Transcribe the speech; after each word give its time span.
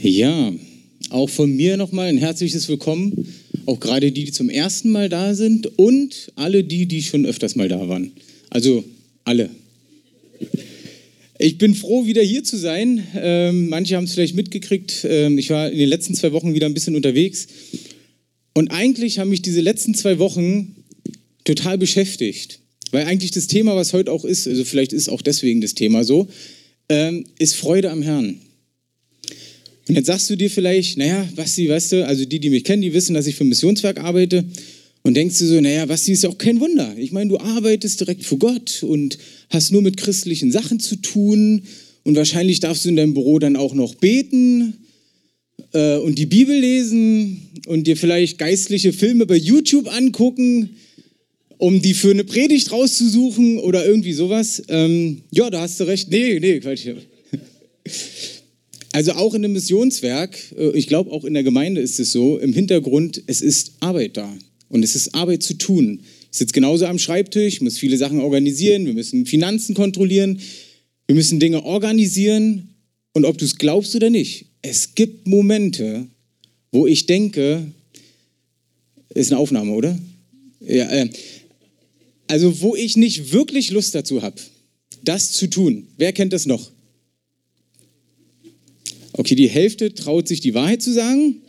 Ja, 0.00 0.52
auch 1.10 1.28
von 1.28 1.56
mir 1.56 1.76
nochmal 1.76 2.08
ein 2.08 2.18
herzliches 2.18 2.68
Willkommen. 2.68 3.34
Auch 3.66 3.80
gerade 3.80 4.12
die, 4.12 4.26
die 4.26 4.32
zum 4.32 4.48
ersten 4.48 4.90
Mal 4.90 5.08
da 5.08 5.34
sind 5.34 5.76
und 5.76 6.30
alle 6.36 6.62
die, 6.62 6.86
die 6.86 7.02
schon 7.02 7.26
öfters 7.26 7.56
mal 7.56 7.68
da 7.68 7.88
waren. 7.88 8.12
Also 8.48 8.84
alle. 9.24 9.50
Ich 11.40 11.58
bin 11.58 11.74
froh, 11.74 12.06
wieder 12.06 12.22
hier 12.22 12.44
zu 12.44 12.56
sein. 12.56 13.04
Ähm, 13.16 13.70
manche 13.70 13.96
haben 13.96 14.04
es 14.04 14.14
vielleicht 14.14 14.36
mitgekriegt. 14.36 15.04
Ähm, 15.08 15.36
ich 15.36 15.50
war 15.50 15.68
in 15.68 15.78
den 15.78 15.88
letzten 15.88 16.14
zwei 16.14 16.30
Wochen 16.30 16.54
wieder 16.54 16.66
ein 16.66 16.74
bisschen 16.74 16.94
unterwegs. 16.94 17.48
Und 18.54 18.70
eigentlich 18.70 19.18
haben 19.18 19.30
mich 19.30 19.42
diese 19.42 19.60
letzten 19.60 19.94
zwei 19.94 20.20
Wochen 20.20 20.76
total 21.42 21.76
beschäftigt. 21.76 22.60
Weil 22.92 23.06
eigentlich 23.06 23.32
das 23.32 23.48
Thema, 23.48 23.74
was 23.74 23.92
heute 23.92 24.12
auch 24.12 24.24
ist, 24.24 24.46
also 24.46 24.64
vielleicht 24.64 24.92
ist 24.92 25.08
auch 25.08 25.22
deswegen 25.22 25.60
das 25.60 25.74
Thema 25.74 26.04
so, 26.04 26.28
ähm, 26.88 27.24
ist 27.40 27.56
Freude 27.56 27.90
am 27.90 28.02
Herrn. 28.02 28.40
Und 29.88 29.94
jetzt 29.94 30.06
sagst 30.06 30.28
du 30.28 30.36
dir 30.36 30.50
vielleicht, 30.50 30.98
naja, 30.98 31.26
Basti, 31.34 31.68
weißt 31.68 31.92
du, 31.92 32.06
also 32.06 32.24
die, 32.26 32.38
die 32.38 32.50
mich 32.50 32.64
kennen, 32.64 32.82
die 32.82 32.92
wissen, 32.92 33.14
dass 33.14 33.26
ich 33.26 33.36
für 33.36 33.44
ein 33.44 33.48
Missionswerk 33.48 33.98
arbeite. 33.98 34.44
Und 35.02 35.14
denkst 35.14 35.38
du 35.38 35.46
so, 35.46 35.60
naja, 35.60 35.86
Basti 35.86 36.12
ist 36.12 36.24
ja 36.24 36.28
auch 36.28 36.36
kein 36.36 36.60
Wunder. 36.60 36.94
Ich 36.98 37.12
meine, 37.12 37.30
du 37.30 37.38
arbeitest 37.38 38.00
direkt 38.00 38.24
vor 38.24 38.38
Gott 38.38 38.82
und 38.82 39.16
hast 39.48 39.72
nur 39.72 39.80
mit 39.80 39.96
christlichen 39.96 40.52
Sachen 40.52 40.78
zu 40.78 40.96
tun. 40.96 41.62
Und 42.04 42.16
wahrscheinlich 42.16 42.60
darfst 42.60 42.84
du 42.84 42.90
in 42.90 42.96
deinem 42.96 43.14
Büro 43.14 43.38
dann 43.38 43.56
auch 43.56 43.72
noch 43.72 43.94
beten 43.94 44.74
äh, 45.72 45.96
und 45.96 46.18
die 46.18 46.26
Bibel 46.26 46.58
lesen 46.58 47.48
und 47.66 47.86
dir 47.86 47.96
vielleicht 47.96 48.36
geistliche 48.36 48.92
Filme 48.92 49.24
bei 49.24 49.36
YouTube 49.36 49.90
angucken, 49.90 50.76
um 51.56 51.80
die 51.80 51.94
für 51.94 52.10
eine 52.10 52.24
Predigt 52.24 52.72
rauszusuchen 52.72 53.58
oder 53.58 53.86
irgendwie 53.86 54.12
sowas. 54.12 54.62
Ähm, 54.68 55.22
ja, 55.30 55.48
da 55.48 55.62
hast 55.62 55.80
du 55.80 55.84
recht. 55.84 56.10
Nee, 56.10 56.38
nee, 56.40 56.60
Quatsch. 56.60 56.86
Also 58.98 59.12
auch 59.12 59.32
in 59.32 59.44
einem 59.44 59.52
Missionswerk, 59.52 60.36
äh, 60.58 60.70
ich 60.76 60.88
glaube 60.88 61.12
auch 61.12 61.24
in 61.24 61.32
der 61.32 61.44
Gemeinde 61.44 61.80
ist 61.80 62.00
es 62.00 62.10
so, 62.10 62.36
im 62.36 62.52
Hintergrund, 62.52 63.22
es 63.28 63.42
ist 63.42 63.74
Arbeit 63.78 64.16
da 64.16 64.36
und 64.70 64.82
es 64.82 64.96
ist 64.96 65.14
Arbeit 65.14 65.44
zu 65.44 65.54
tun. 65.54 66.00
Ich 66.32 66.38
sitze 66.38 66.52
genauso 66.52 66.84
am 66.84 66.98
Schreibtisch, 66.98 67.60
muss 67.60 67.78
viele 67.78 67.96
Sachen 67.96 68.18
organisieren, 68.18 68.86
wir 68.86 68.94
müssen 68.94 69.24
Finanzen 69.24 69.76
kontrollieren, 69.76 70.40
wir 71.06 71.14
müssen 71.14 71.38
Dinge 71.38 71.64
organisieren 71.64 72.70
und 73.12 73.24
ob 73.24 73.38
du 73.38 73.44
es 73.44 73.56
glaubst 73.58 73.94
oder 73.94 74.10
nicht, 74.10 74.46
es 74.62 74.96
gibt 74.96 75.28
Momente, 75.28 76.08
wo 76.72 76.88
ich 76.88 77.06
denke, 77.06 77.68
ist 79.14 79.30
eine 79.30 79.38
Aufnahme, 79.38 79.74
oder? 79.74 79.96
Ja, 80.58 80.90
äh, 80.90 81.08
also 82.26 82.60
wo 82.62 82.74
ich 82.74 82.96
nicht 82.96 83.32
wirklich 83.32 83.70
Lust 83.70 83.94
dazu 83.94 84.22
habe, 84.22 84.40
das 85.04 85.30
zu 85.30 85.46
tun. 85.46 85.86
Wer 85.98 86.12
kennt 86.12 86.32
das 86.32 86.46
noch? 86.46 86.72
Okay, 89.18 89.34
die 89.34 89.48
Hälfte 89.48 89.92
traut 89.94 90.28
sich 90.28 90.38
die 90.38 90.54
Wahrheit 90.54 90.80
zu 90.80 90.92
sagen. 90.92 91.42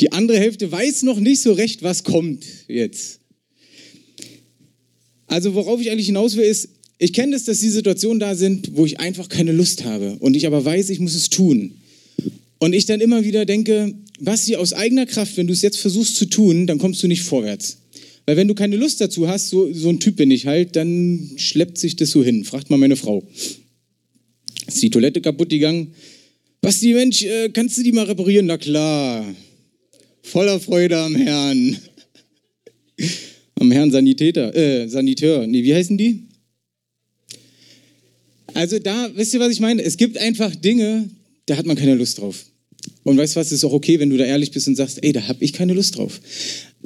Die 0.00 0.10
andere 0.12 0.38
Hälfte 0.38 0.72
weiß 0.72 1.02
noch 1.02 1.20
nicht 1.20 1.42
so 1.42 1.52
recht, 1.52 1.82
was 1.82 2.02
kommt 2.02 2.46
jetzt. 2.66 3.20
Also 5.26 5.54
worauf 5.54 5.82
ich 5.82 5.90
eigentlich 5.90 6.06
hinaus 6.06 6.36
will, 6.36 6.46
ist, 6.46 6.70
ich 6.98 7.12
kenne 7.12 7.32
das, 7.32 7.44
dass 7.44 7.60
die 7.60 7.68
Situationen 7.68 8.20
da 8.20 8.34
sind, 8.34 8.74
wo 8.74 8.86
ich 8.86 9.00
einfach 9.00 9.28
keine 9.28 9.52
Lust 9.52 9.84
habe 9.84 10.16
und 10.20 10.34
ich 10.34 10.46
aber 10.46 10.64
weiß, 10.64 10.88
ich 10.88 10.98
muss 10.98 11.14
es 11.14 11.28
tun. 11.28 11.74
Und 12.58 12.72
ich 12.72 12.86
dann 12.86 13.02
immer 13.02 13.22
wieder 13.22 13.44
denke, 13.44 13.94
Basti, 14.18 14.56
aus 14.56 14.72
eigener 14.72 15.04
Kraft, 15.04 15.36
wenn 15.36 15.46
du 15.46 15.52
es 15.52 15.60
jetzt 15.60 15.78
versuchst 15.78 16.16
zu 16.16 16.24
tun, 16.24 16.66
dann 16.66 16.78
kommst 16.78 17.02
du 17.02 17.06
nicht 17.06 17.22
vorwärts. 17.22 17.76
Weil 18.24 18.38
wenn 18.38 18.48
du 18.48 18.54
keine 18.54 18.76
Lust 18.76 19.02
dazu 19.02 19.28
hast, 19.28 19.50
so, 19.50 19.70
so 19.74 19.90
ein 19.90 20.00
Typ 20.00 20.16
bin 20.16 20.30
ich 20.30 20.46
halt, 20.46 20.74
dann 20.74 21.32
schleppt 21.36 21.76
sich 21.76 21.96
das 21.96 22.10
so 22.12 22.24
hin. 22.24 22.44
Fragt 22.44 22.70
mal 22.70 22.78
meine 22.78 22.96
Frau. 22.96 23.28
Ist 24.66 24.82
die 24.82 24.88
Toilette 24.88 25.20
kaputt 25.20 25.50
gegangen? 25.50 25.92
Basti, 26.60 26.92
Mensch, 26.92 27.22
äh, 27.22 27.48
kannst 27.50 27.78
du 27.78 27.82
die 27.82 27.92
mal 27.92 28.04
reparieren? 28.04 28.46
Na 28.46 28.58
klar. 28.58 29.24
Voller 30.22 30.58
Freude 30.60 30.98
am 30.98 31.14
Herrn. 31.14 31.78
Am 33.60 33.70
Herrn 33.70 33.90
Sanitäter, 33.90 34.54
äh, 34.54 34.88
Saniteur. 34.88 35.46
Nee, 35.46 35.62
wie 35.62 35.74
heißen 35.74 35.96
die? 35.96 36.28
Also 38.54 38.78
da, 38.78 39.10
wisst 39.14 39.34
ihr, 39.34 39.40
was 39.40 39.52
ich 39.52 39.60
meine? 39.60 39.82
Es 39.82 39.96
gibt 39.96 40.18
einfach 40.18 40.54
Dinge, 40.54 41.08
da 41.46 41.56
hat 41.56 41.66
man 41.66 41.76
keine 41.76 41.94
Lust 41.94 42.18
drauf. 42.18 42.44
Und 43.04 43.16
weißt 43.16 43.36
du 43.36 43.40
was, 43.40 43.52
ist 43.52 43.64
auch 43.64 43.72
okay, 43.72 43.98
wenn 44.00 44.10
du 44.10 44.16
da 44.16 44.24
ehrlich 44.24 44.50
bist 44.50 44.68
und 44.68 44.76
sagst, 44.76 45.02
ey, 45.02 45.12
da 45.12 45.26
habe 45.28 45.44
ich 45.44 45.52
keine 45.52 45.74
Lust 45.74 45.96
drauf. 45.96 46.20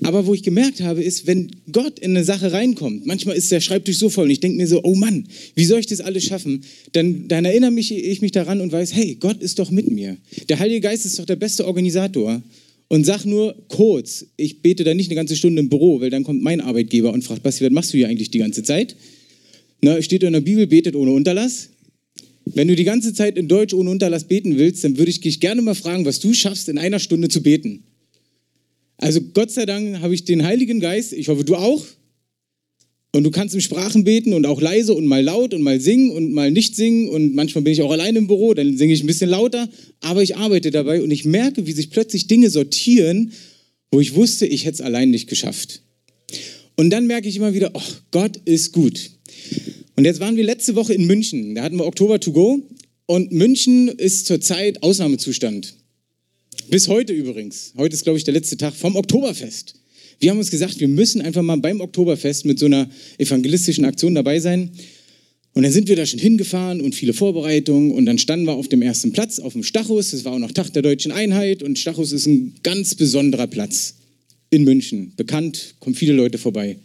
Aber 0.03 0.27
wo 0.27 0.35
ich 0.35 0.43
gemerkt 0.43 0.81
habe, 0.81 1.03
ist, 1.03 1.27
wenn 1.27 1.51
Gott 1.71 1.99
in 1.99 2.13
eine 2.13 2.25
Sache 2.25 2.53
reinkommt, 2.53 3.07
manchmal 3.07 3.37
ist 3.37 3.53
der 3.53 3.61
Schreibtisch 3.61 3.99
so 3.99 4.09
voll 4.09 4.25
und 4.25 4.31
ich 4.31 4.41
denke 4.41 4.57
mir 4.57 4.67
so, 4.67 4.81
oh 4.83 4.95
Mann, 4.95 5.27
wie 5.55 5.65
soll 5.65 5.81
ich 5.81 5.87
das 5.87 6.01
alles 6.01 6.25
schaffen? 6.25 6.65
Dann, 6.93 7.29
dann 7.29 7.45
erinnere 7.45 7.71
mich, 7.71 7.93
ich 7.93 8.23
mich 8.23 8.33
daran 8.33 8.61
und 8.61 8.73
weiß, 8.73 8.95
hey, 8.95 9.17
Gott 9.21 9.43
ist 9.43 9.59
doch 9.59 9.71
mit 9.71 9.91
mir. 9.91 10.17
Der 10.49 10.59
Heilige 10.59 10.81
Geist 10.81 11.05
ist 11.05 11.19
doch 11.19 11.27
der 11.27 11.37
beste 11.37 11.67
Organisator. 11.67 12.43
Und 12.89 13.05
sag 13.05 13.25
nur 13.25 13.55
kurz, 13.69 14.27
ich 14.37 14.61
bete 14.61 14.85
da 14.85 14.93
nicht 14.93 15.09
eine 15.09 15.17
ganze 15.17 15.35
Stunde 15.35 15.61
im 15.61 15.71
Büro, 15.71 16.01
weil 16.01 16.11
dann 16.11 16.25
kommt 16.25 16.43
mein 16.43 16.61
Arbeitgeber 16.61 17.13
und 17.13 17.25
fragt, 17.25 17.43
Basti, 17.43 17.65
was 17.65 17.73
machst 17.73 17.93
du 17.93 17.97
hier 17.97 18.09
eigentlich 18.09 18.31
die 18.31 18.39
ganze 18.39 18.63
Zeit? 18.63 18.97
Na, 19.81 20.01
steht 20.03 20.23
in 20.23 20.33
der 20.33 20.43
Bibel, 20.43 20.67
betet 20.67 20.95
ohne 20.95 21.11
Unterlass. 21.13 21.71
Wenn 22.45 22.69
du 22.69 22.77
die 22.77 22.85
ganze 22.85 23.15
Zeit 23.15 23.37
in 23.37 23.49
Deutsch 23.49 23.75
ohne 23.75 23.91
Unterlass 23.91 24.25
beten 24.25 24.59
willst, 24.59 24.85
dann 24.85 24.99
würde 24.99 25.11
ich 25.11 25.21
dich 25.21 25.41
gerne 25.41 25.63
mal 25.63 25.75
fragen, 25.75 26.05
was 26.05 26.21
du 26.21 26.35
schaffst, 26.35 26.69
in 26.69 26.79
einer 26.79 26.99
Stunde 26.99 27.29
zu 27.29 27.43
beten. 27.43 27.85
Also 28.97 29.21
Gott 29.21 29.51
sei 29.51 29.67
Dank 29.67 30.01
habe 30.01 30.15
ich 30.15 30.25
den 30.25 30.45
Heiligen 30.45 30.81
Geist, 30.81 31.13
ich 31.13 31.29
hoffe 31.29 31.45
du 31.45 31.57
auch. 31.57 31.85
Und 33.15 33.25
du 33.25 33.31
kannst 33.31 33.55
in 33.55 33.61
Sprachen 33.61 34.05
beten 34.05 34.33
und 34.33 34.47
auch 34.47 34.61
leise 34.61 34.95
und 34.95 35.07
mal 35.07 35.23
laut 35.23 35.53
und 35.53 35.61
mal 35.61 35.79
singen 35.81 36.11
und 36.13 36.33
mal 36.33 36.51
nicht 36.51 36.77
singen. 36.77 37.11
Und 37.11 37.35
manchmal 37.35 37.63
bin 37.63 37.75
ich 37.75 37.83
auch 37.83 37.91
allein 37.91 38.17
im 38.17 38.27
Büro, 38.27 38.55
dann 38.55 38.79
singe 38.79 38.95
ich 38.95 39.03
ein 39.03 39.07
bisschen 39.07 39.29
lauter. 39.29 39.69
Aber 40.01 40.23
ich 40.23 40.37
arbeite 40.37 40.71
dabei 40.71 41.03
und 41.03 41.11
ich 41.11 41.27
merke, 41.27 41.67
wie 41.67 41.73
sich 41.73 41.91
plötzlich 41.91 42.27
Dinge 42.27 42.49
sortieren, 42.49 43.33
wo 43.91 44.01
ich 44.01 44.15
wusste, 44.15 44.47
ich 44.47 44.65
hätte 44.65 44.77
es 44.77 44.81
allein 44.81 45.11
nicht 45.11 45.29
geschafft. 45.29 45.83
Und 46.77 46.89
dann 46.89 47.07
merke 47.07 47.29
ich 47.29 47.37
immer 47.37 47.53
wieder, 47.53 47.73
oh, 47.75 47.83
Gott 48.13 48.39
ist 48.47 48.73
gut. 48.73 49.11
Und 49.97 50.05
jetzt 50.05 50.21
waren 50.21 50.37
wir 50.37 50.45
letzte 50.45 50.75
Woche 50.75 50.95
in 50.95 51.07
München. 51.07 51.55
Da 51.55 51.63
hatten 51.63 51.77
wir 51.77 51.87
Oktober 51.87 52.19
to 52.19 52.33
go. 52.33 52.61
Und 53.07 53.33
München 53.33 53.89
ist 53.89 54.27
zurzeit 54.27 54.83
Ausnahmezustand. 54.83 55.75
Bis 56.71 56.89
heute 56.89 57.13
übrigens. 57.13 57.75
Heute 57.77 57.95
ist, 57.95 58.05
glaube 58.05 58.19
ich, 58.19 58.25
der 58.25 58.35
letzte 58.35 58.57
Tag 58.57 58.75
vom 58.75 58.97
Oktoberfest. 58.97 59.75
Wir 60.21 60.31
haben 60.31 60.39
uns 60.39 60.51
gesagt, 60.51 60.81
wir 60.81 60.89
müssen 60.89 61.21
einfach 61.21 61.43
mal 61.43 61.57
beim 61.57 61.81
Oktoberfest 61.81 62.45
mit 62.45 62.59
so 62.59 62.67
einer 62.67 62.89
evangelistischen 63.19 63.85
Aktion 63.85 64.15
dabei 64.15 64.39
sein. 64.41 64.71
Und 65.55 65.65
dann 65.65 65.73
sind 65.73 65.89
wir 65.89 65.97
da 65.97 66.07
schon 66.07 66.21
hingefahren 66.21 66.81
und 66.81 66.95
viele 66.95 67.13
Vorbereitungen 67.13 67.91
und 67.91 68.07
dann 68.07 68.17
standen 68.19 68.47
wir 68.47 68.55
auf 68.55 68.69
dem 68.69 68.81
ersten 68.81 69.13
Platz, 69.13 69.39
auf 69.39 69.53
dem 69.53 69.63
Stachus. 69.63 70.15
Es 70.15 70.25
war 70.25 70.33
auch 70.33 70.39
noch 70.39 70.53
Tag 70.53 70.71
der 70.73 70.81
deutschen 70.81 71.13
Einheit 71.13 71.63
und 71.63 71.79
Stachus 71.79 72.13
ist 72.13 72.27
ein 72.27 72.55
ganz 72.63 72.95
besonderer 72.95 73.49
Platz 73.49 73.97
in 74.49 74.65
München. 74.65 75.13
Bekannt, 75.17 75.75
kommen 75.81 75.95
viele 75.95 76.15
Leute 76.15 76.39
vorbei. 76.39 76.79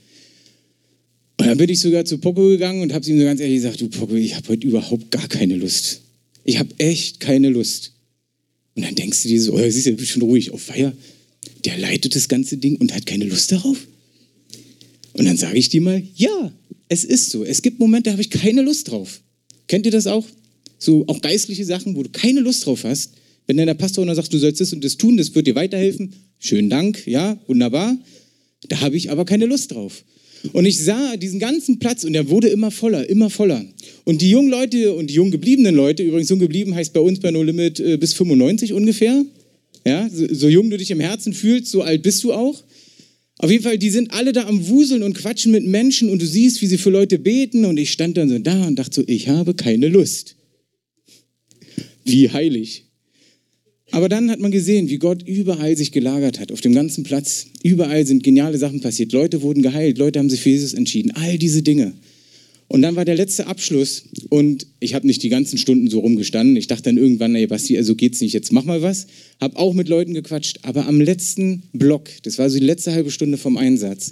Und 1.39 1.45
dann 1.45 1.57
bin 1.57 1.69
ich 1.69 1.79
sogar 1.79 2.03
zu 2.05 2.17
Poco 2.17 2.47
gegangen 2.47 2.81
und 2.81 2.93
habe 2.93 3.07
ihm 3.07 3.19
so 3.19 3.23
ganz 3.23 3.39
ehrlich 3.39 3.57
gesagt, 3.57 3.79
du 3.79 3.89
Poco, 3.89 4.15
ich 4.15 4.35
habe 4.35 4.49
heute 4.49 4.67
überhaupt 4.67 5.11
gar 5.11 5.27
keine 5.27 5.55
Lust. 5.55 6.01
Ich 6.43 6.57
habe 6.57 6.69
echt 6.79 7.19
keine 7.19 7.49
Lust. 7.49 7.93
Und 8.75 8.83
dann 8.85 8.95
denkst 8.95 9.23
du 9.23 9.29
dir 9.29 9.41
so, 9.41 9.53
oh, 9.53 9.69
siehst 9.69 9.85
du, 9.85 9.91
du 9.91 9.97
bist 9.97 10.11
schon 10.11 10.23
ruhig 10.23 10.51
auf 10.51 10.61
Feier. 10.61 10.93
Der 11.65 11.77
leitet 11.77 12.15
das 12.15 12.27
ganze 12.27 12.57
Ding 12.57 12.75
und 12.77 12.93
hat 12.93 13.05
keine 13.05 13.25
Lust 13.25 13.51
darauf. 13.51 13.87
Und 15.13 15.25
dann 15.25 15.37
sage 15.37 15.57
ich 15.57 15.69
dir 15.69 15.81
mal, 15.81 16.01
ja, 16.15 16.51
es 16.89 17.03
ist 17.03 17.31
so. 17.31 17.43
Es 17.43 17.61
gibt 17.61 17.79
Momente, 17.79 18.05
da 18.05 18.11
habe 18.11 18.21
ich 18.21 18.29
keine 18.29 18.61
Lust 18.61 18.89
drauf. 18.89 19.21
Kennt 19.67 19.85
ihr 19.85 19.91
das 19.91 20.07
auch? 20.07 20.25
So 20.79 21.07
auch 21.07 21.21
geistliche 21.21 21.65
Sachen, 21.65 21.95
wo 21.95 22.03
du 22.03 22.09
keine 22.09 22.39
Lust 22.39 22.65
drauf 22.65 22.83
hast. 22.83 23.13
Wenn 23.47 23.57
dann 23.57 23.67
der 23.67 23.73
Pastor 23.73 24.05
dann 24.05 24.15
sagt, 24.15 24.33
du 24.33 24.37
sollst 24.37 24.61
das 24.61 24.73
und 24.73 24.83
das 24.83 24.97
tun, 24.97 25.17
das 25.17 25.33
wird 25.33 25.47
dir 25.47 25.55
weiterhelfen. 25.55 26.13
Schönen 26.39 26.69
Dank, 26.69 27.05
ja, 27.07 27.39
wunderbar. 27.47 27.97
Da 28.69 28.81
habe 28.81 28.97
ich 28.97 29.09
aber 29.09 29.25
keine 29.25 29.45
Lust 29.45 29.71
drauf. 29.71 30.03
Und 30.53 30.65
ich 30.65 30.83
sah 30.83 31.17
diesen 31.17 31.39
ganzen 31.39 31.79
Platz 31.79 32.03
und 32.03 32.13
der 32.13 32.29
wurde 32.29 32.47
immer 32.47 32.71
voller, 32.71 33.09
immer 33.09 33.29
voller. 33.29 33.65
Und 34.05 34.21
die 34.21 34.29
jungen 34.29 34.49
Leute 34.49 34.93
und 34.93 35.09
die 35.09 35.15
jung 35.15 35.31
gebliebenen 35.31 35.75
Leute, 35.75 36.03
übrigens 36.03 36.29
jung 36.29 36.39
geblieben 36.39 36.75
heißt 36.75 36.93
bei 36.93 36.99
uns 36.99 37.19
bei 37.19 37.31
No 37.31 37.43
Limit 37.43 37.79
äh, 37.79 37.97
bis 37.97 38.13
95 38.13 38.73
ungefähr. 38.73 39.25
Ja, 39.85 40.09
so, 40.09 40.25
so 40.33 40.49
jung 40.49 40.69
du 40.69 40.77
dich 40.77 40.91
im 40.91 40.99
Herzen 40.99 41.33
fühlst, 41.33 41.71
so 41.71 41.81
alt 41.81 42.03
bist 42.03 42.23
du 42.23 42.33
auch. 42.33 42.63
Auf 43.39 43.51
jeden 43.51 43.63
Fall, 43.63 43.77
die 43.77 43.91
sind 43.91 44.11
alle 44.13 44.33
da 44.33 44.47
am 44.47 44.67
Wuseln 44.67 45.03
und 45.03 45.13
quatschen 45.13 45.51
mit 45.51 45.65
Menschen 45.65 46.09
und 46.09 46.21
du 46.21 46.25
siehst, 46.25 46.61
wie 46.61 46.67
sie 46.67 46.79
für 46.79 46.89
Leute 46.89 47.19
beten 47.19 47.65
und 47.65 47.77
ich 47.77 47.91
stand 47.91 48.17
dann 48.17 48.29
so 48.29 48.39
da 48.39 48.65
und 48.65 48.77
dachte 48.77 48.95
so, 48.95 49.03
ich 49.05 49.27
habe 49.27 49.53
keine 49.53 49.89
Lust. 49.89 50.35
Wie 52.03 52.29
heilig. 52.31 52.86
Aber 53.91 54.09
dann 54.09 54.29
hat 54.29 54.39
man 54.39 54.51
gesehen, 54.51 54.89
wie 54.89 54.97
Gott 54.97 55.23
überall 55.27 55.77
sich 55.77 55.91
gelagert 55.91 56.39
hat, 56.39 56.51
auf 56.51 56.61
dem 56.61 56.73
ganzen 56.73 57.03
Platz. 57.03 57.47
Überall 57.63 58.05
sind 58.05 58.23
geniale 58.23 58.57
Sachen 58.57 58.81
passiert. 58.81 59.13
Leute 59.13 59.41
wurden 59.41 59.61
geheilt, 59.61 59.97
Leute 59.97 60.19
haben 60.19 60.29
sich 60.29 60.41
für 60.41 60.49
Jesus 60.49 60.73
entschieden. 60.73 61.11
All 61.11 61.37
diese 61.37 61.63
Dinge. 61.63 61.93
Und 62.69 62.81
dann 62.81 62.97
war 62.97 63.05
der 63.05 63.15
letzte 63.15 63.47
Abschluss 63.47 64.03
und 64.27 64.67
ich 64.81 64.93
habe 64.93 65.07
nicht 65.07 65.23
die 65.23 65.29
ganzen 65.29 65.57
Stunden 65.57 65.89
so 65.89 65.99
rumgestanden. 65.99 66.57
Ich 66.57 66.67
dachte 66.67 66.83
dann 66.83 66.97
irgendwann, 66.97 67.33
ey 67.33 67.47
Basti, 67.47 67.77
also 67.77 67.95
geht's 67.95 68.19
nicht, 68.19 68.33
jetzt 68.33 68.51
mach 68.51 68.65
mal 68.65 68.81
was. 68.81 69.07
Hab 69.39 69.55
auch 69.55 69.73
mit 69.73 69.87
Leuten 69.87 70.13
gequatscht, 70.13 70.59
aber 70.63 70.85
am 70.85 70.99
letzten 70.99 71.63
Block, 71.71 72.09
das 72.23 72.37
war 72.37 72.49
so 72.49 72.59
die 72.59 72.65
letzte 72.65 72.91
halbe 72.91 73.09
Stunde 73.09 73.37
vom 73.37 73.55
Einsatz, 73.55 74.11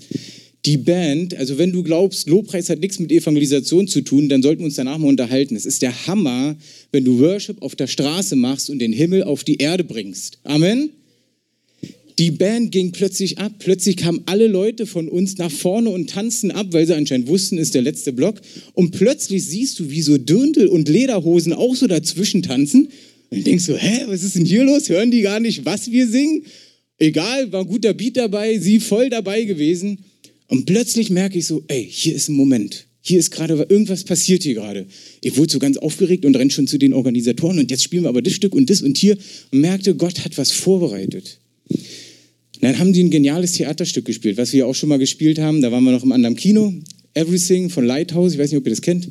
Die 0.66 0.78
Band, 0.78 1.36
also 1.36 1.60
wenn 1.60 1.72
du 1.72 1.84
glaubst, 1.84 2.28
Lobpreis 2.28 2.70
hat 2.70 2.80
nichts 2.80 2.98
mit 2.98 3.12
Evangelisation 3.12 3.88
zu 3.88 4.02
tun, 4.02 4.30
dann 4.30 4.42
sollten 4.42 4.62
wir 4.62 4.66
uns 4.66 4.76
danach 4.76 4.98
mal 4.98 5.08
unterhalten. 5.08 5.56
Es 5.56 5.68
ist 5.68 5.84
der 5.84 6.08
Hammer, 6.08 6.56
wenn 6.92 7.06
du 7.06 7.20
Worship 7.20 7.62
auf 7.62 7.76
der 7.76 7.86
Straße 7.86 8.36
machst 8.36 8.72
und 8.72 8.80
den 8.80 8.92
Himmel 8.92 9.24
auf 9.24 9.44
die 9.44 9.58
Erde 9.58 9.84
bringst. 9.84 10.40
Amen. 10.44 10.90
Die 12.18 12.32
Band 12.32 12.72
ging 12.72 12.92
plötzlich 12.94 13.38
ab. 13.38 13.52
Plötzlich 13.60 13.98
kamen 13.98 14.22
alle 14.26 14.48
Leute 14.48 14.88
von 14.88 15.08
uns 15.08 15.38
nach 15.38 15.52
vorne 15.52 15.90
und 15.90 16.10
tanzen 16.10 16.50
ab, 16.50 16.68
weil 16.72 16.88
sie 16.88 16.96
anscheinend 16.96 17.28
wussten, 17.28 17.58
ist 17.58 17.76
der 17.76 17.82
letzte 17.82 18.14
Block. 18.14 18.42
Und 18.74 18.92
plötzlich 18.92 19.46
siehst 19.46 19.80
du, 19.80 19.92
wie 19.92 20.02
so 20.02 20.18
Dirndl 20.18 20.68
und 20.68 20.90
Lederhosen 20.90 21.54
auch 21.54 21.76
so 21.76 21.86
dazwischen 21.86 22.42
tanzen. 22.42 22.90
Und 23.30 23.40
du 23.40 23.44
denkst 23.44 23.66
so, 23.66 23.76
hä, 23.76 24.06
was 24.08 24.24
ist 24.24 24.36
denn 24.36 24.46
hier 24.46 24.64
los? 24.64 24.90
Hören 24.90 25.12
die 25.12 25.22
gar 25.22 25.40
nicht, 25.40 25.66
was 25.66 25.92
wir 25.92 26.08
singen? 26.08 26.44
Egal, 26.98 27.52
war 27.52 27.62
ein 27.62 27.68
guter 27.68 27.94
Beat 27.94 28.16
dabei, 28.16 28.58
sie 28.58 28.80
voll 28.80 29.10
dabei 29.10 29.44
gewesen. 29.44 30.00
Und 30.48 30.66
plötzlich 30.66 31.10
merke 31.10 31.40
ich 31.40 31.48
so, 31.48 31.64
ey, 31.68 31.88
hier 31.90 32.16
ist 32.16 32.30
ein 32.30 32.36
Moment. 32.36 32.88
Hier 33.02 33.20
ist 33.20 33.30
gerade, 33.30 33.54
irgendwas 33.70 34.04
passiert 34.04 34.44
hier 34.44 34.56
gerade. 34.56 34.88
Ich 35.22 35.38
wurde 35.38 35.52
so 35.52 35.60
ganz 35.60 35.78
aufgeregt 35.78 36.26
und 36.26 36.36
rennt 36.36 36.54
schon 36.54 36.68
zu 36.68 36.80
den 36.80 36.94
Organisatoren 36.94 37.60
und 37.60 37.70
jetzt 37.70 37.84
spielen 37.84 38.04
wir 38.04 38.10
aber 38.10 38.24
das 38.24 38.34
Stück 38.34 38.56
und 38.56 38.70
das 38.70 38.82
und 38.82 38.98
hier 38.98 39.18
und 39.52 39.60
merkte, 39.60 39.96
Gott 39.96 40.26
hat 40.26 40.38
was 40.38 40.52
vorbereitet. 40.52 41.40
Dann 42.62 42.80
haben 42.80 42.94
die 42.94 43.04
ein 43.04 43.12
geniales 43.12 43.54
Theaterstück 43.54 44.06
gespielt, 44.06 44.38
was 44.38 44.54
wir 44.54 44.66
auch 44.66 44.74
schon 44.74 44.90
mal 44.90 44.98
gespielt 44.98 45.38
haben. 45.38 45.62
Da 45.62 45.72
waren 45.72 45.84
wir 45.84 45.92
noch 45.92 46.04
im 46.04 46.12
anderen 46.12 46.36
Kino. 46.36 46.74
Everything 47.14 47.70
von 47.70 47.86
Lighthouse, 47.86 48.34
ich 48.34 48.40
weiß 48.40 48.52
nicht, 48.52 48.58
ob 48.58 48.66
ihr 48.66 48.72
das 48.72 48.82
kennt. 48.82 49.08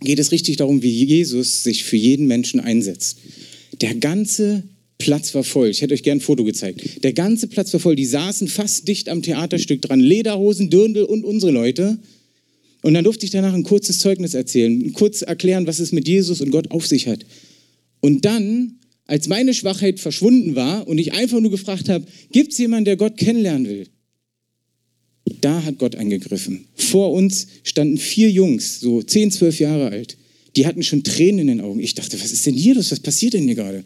Geht 0.00 0.18
es 0.18 0.32
richtig 0.32 0.56
darum, 0.56 0.82
wie 0.82 1.04
Jesus 1.04 1.62
sich 1.64 1.84
für 1.84 1.96
jeden 1.96 2.26
Menschen 2.26 2.60
einsetzt. 2.60 3.18
Der 3.80 3.94
ganze 3.94 4.62
Platz 4.98 5.34
war 5.34 5.44
voll. 5.44 5.68
Ich 5.68 5.80
hätte 5.80 5.94
euch 5.94 6.02
gerne 6.02 6.18
ein 6.18 6.22
Foto 6.22 6.44
gezeigt. 6.44 7.04
Der 7.04 7.12
ganze 7.12 7.46
Platz 7.46 7.72
war 7.72 7.80
voll. 7.80 7.96
Die 7.96 8.04
saßen 8.04 8.48
fast 8.48 8.88
dicht 8.88 9.08
am 9.08 9.22
Theaterstück 9.22 9.80
dran. 9.82 10.00
Lederhosen, 10.00 10.70
Dirndl 10.70 11.04
und 11.04 11.24
unsere 11.24 11.52
Leute. 11.52 11.98
Und 12.82 12.94
dann 12.94 13.04
durfte 13.04 13.24
ich 13.24 13.30
danach 13.30 13.54
ein 13.54 13.62
kurzes 13.62 14.00
Zeugnis 14.00 14.34
erzählen, 14.34 14.92
kurz 14.92 15.22
erklären, 15.22 15.66
was 15.66 15.78
es 15.78 15.92
mit 15.92 16.06
Jesus 16.06 16.40
und 16.40 16.50
Gott 16.50 16.70
auf 16.70 16.86
sich 16.86 17.06
hat. 17.06 17.24
Und 18.00 18.24
dann 18.24 18.78
als 19.06 19.26
meine 19.26 19.54
Schwachheit 19.54 20.00
verschwunden 20.00 20.54
war 20.54 20.86
und 20.86 20.98
ich 20.98 21.12
einfach 21.12 21.40
nur 21.40 21.50
gefragt 21.50 21.88
habe, 21.88 22.04
gibt 22.30 22.52
es 22.52 22.58
jemanden, 22.58 22.84
der 22.84 22.96
Gott 22.96 23.16
kennenlernen 23.16 23.68
will? 23.68 23.86
Da 25.40 25.64
hat 25.64 25.78
Gott 25.78 25.96
eingegriffen. 25.96 26.66
Vor 26.74 27.12
uns 27.12 27.46
standen 27.62 27.98
vier 27.98 28.30
Jungs, 28.30 28.80
so 28.80 29.02
10, 29.02 29.30
12 29.30 29.60
Jahre 29.60 29.88
alt. 29.88 30.16
Die 30.56 30.66
hatten 30.66 30.82
schon 30.82 31.04
Tränen 31.04 31.40
in 31.40 31.46
den 31.46 31.60
Augen. 31.60 31.80
Ich 31.80 31.94
dachte, 31.94 32.20
was 32.20 32.32
ist 32.32 32.46
denn 32.46 32.54
hier 32.54 32.74
los? 32.74 32.90
Was 32.90 33.00
passiert 33.00 33.34
denn 33.34 33.44
hier 33.44 33.54
gerade? 33.54 33.84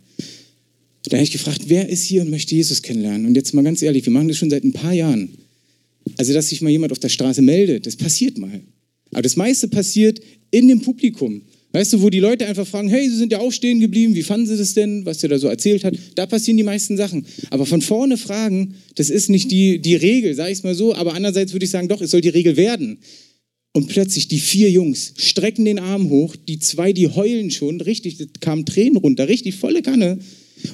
Da 1.05 1.17
habe 1.17 1.25
ich 1.25 1.33
gefragt, 1.33 1.63
wer 1.67 1.89
ist 1.89 2.05
hier 2.05 2.23
und 2.23 2.31
möchte 2.31 2.55
Jesus 2.55 2.83
kennenlernen? 2.83 3.27
Und 3.27 3.35
jetzt 3.35 3.55
mal 3.55 3.63
ganz 3.63 3.83
ehrlich, 3.83 4.05
wir 4.07 4.13
machen 4.13 4.29
das 4.29 4.37
schon 4.37 4.51
seit 4.51 4.65
ein 4.65 4.73
paar 4.73 4.93
Jahren. 4.93 5.31
Also, 6.17 6.33
dass 6.33 6.49
sich 6.49 6.61
mal 6.63 6.71
jemand 6.71 6.93
auf 6.93 6.99
der 6.99 7.09
Straße 7.09 7.43
meldet, 7.43 7.87
das 7.87 7.97
passiert 7.97 8.39
mal. 8.39 8.61
Aber 9.13 9.23
das 9.23 9.37
meiste 9.37 9.69
passiert 9.69 10.21
in 10.51 10.69
dem 10.69 10.81
Publikum. 10.81 11.43
Weißt 11.73 11.95
du, 11.95 12.03
wo 12.03 12.11
die 12.11 12.21
Leute 12.21 12.47
einfach 12.47 12.67
fragen, 12.67 12.89
hey, 12.89 13.09
Sie 13.09 13.17
sind 13.17 13.33
ja 13.33 13.39
auch 13.39 13.51
stehen 13.51 13.81
geblieben, 13.81 14.15
wie 14.15 14.23
fanden 14.23 14.47
Sie 14.47 14.59
das 14.59 14.75
denn, 14.75 15.07
was 15.07 15.19
der 15.19 15.31
da 15.31 15.39
so 15.39 15.49
erzählt 15.49 15.85
hat? 15.85 15.95
Da 16.15 16.27
passieren 16.27 16.59
die 16.59 16.63
meisten 16.63 16.99
Sachen. 16.99 17.25
Aber 17.49 17.65
von 17.65 17.81
vorne 17.81 18.19
fragen, 18.19 18.75
das 18.95 19.09
ist 19.09 19.31
nicht 19.31 19.51
die, 19.51 19.79
die 19.81 19.95
Regel, 19.95 20.35
sage 20.35 20.53
ich 20.53 20.59
es 20.59 20.65
mal 20.65 20.75
so. 20.75 20.95
Aber 20.95 21.15
andererseits 21.15 21.53
würde 21.53 21.65
ich 21.65 21.71
sagen, 21.71 21.89
doch, 21.89 22.03
es 22.03 22.11
soll 22.11 22.21
die 22.21 22.29
Regel 22.29 22.59
werden. 22.59 22.99
Und 23.73 23.89
plötzlich 23.89 24.29
die 24.29 24.39
vier 24.39 24.71
Jungs 24.71 25.15
strecken 25.17 25.65
den 25.65 25.79
Arm 25.79 26.11
hoch, 26.11 26.37
die 26.37 26.59
zwei, 26.59 26.93
die 26.93 27.09
heulen 27.09 27.51
schon, 27.51 27.81
richtig, 27.81 28.19
kamen 28.41 28.67
Tränen 28.67 28.99
runter, 28.99 29.29
richtig 29.29 29.55
volle 29.55 29.81
Kanne. 29.81 30.19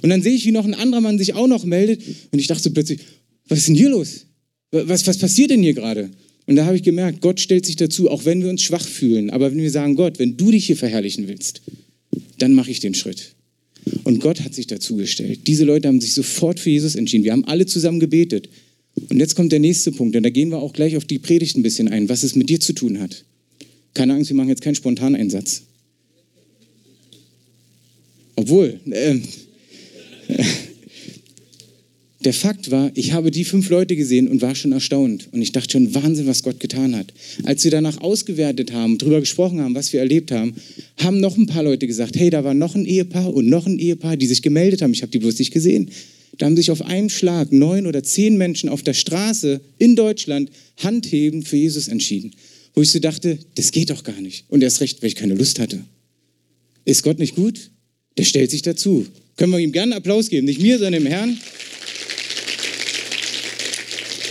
Und 0.03 0.11
dann 0.11 0.23
sehe 0.23 0.35
ich, 0.35 0.45
wie 0.45 0.53
noch 0.53 0.65
ein 0.65 0.75
anderer 0.75 1.01
Mann 1.01 1.19
sich 1.19 1.35
auch 1.35 1.47
noch 1.47 1.65
meldet. 1.65 2.03
Und 2.31 2.39
ich 2.39 2.47
dachte 2.47 2.71
plötzlich, 2.71 3.01
was 3.49 3.59
ist 3.61 3.69
denn 3.69 3.75
hier 3.75 3.91
los? 3.91 4.27
Was, 4.71 5.07
was 5.07 5.19
passiert 5.19 5.51
denn 5.51 5.63
hier 5.63 5.75
gerade? 5.75 6.11
Und 6.47 6.57
da 6.57 6.65
habe 6.65 6.77
ich 6.77 6.83
gemerkt, 6.83 7.21
Gott 7.21 7.41
stellt 7.41 7.67
sich 7.67 7.77
dazu, 7.77 8.11
auch 8.11 8.25
wenn 8.25 8.43
wir 8.43 8.51
uns 8.51 8.63
schwach 8.63 8.87
fühlen. 8.87 9.31
Aber 9.31 9.51
wenn 9.51 9.59
wir 9.59 9.71
sagen, 9.71 9.97
Gott, 9.97 10.19
wenn 10.19 10.37
du 10.37 10.51
dich 10.51 10.67
hier 10.67 10.77
verherrlichen 10.77 11.29
willst, 11.29 11.63
dann 12.39 12.55
mache 12.55 12.71
ich 12.71 12.81
den 12.81 12.95
Schritt. 12.95 13.35
Und 14.05 14.21
Gott 14.21 14.41
hat 14.41 14.55
sich 14.55 14.67
dazu 14.67 14.97
gestellt. 14.97 15.41
Diese 15.47 15.65
Leute 15.65 15.89
haben 15.89 16.01
sich 16.01 16.15
sofort 16.15 16.61
für 16.61 16.71
Jesus 16.71 16.95
entschieden. 16.95 17.25
Wir 17.25 17.33
haben 17.33 17.45
alle 17.45 17.67
zusammen 17.67 18.01
gebetet. 18.01 18.49
Und 19.09 19.19
jetzt 19.19 19.35
kommt 19.35 19.53
der 19.53 19.61
nächste 19.61 19.93
Punkt. 19.93 20.17
Und 20.17 20.23
da 20.23 20.31
gehen 20.31 20.51
wir 20.51 20.59
auch 20.59 20.73
gleich 20.73 20.97
auf 20.97 21.05
die 21.05 21.19
Predigt 21.19 21.57
ein 21.57 21.63
bisschen 21.63 21.89
ein, 21.89 22.09
was 22.09 22.23
es 22.23 22.35
mit 22.35 22.49
dir 22.49 22.61
zu 22.61 22.73
tun 22.73 22.99
hat. 22.99 23.25
Keine 23.95 24.15
Angst, 24.15 24.31
wir 24.31 24.37
machen 24.37 24.49
jetzt 24.49 24.63
keinen 24.63 24.75
Spontaneinsatz. 24.75 25.63
Obwohl, 28.37 28.79
äh, 28.91 29.17
der 32.21 32.33
Fakt 32.33 32.71
war, 32.71 32.91
ich 32.95 33.13
habe 33.13 33.31
die 33.31 33.45
fünf 33.45 33.71
Leute 33.71 33.97
gesehen 33.97 34.29
und 34.29 34.43
war 34.43 34.55
schon 34.55 34.73
erstaunt. 34.73 35.29
Und 35.33 35.41
ich 35.41 35.53
dachte 35.53 35.73
schon, 35.73 35.95
Wahnsinn, 35.95 36.27
was 36.27 36.43
Gott 36.43 36.61
getan 36.61 36.97
hat. 36.97 37.13
Als 37.45 37.65
wir 37.65 37.71
danach 37.71 38.01
ausgewertet 38.01 38.73
haben, 38.73 38.99
darüber 38.99 39.21
gesprochen 39.21 39.61
haben, 39.61 39.75
was 39.75 39.93
wir 39.93 40.01
erlebt 40.01 40.31
haben, 40.31 40.55
haben 40.99 41.21
noch 41.21 41.37
ein 41.37 41.47
paar 41.47 41.63
Leute 41.63 41.87
gesagt, 41.87 42.17
hey, 42.17 42.31
da 42.31 42.45
war 42.45 42.55
noch 42.55 42.75
ein 42.75 42.85
Ehepaar 42.85 43.33
und 43.33 43.49
noch 43.49 43.67
ein 43.67 43.79
Ehepaar, 43.79 44.17
die 44.17 44.27
sich 44.27 44.43
gemeldet 44.43 44.83
haben. 44.83 44.93
Ich 44.93 45.03
habe 45.03 45.13
die 45.13 45.19
bloß 45.19 45.39
nicht 45.39 45.53
gesehen. 45.53 45.91
Da 46.37 46.47
haben 46.47 46.57
sich 46.57 46.71
auf 46.71 46.83
einen 46.83 47.11
Schlag 47.11 47.53
neun 47.53 47.87
oder 47.87 48.03
zehn 48.03 48.37
Menschen 48.37 48.69
auf 48.69 48.83
der 48.83 48.95
Straße 48.95 49.61
in 49.79 49.97
Deutschland 49.97 50.51
handheben 50.77 51.43
für 51.43 51.57
Jesus 51.57 51.89
entschieden. 51.89 52.33
Wo 52.75 52.83
ich 52.83 52.93
so 52.93 53.01
dachte, 53.01 53.39
das 53.57 53.73
geht 53.73 53.91
doch 53.91 54.05
gar 54.05 54.21
nicht. 54.21 54.45
Und 54.49 54.63
erst 54.63 54.81
recht, 54.81 55.03
weil 55.03 55.09
ich 55.09 55.17
keine 55.17 55.35
Lust 55.35 55.59
hatte. 55.59 55.81
Ist 56.85 57.03
Gott 57.03 57.19
nicht 57.19 57.35
gut? 57.35 57.71
Der 58.17 58.25
stellt 58.25 58.51
sich 58.51 58.63
dazu. 58.63 59.07
Können 59.39 59.53
wir 59.53 59.61
ihm 59.61 59.73
gerne 59.73 59.97
Applaus 59.97 60.29
geben. 60.29 60.47
Nicht 60.47 60.61
mir, 60.61 60.79
sondern 60.79 61.05
dem 61.05 61.07
Herrn. 61.07 61.39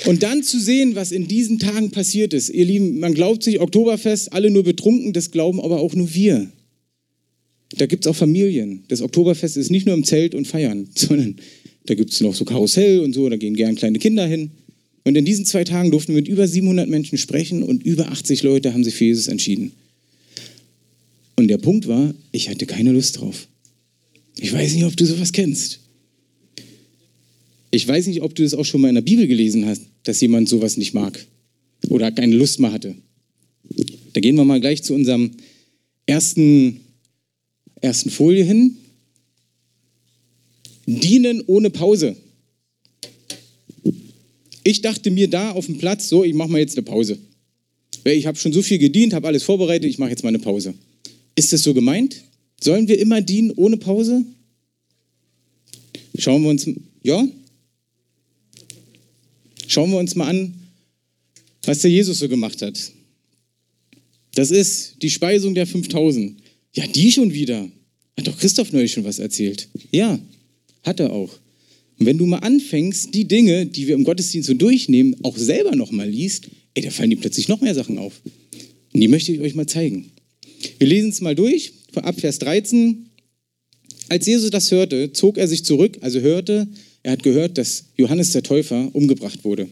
Und 0.05 0.23
dann 0.23 0.43
zu 0.43 0.59
sehen, 0.59 0.95
was 0.95 1.11
in 1.11 1.27
diesen 1.27 1.59
Tagen 1.59 1.91
passiert 1.91 2.33
ist. 2.33 2.49
Ihr 2.49 2.65
Lieben, 2.65 2.99
man 2.99 3.13
glaubt 3.13 3.43
sich 3.43 3.59
Oktoberfest, 3.59 4.31
alle 4.31 4.51
nur 4.51 4.63
betrunken, 4.63 5.13
das 5.13 5.31
glauben 5.31 5.59
aber 5.59 5.79
auch 5.79 5.95
nur 5.95 6.13
wir. 6.13 6.49
Da 7.77 7.85
gibt 7.85 8.05
es 8.05 8.09
auch 8.09 8.15
Familien. 8.15 8.83
Das 8.89 9.01
Oktoberfest 9.01 9.57
ist 9.57 9.71
nicht 9.71 9.85
nur 9.85 9.95
im 9.95 10.03
Zelt 10.03 10.35
und 10.35 10.45
feiern, 10.45 10.89
sondern 10.95 11.37
da 11.85 11.95
gibt 11.95 12.11
es 12.11 12.21
noch 12.21 12.35
so 12.35 12.45
Karussell 12.45 12.99
und 12.99 13.13
so, 13.13 13.27
da 13.29 13.37
gehen 13.37 13.55
gern 13.55 13.75
kleine 13.75 13.99
Kinder 13.99 14.25
hin. 14.27 14.51
Und 15.03 15.15
in 15.15 15.23
diesen 15.23 15.45
zwei 15.45 15.63
Tagen 15.63 15.91
durften 15.91 16.13
wir 16.13 16.21
mit 16.21 16.27
über 16.27 16.47
700 16.47 16.89
Menschen 16.89 17.17
sprechen 17.17 17.63
und 17.63 17.83
über 17.83 18.09
80 18.09 18.43
Leute 18.43 18.73
haben 18.73 18.83
sich 18.83 18.95
für 18.95 19.05
Jesus 19.05 19.27
entschieden. 19.27 19.71
Und 21.37 21.47
der 21.47 21.59
Punkt 21.59 21.87
war, 21.87 22.13
ich 22.33 22.49
hatte 22.49 22.65
keine 22.65 22.91
Lust 22.91 23.19
drauf. 23.19 23.47
Ich 24.39 24.53
weiß 24.53 24.73
nicht, 24.73 24.85
ob 24.85 24.95
du 24.95 25.05
sowas 25.05 25.31
kennst. 25.31 25.79
Ich 27.71 27.87
weiß 27.87 28.07
nicht, 28.07 28.21
ob 28.21 28.33
du 28.35 28.43
das 28.43 28.53
auch 28.53 28.65
schon 28.65 28.81
mal 28.81 28.89
in 28.89 28.95
der 28.95 29.01
Bibel 29.01 29.27
gelesen 29.27 29.65
hast 29.65 29.81
dass 30.07 30.21
jemand 30.21 30.47
sowas 30.47 30.77
nicht 30.77 30.93
mag 30.93 31.25
oder 31.89 32.11
keine 32.11 32.35
Lust 32.35 32.59
mehr 32.59 32.71
hatte. 32.71 32.95
Da 34.13 34.21
gehen 34.21 34.35
wir 34.35 34.45
mal 34.45 34.61
gleich 34.61 34.83
zu 34.83 34.93
unserem 34.93 35.31
ersten, 36.05 36.79
ersten 37.81 38.09
Folie 38.09 38.43
hin. 38.43 38.77
Dienen 40.85 41.43
ohne 41.47 41.69
Pause. 41.69 42.15
Ich 44.63 44.81
dachte 44.81 45.11
mir 45.11 45.29
da 45.29 45.51
auf 45.51 45.65
dem 45.65 45.77
Platz, 45.77 46.07
so, 46.07 46.23
ich 46.23 46.33
mache 46.33 46.49
mal 46.49 46.59
jetzt 46.59 46.77
eine 46.77 46.83
Pause. 46.83 47.17
Ich 48.05 48.25
habe 48.25 48.37
schon 48.37 48.53
so 48.53 48.61
viel 48.61 48.77
gedient, 48.77 49.13
habe 49.13 49.27
alles 49.27 49.43
vorbereitet, 49.43 49.89
ich 49.89 49.97
mache 49.97 50.11
jetzt 50.11 50.23
mal 50.23 50.29
eine 50.29 50.39
Pause. 50.39 50.73
Ist 51.35 51.51
das 51.51 51.63
so 51.63 51.73
gemeint? 51.73 52.23
Sollen 52.61 52.87
wir 52.87 52.99
immer 52.99 53.21
dienen 53.21 53.51
ohne 53.51 53.77
Pause? 53.77 54.25
Schauen 56.17 56.43
wir 56.43 56.49
uns, 56.49 56.67
ja? 57.03 57.27
Schauen 59.67 59.91
wir 59.91 59.99
uns 59.99 60.15
mal 60.15 60.27
an, 60.27 60.53
was 61.63 61.79
der 61.79 61.91
Jesus 61.91 62.19
so 62.19 62.29
gemacht 62.29 62.61
hat. 62.61 62.91
Das 64.33 64.51
ist 64.51 65.01
die 65.01 65.09
Speisung 65.09 65.53
der 65.53 65.67
5000. 65.67 66.39
Ja, 66.73 66.87
die 66.87 67.11
schon 67.11 67.33
wieder. 67.33 67.69
Hat 68.17 68.27
doch 68.27 68.37
Christoph 68.37 68.71
neulich 68.71 68.91
schon 68.91 69.03
was 69.03 69.19
erzählt. 69.19 69.67
Ja, 69.91 70.19
hat 70.83 70.99
er 70.99 71.11
auch. 71.11 71.37
Und 71.99 72.05
wenn 72.05 72.17
du 72.17 72.25
mal 72.25 72.39
anfängst, 72.39 73.13
die 73.13 73.27
Dinge, 73.27 73.65
die 73.65 73.87
wir 73.87 73.95
im 73.95 74.03
Gottesdienst 74.03 74.47
so 74.47 74.53
durchnehmen, 74.53 75.15
auch 75.23 75.37
selber 75.37 75.75
nochmal 75.75 76.09
liest, 76.09 76.49
ey, 76.73 76.83
da 76.83 76.91
fallen 76.91 77.09
dir 77.09 77.17
plötzlich 77.17 77.47
noch 77.47 77.61
mehr 77.61 77.75
Sachen 77.75 77.97
auf. 77.97 78.21
Und 78.93 79.01
die 79.01 79.07
möchte 79.07 79.31
ich 79.31 79.39
euch 79.39 79.55
mal 79.55 79.67
zeigen. 79.67 80.11
Wir 80.79 80.87
lesen 80.87 81.09
es 81.09 81.21
mal 81.21 81.35
durch, 81.35 81.73
ab 82.03 82.19
Vers 82.19 82.39
13. 82.39 83.09
Als 84.09 84.25
Jesus 84.25 84.49
das 84.51 84.71
hörte, 84.71 85.11
zog 85.13 85.37
er 85.37 85.47
sich 85.47 85.65
zurück, 85.65 85.97
also 86.01 86.21
hörte, 86.21 86.67
er 87.03 87.13
hat 87.13 87.23
gehört, 87.23 87.57
dass 87.57 87.85
Johannes 87.97 88.31
der 88.31 88.43
Täufer 88.43 88.89
umgebracht 88.93 89.43
wurde. 89.43 89.67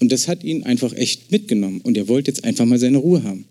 Und 0.00 0.12
das 0.12 0.28
hat 0.28 0.44
ihn 0.44 0.64
einfach 0.64 0.92
echt 0.94 1.30
mitgenommen. 1.30 1.80
Und 1.82 1.96
er 1.96 2.08
wollte 2.08 2.30
jetzt 2.30 2.44
einfach 2.44 2.64
mal 2.64 2.78
seine 2.78 2.98
Ruhe 2.98 3.22
haben. 3.22 3.44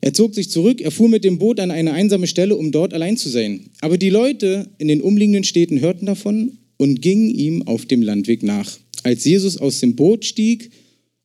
Er 0.00 0.14
zog 0.14 0.34
sich 0.34 0.50
zurück, 0.50 0.80
er 0.80 0.92
fuhr 0.92 1.08
mit 1.08 1.24
dem 1.24 1.38
Boot 1.38 1.58
an 1.58 1.72
eine 1.72 1.92
einsame 1.92 2.28
Stelle, 2.28 2.54
um 2.54 2.70
dort 2.70 2.94
allein 2.94 3.16
zu 3.16 3.28
sein. 3.28 3.70
Aber 3.80 3.98
die 3.98 4.10
Leute 4.10 4.68
in 4.78 4.86
den 4.86 5.00
umliegenden 5.00 5.42
Städten 5.42 5.80
hörten 5.80 6.06
davon 6.06 6.58
und 6.76 7.02
gingen 7.02 7.28
ihm 7.30 7.62
auf 7.62 7.86
dem 7.86 8.02
Landweg 8.02 8.42
nach. 8.42 8.78
Als 9.02 9.24
Jesus 9.24 9.58
aus 9.58 9.80
dem 9.80 9.96
Boot 9.96 10.24
stieg 10.24 10.70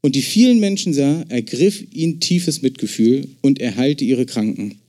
und 0.02 0.16
die 0.16 0.24
vielen 0.24 0.60
Menschen 0.60 0.94
sah, 0.94 1.24
ergriff 1.30 1.86
ihn 1.94 2.20
tiefes 2.20 2.64
Mitgefühl 2.64 3.28
und 3.42 3.60
er 3.60 3.76
heilte 3.76 4.04
ihre 4.04 4.26
Kranken. 4.26 4.81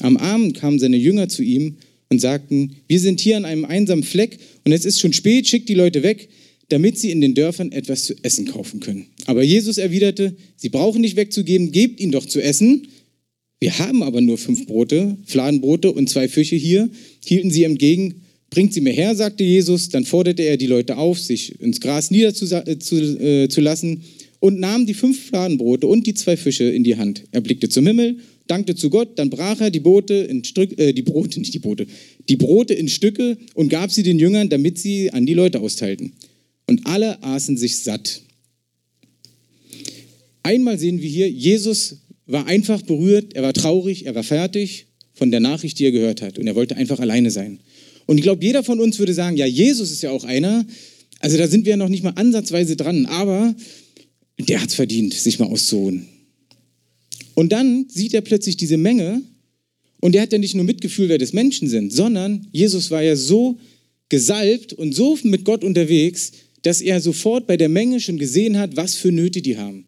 Am 0.00 0.16
Abend 0.16 0.54
kamen 0.54 0.78
seine 0.78 0.96
Jünger 0.96 1.28
zu 1.28 1.42
ihm 1.42 1.76
und 2.08 2.20
sagten, 2.20 2.76
wir 2.86 3.00
sind 3.00 3.20
hier 3.20 3.36
an 3.36 3.44
einem 3.44 3.64
einsamen 3.64 4.04
Fleck 4.04 4.38
und 4.64 4.72
es 4.72 4.84
ist 4.84 5.00
schon 5.00 5.12
spät, 5.12 5.48
schickt 5.48 5.68
die 5.68 5.74
Leute 5.74 6.02
weg, 6.02 6.28
damit 6.68 6.98
sie 6.98 7.10
in 7.10 7.20
den 7.20 7.34
Dörfern 7.34 7.72
etwas 7.72 8.04
zu 8.04 8.14
essen 8.22 8.46
kaufen 8.46 8.80
können. 8.80 9.06
Aber 9.26 9.42
Jesus 9.42 9.78
erwiderte, 9.78 10.36
sie 10.56 10.68
brauchen 10.68 11.00
nicht 11.00 11.16
wegzugeben, 11.16 11.72
gebt 11.72 12.00
ihnen 12.00 12.12
doch 12.12 12.26
zu 12.26 12.42
essen. 12.42 12.88
Wir 13.60 13.78
haben 13.78 14.02
aber 14.02 14.20
nur 14.20 14.36
fünf 14.36 14.66
Brote, 14.66 15.16
Fladenbrote 15.24 15.92
und 15.92 16.10
zwei 16.10 16.28
Fische 16.28 16.56
hier, 16.56 16.90
hielten 17.24 17.50
sie 17.50 17.64
entgegen. 17.64 18.22
Bringt 18.50 18.74
sie 18.74 18.80
mir 18.80 18.92
her, 18.92 19.14
sagte 19.14 19.44
Jesus. 19.44 19.88
Dann 19.88 20.04
forderte 20.04 20.42
er 20.42 20.56
die 20.56 20.66
Leute 20.66 20.96
auf, 20.98 21.18
sich 21.18 21.60
ins 21.60 21.80
Gras 21.80 22.10
niederzulassen 22.10 23.92
äh, 23.92 23.98
und 24.40 24.60
nahm 24.60 24.86
die 24.86 24.94
fünf 24.94 25.26
Fladenbrote 25.26 25.86
und 25.86 26.06
die 26.06 26.14
zwei 26.14 26.36
Fische 26.36 26.64
in 26.64 26.84
die 26.84 26.96
Hand. 26.96 27.24
Er 27.32 27.40
blickte 27.40 27.68
zum 27.68 27.86
Himmel, 27.86 28.18
dankte 28.46 28.74
zu 28.74 28.90
Gott, 28.90 29.18
dann 29.18 29.30
brach 29.30 29.60
er 29.60 29.70
die 29.70 29.80
Brote 29.80 30.14
in 30.14 30.44
Stück, 30.44 30.78
äh, 30.78 30.92
die 30.92 31.02
Brote, 31.02 31.38
nicht 31.40 31.54
die 31.54 31.58
Brote, 31.58 31.86
die 32.28 32.36
Brote 32.36 32.74
in 32.74 32.88
Stücke 32.88 33.36
und 33.54 33.68
gab 33.68 33.90
sie 33.90 34.02
den 34.02 34.18
Jüngern, 34.18 34.48
damit 34.48 34.78
sie 34.78 35.10
an 35.12 35.26
die 35.26 35.34
Leute 35.34 35.60
austeilten. 35.60 36.12
Und 36.66 36.86
alle 36.86 37.22
aßen 37.22 37.56
sich 37.56 37.78
satt. 37.78 38.22
Einmal 40.42 40.78
sehen 40.78 41.00
wir 41.00 41.08
hier, 41.08 41.30
Jesus 41.30 41.96
war 42.26 42.46
einfach 42.46 42.82
berührt, 42.82 43.34
er 43.34 43.42
war 43.42 43.52
traurig, 43.52 44.06
er 44.06 44.14
war 44.14 44.24
fertig 44.24 44.86
von 45.14 45.30
der 45.30 45.40
Nachricht, 45.40 45.78
die 45.78 45.84
er 45.84 45.92
gehört 45.92 46.22
hat. 46.22 46.38
Und 46.38 46.46
er 46.46 46.54
wollte 46.54 46.76
einfach 46.76 47.00
alleine 47.00 47.30
sein. 47.30 47.60
Und 48.06 48.18
ich 48.18 48.22
glaube, 48.22 48.44
jeder 48.44 48.62
von 48.62 48.80
uns 48.80 48.98
würde 48.98 49.14
sagen, 49.14 49.36
ja, 49.36 49.46
Jesus 49.46 49.90
ist 49.90 50.02
ja 50.02 50.10
auch 50.10 50.24
einer. 50.24 50.64
Also 51.20 51.36
da 51.38 51.48
sind 51.48 51.64
wir 51.64 51.70
ja 51.70 51.76
noch 51.76 51.88
nicht 51.88 52.04
mal 52.04 52.10
ansatzweise 52.10 52.76
dran, 52.76 53.06
aber 53.06 53.54
der 54.38 54.60
hat 54.60 54.68
es 54.68 54.74
verdient, 54.74 55.14
sich 55.14 55.38
mal 55.38 55.46
auszuruhen. 55.46 56.06
Und 57.36 57.52
dann 57.52 57.86
sieht 57.90 58.14
er 58.14 58.22
plötzlich 58.22 58.56
diese 58.56 58.78
Menge 58.78 59.20
und 60.00 60.14
er 60.14 60.22
hat 60.22 60.32
ja 60.32 60.38
nicht 60.38 60.54
nur 60.54 60.64
Mitgefühl, 60.64 61.10
wer 61.10 61.18
des 61.18 61.34
Menschen 61.34 61.68
sind, 61.68 61.92
sondern 61.92 62.48
Jesus 62.50 62.90
war 62.90 63.02
ja 63.02 63.14
so 63.14 63.58
gesalbt 64.08 64.72
und 64.72 64.94
so 64.94 65.18
mit 65.22 65.44
Gott 65.44 65.62
unterwegs, 65.62 66.32
dass 66.62 66.80
er 66.80 66.98
sofort 67.00 67.46
bei 67.46 67.58
der 67.58 67.68
Menge 67.68 68.00
schon 68.00 68.18
gesehen 68.18 68.56
hat, 68.58 68.76
was 68.76 68.94
für 68.94 69.12
Nöte 69.12 69.42
die 69.42 69.58
haben. 69.58 69.84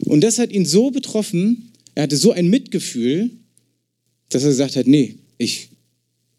Und 0.00 0.22
das 0.22 0.40
hat 0.40 0.50
ihn 0.50 0.66
so 0.66 0.90
betroffen, 0.90 1.70
er 1.94 2.02
hatte 2.02 2.16
so 2.16 2.32
ein 2.32 2.48
Mitgefühl, 2.48 3.30
dass 4.30 4.42
er 4.42 4.48
gesagt 4.48 4.74
hat, 4.74 4.88
nee, 4.88 5.14
ich, 5.38 5.68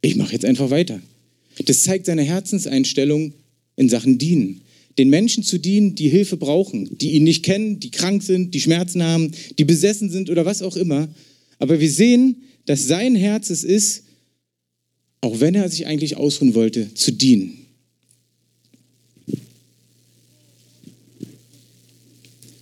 ich 0.01 0.17
mache 0.17 0.33
jetzt 0.33 0.45
einfach 0.45 0.69
weiter. 0.69 0.99
Das 1.65 1.83
zeigt 1.83 2.05
seine 2.05 2.23
Herzenseinstellung 2.23 3.33
in 3.77 3.87
Sachen 3.87 4.17
Dienen. 4.17 4.59
Den 4.97 5.09
Menschen 5.09 5.43
zu 5.43 5.59
dienen, 5.59 5.95
die 5.95 6.09
Hilfe 6.09 6.37
brauchen, 6.37 6.97
die 6.97 7.11
ihn 7.11 7.23
nicht 7.23 7.43
kennen, 7.43 7.79
die 7.79 7.91
krank 7.91 8.23
sind, 8.23 8.53
die 8.53 8.61
Schmerzen 8.61 9.03
haben, 9.03 9.31
die 9.57 9.65
besessen 9.65 10.09
sind 10.09 10.29
oder 10.29 10.45
was 10.45 10.61
auch 10.61 10.75
immer. 10.75 11.07
Aber 11.59 11.79
wir 11.79 11.91
sehen, 11.91 12.43
dass 12.65 12.87
sein 12.87 13.15
Herz 13.15 13.49
es 13.49 13.63
ist, 13.63 14.03
auch 15.21 15.39
wenn 15.39 15.55
er 15.55 15.69
sich 15.69 15.85
eigentlich 15.85 16.17
ausruhen 16.17 16.53
wollte, 16.53 16.93
zu 16.93 17.11
dienen. 17.11 17.67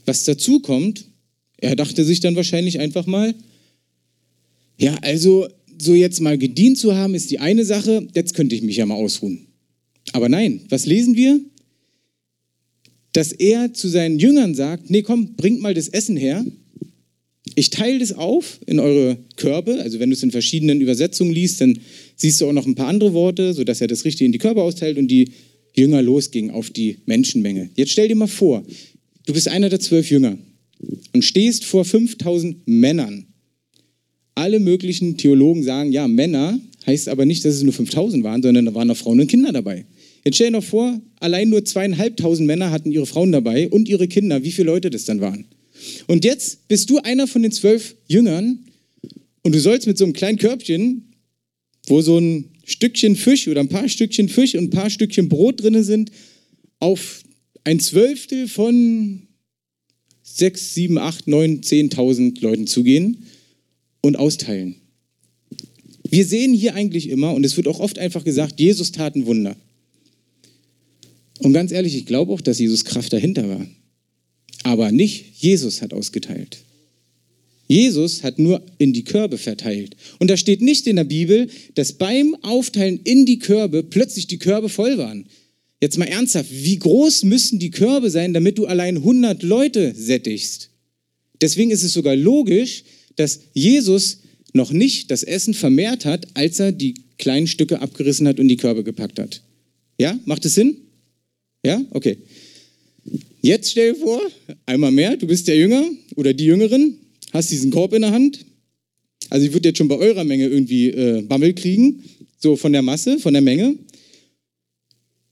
Was 0.06 0.24
dazu 0.24 0.60
kommt, 0.60 1.06
er 1.58 1.76
dachte 1.76 2.04
sich 2.06 2.20
dann 2.20 2.36
wahrscheinlich 2.36 2.80
einfach 2.80 3.08
mal, 3.08 3.34
ja, 4.78 4.96
also 5.02 5.48
so 5.80 5.94
jetzt 5.94 6.22
mal 6.22 6.38
gedient 6.38 6.78
zu 6.78 6.96
haben, 6.96 7.16
ist 7.16 7.32
die 7.32 7.40
eine 7.40 7.66
Sache, 7.66 8.08
jetzt 8.14 8.34
könnte 8.34 8.56
ich 8.56 8.62
mich 8.62 8.78
ja 8.78 8.86
mal 8.86 8.96
ausruhen. 8.96 9.48
Aber 10.12 10.30
nein, 10.30 10.62
was 10.70 10.86
lesen 10.86 11.16
wir? 11.16 11.40
Dass 13.16 13.32
er 13.32 13.74
zu 13.74 13.88
seinen 13.88 14.20
Jüngern 14.20 14.56
sagt, 14.56 14.90
nee, 14.90 15.02
komm, 15.02 15.36
bringt 15.36 15.62
mal 15.62 15.74
das 15.74 15.88
Essen 15.88 16.18
her. 16.18 16.46
Ich 17.56 17.70
teile 17.70 18.00
das 18.00 18.12
auf 18.12 18.60
in 18.66 18.80
eure 18.80 19.18
Körbe. 19.38 19.80
Also 19.80 20.00
wenn 20.00 20.10
du 20.10 20.16
es 20.16 20.24
in 20.24 20.32
verschiedenen 20.32 20.82
Übersetzungen 20.82 21.32
liest, 21.32 21.62
dann 21.62 21.80
siehst 22.18 22.42
du 22.42 22.48
auch 22.48 22.52
noch 22.52 22.66
ein 22.66 22.76
paar 22.76 22.88
andere 22.88 23.14
Worte, 23.14 23.54
sodass 23.54 23.80
er 23.80 23.88
das 23.88 24.04
richtig 24.04 24.26
in 24.26 24.34
die 24.34 24.38
Körbe 24.38 24.62
austeilt 24.62 24.98
und 24.98 25.08
die 25.08 25.30
Jünger 25.74 26.02
losgingen 26.02 26.52
auf 26.52 26.72
die 26.72 26.98
Menschenmenge. 27.06 27.70
Jetzt 27.76 27.92
stell 27.92 28.10
dir 28.10 28.16
mal 28.16 28.28
vor, 28.28 28.66
du 29.26 29.32
bist 29.32 29.48
einer 29.48 29.70
der 29.70 29.80
zwölf 29.80 30.12
Jünger 30.12 30.38
und 31.14 31.24
stehst 31.24 31.64
vor 31.64 31.86
5000 31.86 32.68
Männern 32.68 33.28
alle 34.36 34.60
möglichen 34.60 35.16
Theologen 35.16 35.64
sagen, 35.64 35.94
ja, 35.94 36.10
Männer 36.10 36.60
heißt 36.86 37.08
aber 37.08 37.26
nicht, 37.26 37.46
dass 37.46 37.56
es 37.56 37.64
nur 37.64 37.72
5000 37.72 38.26
waren, 38.26 38.44
sondern 38.44 38.66
da 38.66 38.76
waren 38.76 38.92
auch 38.92 38.98
Frauen 38.98 39.22
und 39.22 39.28
Kinder 39.28 39.54
dabei. 39.54 39.86
Jetzt 40.26 40.36
stell 40.36 40.48
dir 40.48 40.58
noch 40.58 40.64
vor, 40.64 41.00
allein 41.20 41.50
nur 41.50 41.64
zweieinhalbtausend 41.64 42.48
Männer 42.48 42.72
hatten 42.72 42.92
ihre 42.92 43.06
Frauen 43.06 43.32
dabei 43.32 43.70
und 43.70 43.88
ihre 43.88 44.08
Kinder, 44.08 44.44
wie 44.44 44.52
viele 44.52 44.68
Leute 44.68 44.90
das 44.90 45.06
dann 45.06 45.22
waren. 45.22 45.46
Und 46.08 46.26
jetzt 46.26 46.68
bist 46.68 46.90
du 46.90 46.98
einer 46.98 47.28
von 47.28 47.44
den 47.44 47.52
zwölf 47.52 47.96
Jüngern 48.08 48.66
und 49.44 49.54
du 49.54 49.60
sollst 49.60 49.86
mit 49.86 50.00
so 50.00 50.04
einem 50.04 50.14
kleinen 50.14 50.40
Körbchen, 50.40 51.14
wo 51.86 52.02
so 52.02 52.18
ein 52.18 52.50
Stückchen 52.64 53.16
Fisch 53.16 53.48
oder 53.48 53.62
ein 53.62 53.70
paar 53.70 53.88
Stückchen 53.88 54.28
Fisch 54.28 54.56
und 54.56 54.66
ein 54.66 54.70
paar 54.72 54.90
Stückchen 54.90 55.30
Brot 55.30 55.62
drin 55.62 55.84
sind, 55.84 56.12
auf 56.80 57.22
ein 57.64 57.80
Zwölftel 57.80 58.48
von 58.48 59.28
sechs, 60.24 60.74
sieben, 60.74 60.98
acht, 60.98 61.28
neun, 61.28 61.62
zehntausend 61.62 62.42
Leuten 62.42 62.66
zugehen 62.66 63.26
und 64.02 64.16
austeilen. 64.16 64.76
Wir 66.10 66.26
sehen 66.26 66.54
hier 66.54 66.74
eigentlich 66.74 67.10
immer, 67.10 67.34
und 67.34 67.46
es 67.46 67.58
wird 67.58 67.68
auch 67.68 67.80
oft 67.80 68.00
einfach 68.00 68.24
gesagt, 68.24 68.60
Jesus 68.60 68.92
tat 68.92 69.16
ein 69.16 69.28
Wunder. 69.28 69.56
Und 71.40 71.54
ganz 71.54 71.72
ehrlich, 71.72 71.96
ich 71.96 72.06
glaube 72.06 72.32
auch, 72.32 72.42
dass 72.42 72.60
Jesus 72.60 72.86
Kraft 72.86 73.12
dahinter 73.14 73.48
war. 73.48 73.68
Aber 74.64 74.92
nicht 74.92 75.26
Jesus 75.42 75.82
hat 75.82 75.94
ausgeteilt. 75.94 76.58
Jesus 77.68 78.24
hat 78.24 78.40
nur 78.40 78.64
in 78.78 78.94
die 78.94 79.04
Körbe 79.04 79.38
verteilt. 79.38 79.96
Und 80.20 80.30
da 80.30 80.38
steht 80.38 80.62
nicht 80.62 80.88
in 80.88 80.98
der 80.98 81.04
Bibel, 81.04 81.48
dass 81.74 81.94
beim 81.94 82.36
Aufteilen 82.42 83.00
in 83.04 83.26
die 83.26 83.40
Körbe 83.40 83.84
plötzlich 83.84 84.28
die 84.28 84.38
Körbe 84.38 84.70
voll 84.70 84.98
waren. 84.98 85.26
Jetzt 85.82 85.98
mal 85.98 86.08
ernsthaft, 86.08 86.50
wie 86.52 86.78
groß 86.78 87.24
müssen 87.24 87.60
die 87.60 87.72
Körbe 87.72 88.10
sein, 88.10 88.34
damit 88.34 88.58
du 88.58 88.66
allein 88.66 88.98
100 88.98 89.44
Leute 89.44 89.94
sättigst? 89.96 90.70
Deswegen 91.42 91.72
ist 91.72 91.84
es 91.84 91.94
sogar 91.94 92.16
logisch, 92.16 92.84
dass 93.16 93.42
Jesus 93.54 94.20
noch 94.54 94.72
nicht 94.72 95.12
das 95.12 95.24
Essen 95.24 95.54
vermehrt 95.54 96.06
hat, 96.06 96.28
als 96.34 96.60
er 96.60 96.72
die 96.72 96.96
kleinen 97.18 97.48
Stücke 97.48 97.82
abgerissen 97.82 98.28
hat 98.28 98.40
und 98.40 98.48
die 98.48 98.58
Körbe 98.58 98.84
gepackt 98.84 99.20
hat. 99.20 99.42
Ja, 100.00 100.18
macht 100.26 100.46
es 100.46 100.56
Sinn? 100.56 100.78
Ja, 101.66 101.84
okay. 101.92 102.18
Jetzt 103.42 103.72
stell 103.72 103.94
dir 103.94 104.00
vor, 104.00 104.22
einmal 104.66 104.92
mehr, 104.92 105.18
du 105.18 105.28
bist 105.28 105.48
der 105.48 105.58
Jünger 105.58 105.84
oder 106.16 106.34
die 106.34 106.46
Jüngerin, 106.46 106.98
hast 107.32 107.52
diesen 107.52 107.72
Korb 107.72 107.94
in 107.94 108.02
der 108.02 108.12
Hand. 108.12 108.46
Also 109.30 109.46
ich 109.46 109.54
würde 109.54 109.70
jetzt 109.70 109.78
schon 109.78 109.88
bei 109.88 109.98
eurer 109.98 110.24
Menge 110.24 110.48
irgendwie 110.48 110.90
äh, 110.90 111.22
Bammel 111.22 111.54
kriegen, 111.54 112.04
so 112.40 112.56
von 112.56 112.72
der 112.72 112.82
Masse, 112.82 113.20
von 113.20 113.34
der 113.34 113.42
Menge. 113.42 113.76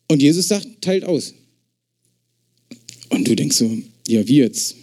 Und 0.08 0.22
Jesus 0.22 0.48
sagt, 0.48 0.68
teilt 0.82 1.04
aus. 1.06 1.34
Und 3.10 3.28
du 3.28 3.36
denkst 3.36 3.58
so, 3.58 3.78
ja, 4.08 4.28
wie 4.28 4.38
jetzt? 4.38 4.75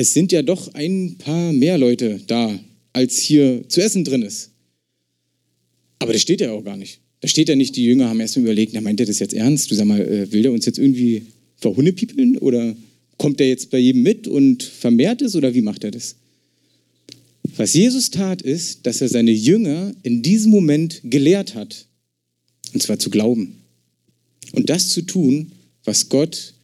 es 0.00 0.14
sind 0.14 0.32
ja 0.32 0.42
doch 0.42 0.72
ein 0.74 1.16
paar 1.18 1.52
mehr 1.52 1.78
Leute 1.78 2.20
da, 2.26 2.58
als 2.92 3.18
hier 3.18 3.68
zu 3.68 3.82
essen 3.82 4.04
drin 4.04 4.22
ist. 4.22 4.50
Aber 5.98 6.12
das 6.12 6.22
steht 6.22 6.40
ja 6.40 6.52
auch 6.52 6.64
gar 6.64 6.76
nicht. 6.76 7.00
Da 7.20 7.28
steht 7.28 7.48
ja 7.48 7.56
nicht, 7.56 7.76
die 7.76 7.84
Jünger 7.84 8.08
haben 8.08 8.20
erst 8.20 8.36
mal 8.36 8.42
überlegt, 8.42 8.72
na, 8.72 8.80
meint 8.80 9.00
er 9.00 9.06
das 9.06 9.18
jetzt 9.18 9.34
ernst? 9.34 9.70
Du 9.70 9.74
sag 9.74 9.86
mal, 9.86 10.00
äh, 10.00 10.32
will 10.32 10.42
der 10.42 10.52
uns 10.52 10.66
jetzt 10.66 10.78
irgendwie 10.78 11.22
verhunnepiepeln 11.56 12.38
oder 12.38 12.74
kommt 13.18 13.40
er 13.40 13.48
jetzt 13.48 13.70
bei 13.70 13.78
jedem 13.78 14.02
mit 14.02 14.26
und 14.26 14.62
vermehrt 14.62 15.20
es 15.20 15.36
oder 15.36 15.54
wie 15.54 15.60
macht 15.60 15.84
er 15.84 15.90
das? 15.90 16.16
Was 17.56 17.74
Jesus 17.74 18.10
tat, 18.10 18.40
ist, 18.40 18.86
dass 18.86 19.00
er 19.00 19.08
seine 19.08 19.32
Jünger 19.32 19.94
in 20.02 20.22
diesem 20.22 20.50
Moment 20.50 21.00
gelehrt 21.04 21.54
hat. 21.54 21.86
Und 22.72 22.82
zwar 22.82 22.98
zu 22.98 23.10
glauben. 23.10 23.56
Und 24.52 24.70
das 24.70 24.88
zu 24.88 25.02
tun, 25.02 25.52
was 25.84 26.08
Gott 26.08 26.54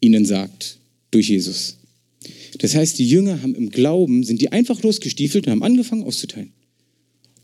ihnen 0.00 0.26
sagt 0.26 0.78
durch 1.10 1.28
Jesus. 1.28 1.76
Das 2.58 2.74
heißt, 2.74 2.98
die 2.98 3.08
Jünger 3.08 3.42
haben 3.42 3.54
im 3.54 3.70
Glauben, 3.70 4.24
sind 4.24 4.40
die 4.40 4.52
einfach 4.52 4.82
losgestiefelt 4.82 5.46
und 5.46 5.52
haben 5.52 5.62
angefangen 5.62 6.02
auszuteilen. 6.02 6.52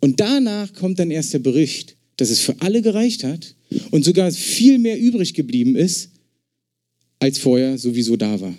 Und 0.00 0.20
danach 0.20 0.74
kommt 0.74 0.98
dann 0.98 1.10
erst 1.10 1.32
der 1.32 1.38
Bericht, 1.38 1.96
dass 2.16 2.30
es 2.30 2.40
für 2.40 2.61
alle 2.61 2.83
gereicht 2.83 3.25
hat 3.25 3.54
und 3.90 4.04
sogar 4.04 4.30
viel 4.33 4.78
mehr 4.78 4.99
übrig 4.99 5.35
geblieben 5.35 5.76
ist, 5.76 6.11
als 7.18 7.38
vorher 7.38 7.78
sowieso 7.78 8.16
da 8.16 8.40
war. 8.40 8.54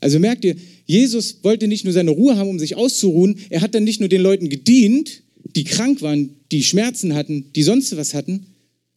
Also 0.00 0.18
merkt 0.18 0.44
ihr, 0.44 0.56
Jesus 0.86 1.38
wollte 1.42 1.68
nicht 1.68 1.84
nur 1.84 1.92
seine 1.92 2.10
Ruhe 2.10 2.36
haben, 2.36 2.50
um 2.50 2.58
sich 2.58 2.74
auszuruhen, 2.74 3.36
er 3.50 3.60
hat 3.60 3.74
dann 3.74 3.84
nicht 3.84 4.00
nur 4.00 4.08
den 4.08 4.22
Leuten 4.22 4.48
gedient, 4.48 5.22
die 5.54 5.64
krank 5.64 6.02
waren, 6.02 6.30
die 6.50 6.62
Schmerzen 6.62 7.14
hatten, 7.14 7.46
die 7.54 7.62
sonst 7.62 7.96
was 7.96 8.14
hatten, 8.14 8.46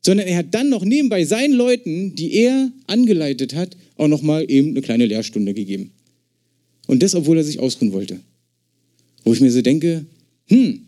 sondern 0.02 0.28
er 0.28 0.38
hat 0.38 0.54
dann 0.54 0.70
noch 0.70 0.84
nebenbei 0.84 1.26
seinen 1.26 1.54
Leuten, 1.54 2.16
die 2.16 2.34
er 2.34 2.72
angeleitet 2.88 3.56
hat, 3.56 3.76
auch 3.98 4.08
noch 4.08 4.22
mal 4.22 4.50
eben 4.50 4.70
eine 4.70 4.82
kleine 4.82 5.06
Lehrstunde 5.06 5.54
gegeben. 5.54 5.92
Und 6.88 7.02
das, 7.02 7.16
obwohl 7.16 7.38
er 7.38 7.44
sich 7.44 7.60
ausruhen 7.60 7.92
wollte. 7.92 8.20
Wo 9.24 9.34
ich 9.34 9.42
mir 9.42 9.52
so 9.52 9.62
denke, 9.62 10.06
hm, 10.48 10.85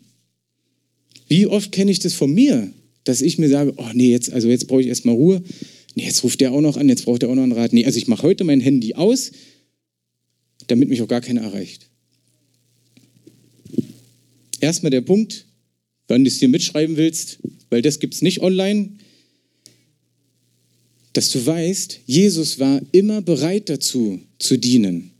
wie 1.28 1.46
oft 1.46 1.72
kenne 1.72 1.90
ich 1.90 1.98
das 1.98 2.14
von 2.14 2.32
mir, 2.32 2.72
dass 3.04 3.20
ich 3.22 3.38
mir 3.38 3.48
sage, 3.48 3.74
oh 3.76 3.90
nee, 3.94 4.10
jetzt, 4.10 4.32
also 4.32 4.48
jetzt 4.48 4.66
brauche 4.66 4.80
ich 4.80 4.88
erstmal 4.88 5.14
Ruhe. 5.14 5.42
Nee, 5.94 6.04
jetzt 6.04 6.22
ruft 6.24 6.40
der 6.40 6.52
auch 6.52 6.60
noch 6.60 6.76
an, 6.76 6.88
jetzt 6.88 7.04
braucht 7.04 7.22
der 7.22 7.28
auch 7.28 7.34
noch 7.34 7.42
einen 7.42 7.52
Rat. 7.52 7.72
Nee, 7.72 7.84
also 7.86 7.98
ich 7.98 8.06
mache 8.06 8.22
heute 8.22 8.44
mein 8.44 8.60
Handy 8.60 8.94
aus, 8.94 9.32
damit 10.66 10.88
mich 10.88 11.02
auch 11.02 11.08
gar 11.08 11.20
keiner 11.20 11.40
erreicht. 11.42 11.88
Erstmal 14.60 14.90
der 14.90 15.00
Punkt, 15.00 15.46
wann 16.08 16.24
du 16.24 16.28
es 16.28 16.38
dir 16.38 16.48
mitschreiben 16.48 16.96
willst, 16.96 17.38
weil 17.70 17.82
das 17.82 17.98
gibt 18.00 18.14
es 18.14 18.22
nicht 18.22 18.40
online. 18.40 18.90
dass 21.14 21.30
du 21.30 21.44
weißt, 21.44 22.00
Jesus 22.06 22.60
war 22.60 22.80
immer 22.92 23.22
bereit 23.22 23.68
dazu, 23.68 24.20
zu 24.38 24.56
dienen. 24.56 25.10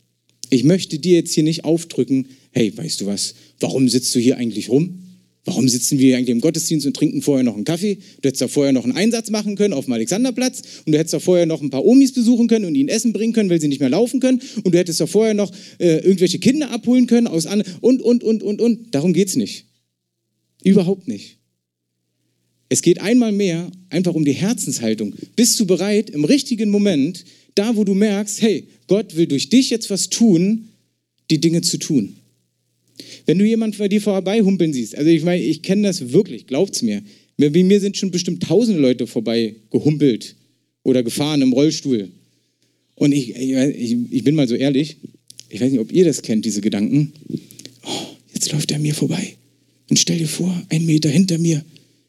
Ich 0.49 0.63
möchte 0.63 0.99
dir 1.01 1.17
jetzt 1.17 1.35
hier 1.35 1.43
nicht 1.43 1.65
aufdrücken, 1.65 2.29
hey, 2.53 2.77
weißt 2.77 3.01
du 3.01 3.07
was, 3.07 3.35
warum 3.59 3.89
sitzt 3.89 4.15
du 4.15 4.21
hier 4.21 4.37
eigentlich 4.37 4.69
rum? 4.69 5.08
Warum 5.49 5.67
sitzen 5.67 5.99
wir 5.99 6.15
eigentlich 6.15 6.29
im 6.29 6.43
Gottesdienst 6.43 6.87
und 6.87 6.95
trinken 6.95 7.23
vorher 7.23 7.43
noch 7.43 7.55
einen 7.55 7.65
Kaffee? 7.65 7.97
Du 8.21 8.29
hättest 8.29 8.43
da 8.43 8.49
vorher 8.49 8.75
noch 8.75 8.85
einen 8.85 8.95
Einsatz 8.95 9.31
machen 9.31 9.57
können 9.57 9.73
auf 9.73 9.87
dem 9.87 9.95
Alexanderplatz 9.95 10.61
und 10.85 10.93
du 10.93 10.99
hättest 10.99 11.15
da 11.15 11.21
vorher 11.21 11.47
noch 11.47 11.63
ein 11.63 11.71
paar 11.71 11.87
Omis 11.87 12.13
besuchen 12.13 12.49
können 12.49 12.67
und 12.67 12.75
ihnen 12.75 12.91
Essen 12.91 13.15
bringen 13.15 13.33
können, 13.33 13.49
weil 13.49 13.59
sie 13.59 13.69
nicht 13.69 13.81
mehr 13.81 13.89
laufen 13.89 14.21
können 14.21 14.43
und 14.63 14.75
du 14.75 14.79
hättest 14.79 15.01
da 15.01 15.07
vorher 15.07 15.33
noch 15.33 15.51
äh, 15.79 16.01
irgendwelche 16.01 16.39
Kinder 16.39 16.71
abholen 16.71 17.07
können 17.07 17.27
aus 17.27 17.47
an 17.47 17.63
und, 17.81 18.03
und, 18.03 18.23
und, 18.23 18.43
und, 18.43 18.61
und. 18.61 18.95
Darum 18.95 19.15
geht 19.15 19.29
es 19.29 19.37
nicht. 19.37 19.65
Überhaupt 20.63 21.09
nicht. 21.09 21.39
Es 22.69 22.83
geht 22.83 23.01
einmal 23.01 23.33
mehr 23.33 23.71
einfach 23.89 24.15
um 24.15 24.27
die 24.27 24.33
Herzenshaltung. 24.33 25.15
Bist 25.35 25.59
du 25.59 25.65
bereit, 25.65 26.11
im 26.11 26.27
richtigen 26.27 26.69
Moment, 26.69 27.25
da 27.55 27.75
wo 27.75 27.85
du 27.85 27.95
merkst, 27.95 28.43
hey, 28.43 28.69
Gott 28.87 29.17
will 29.17 29.27
durch 29.27 29.49
dich 29.49 29.71
jetzt 29.71 29.89
was 29.89 30.11
tun, 30.11 30.69
die 31.31 31.41
Dinge 31.41 31.63
zu 31.63 31.79
tun? 31.79 32.17
Wenn 33.29 33.39
du 33.39 33.45
jemanden 33.45 33.77
bei 33.77 33.89
dir 33.89 34.01
vorbei 34.01 34.41
humpeln 34.41 34.73
siehst, 34.73 34.97
also 34.97 35.11
ich 35.11 35.23
meine, 35.23 35.43
ich 35.43 35.61
kenne 35.61 35.83
das 35.83 36.13
wirklich, 36.13 36.47
glaubt's 36.47 36.81
mir. 36.81 37.03
Wie 37.37 37.63
mir 37.63 37.79
sind 37.79 37.99
schon 37.99 38.11
bestimmt 38.11 38.43
tausende 38.43 38.81
Leute 38.81 39.07
vorbei 39.07 39.57
gehumpelt 39.71 40.35
oder 40.83 41.03
gefahren 41.03 41.43
im 41.43 41.53
Rollstuhl. 41.53 42.09
Und 42.95 43.13
ich, 43.13 43.37
ich, 43.37 43.97
ich 44.11 44.25
bin 44.25 44.35
mal 44.35 44.49
so 44.49 44.55
ehrlich, 44.55 44.97
ich 45.51 45.61
weiß 45.61 45.71
nicht, 45.71 45.81
ob 45.81 45.93
ihr 45.93 46.07
das 46.07 46.23
kennt, 46.23 46.47
diese 46.47 46.63
Gedanken. 46.63 47.13
Oh, 47.85 48.07
jetzt 48.33 48.51
läuft 48.51 48.71
er 48.71 48.79
mir 48.79 48.95
vorbei. 48.95 49.37
Und 49.91 49.99
stell 49.99 50.17
dir 50.17 50.27
vor, 50.27 50.63
ein 50.71 50.87
Meter 50.87 51.11
hinter 51.11 51.37
mir 51.37 51.63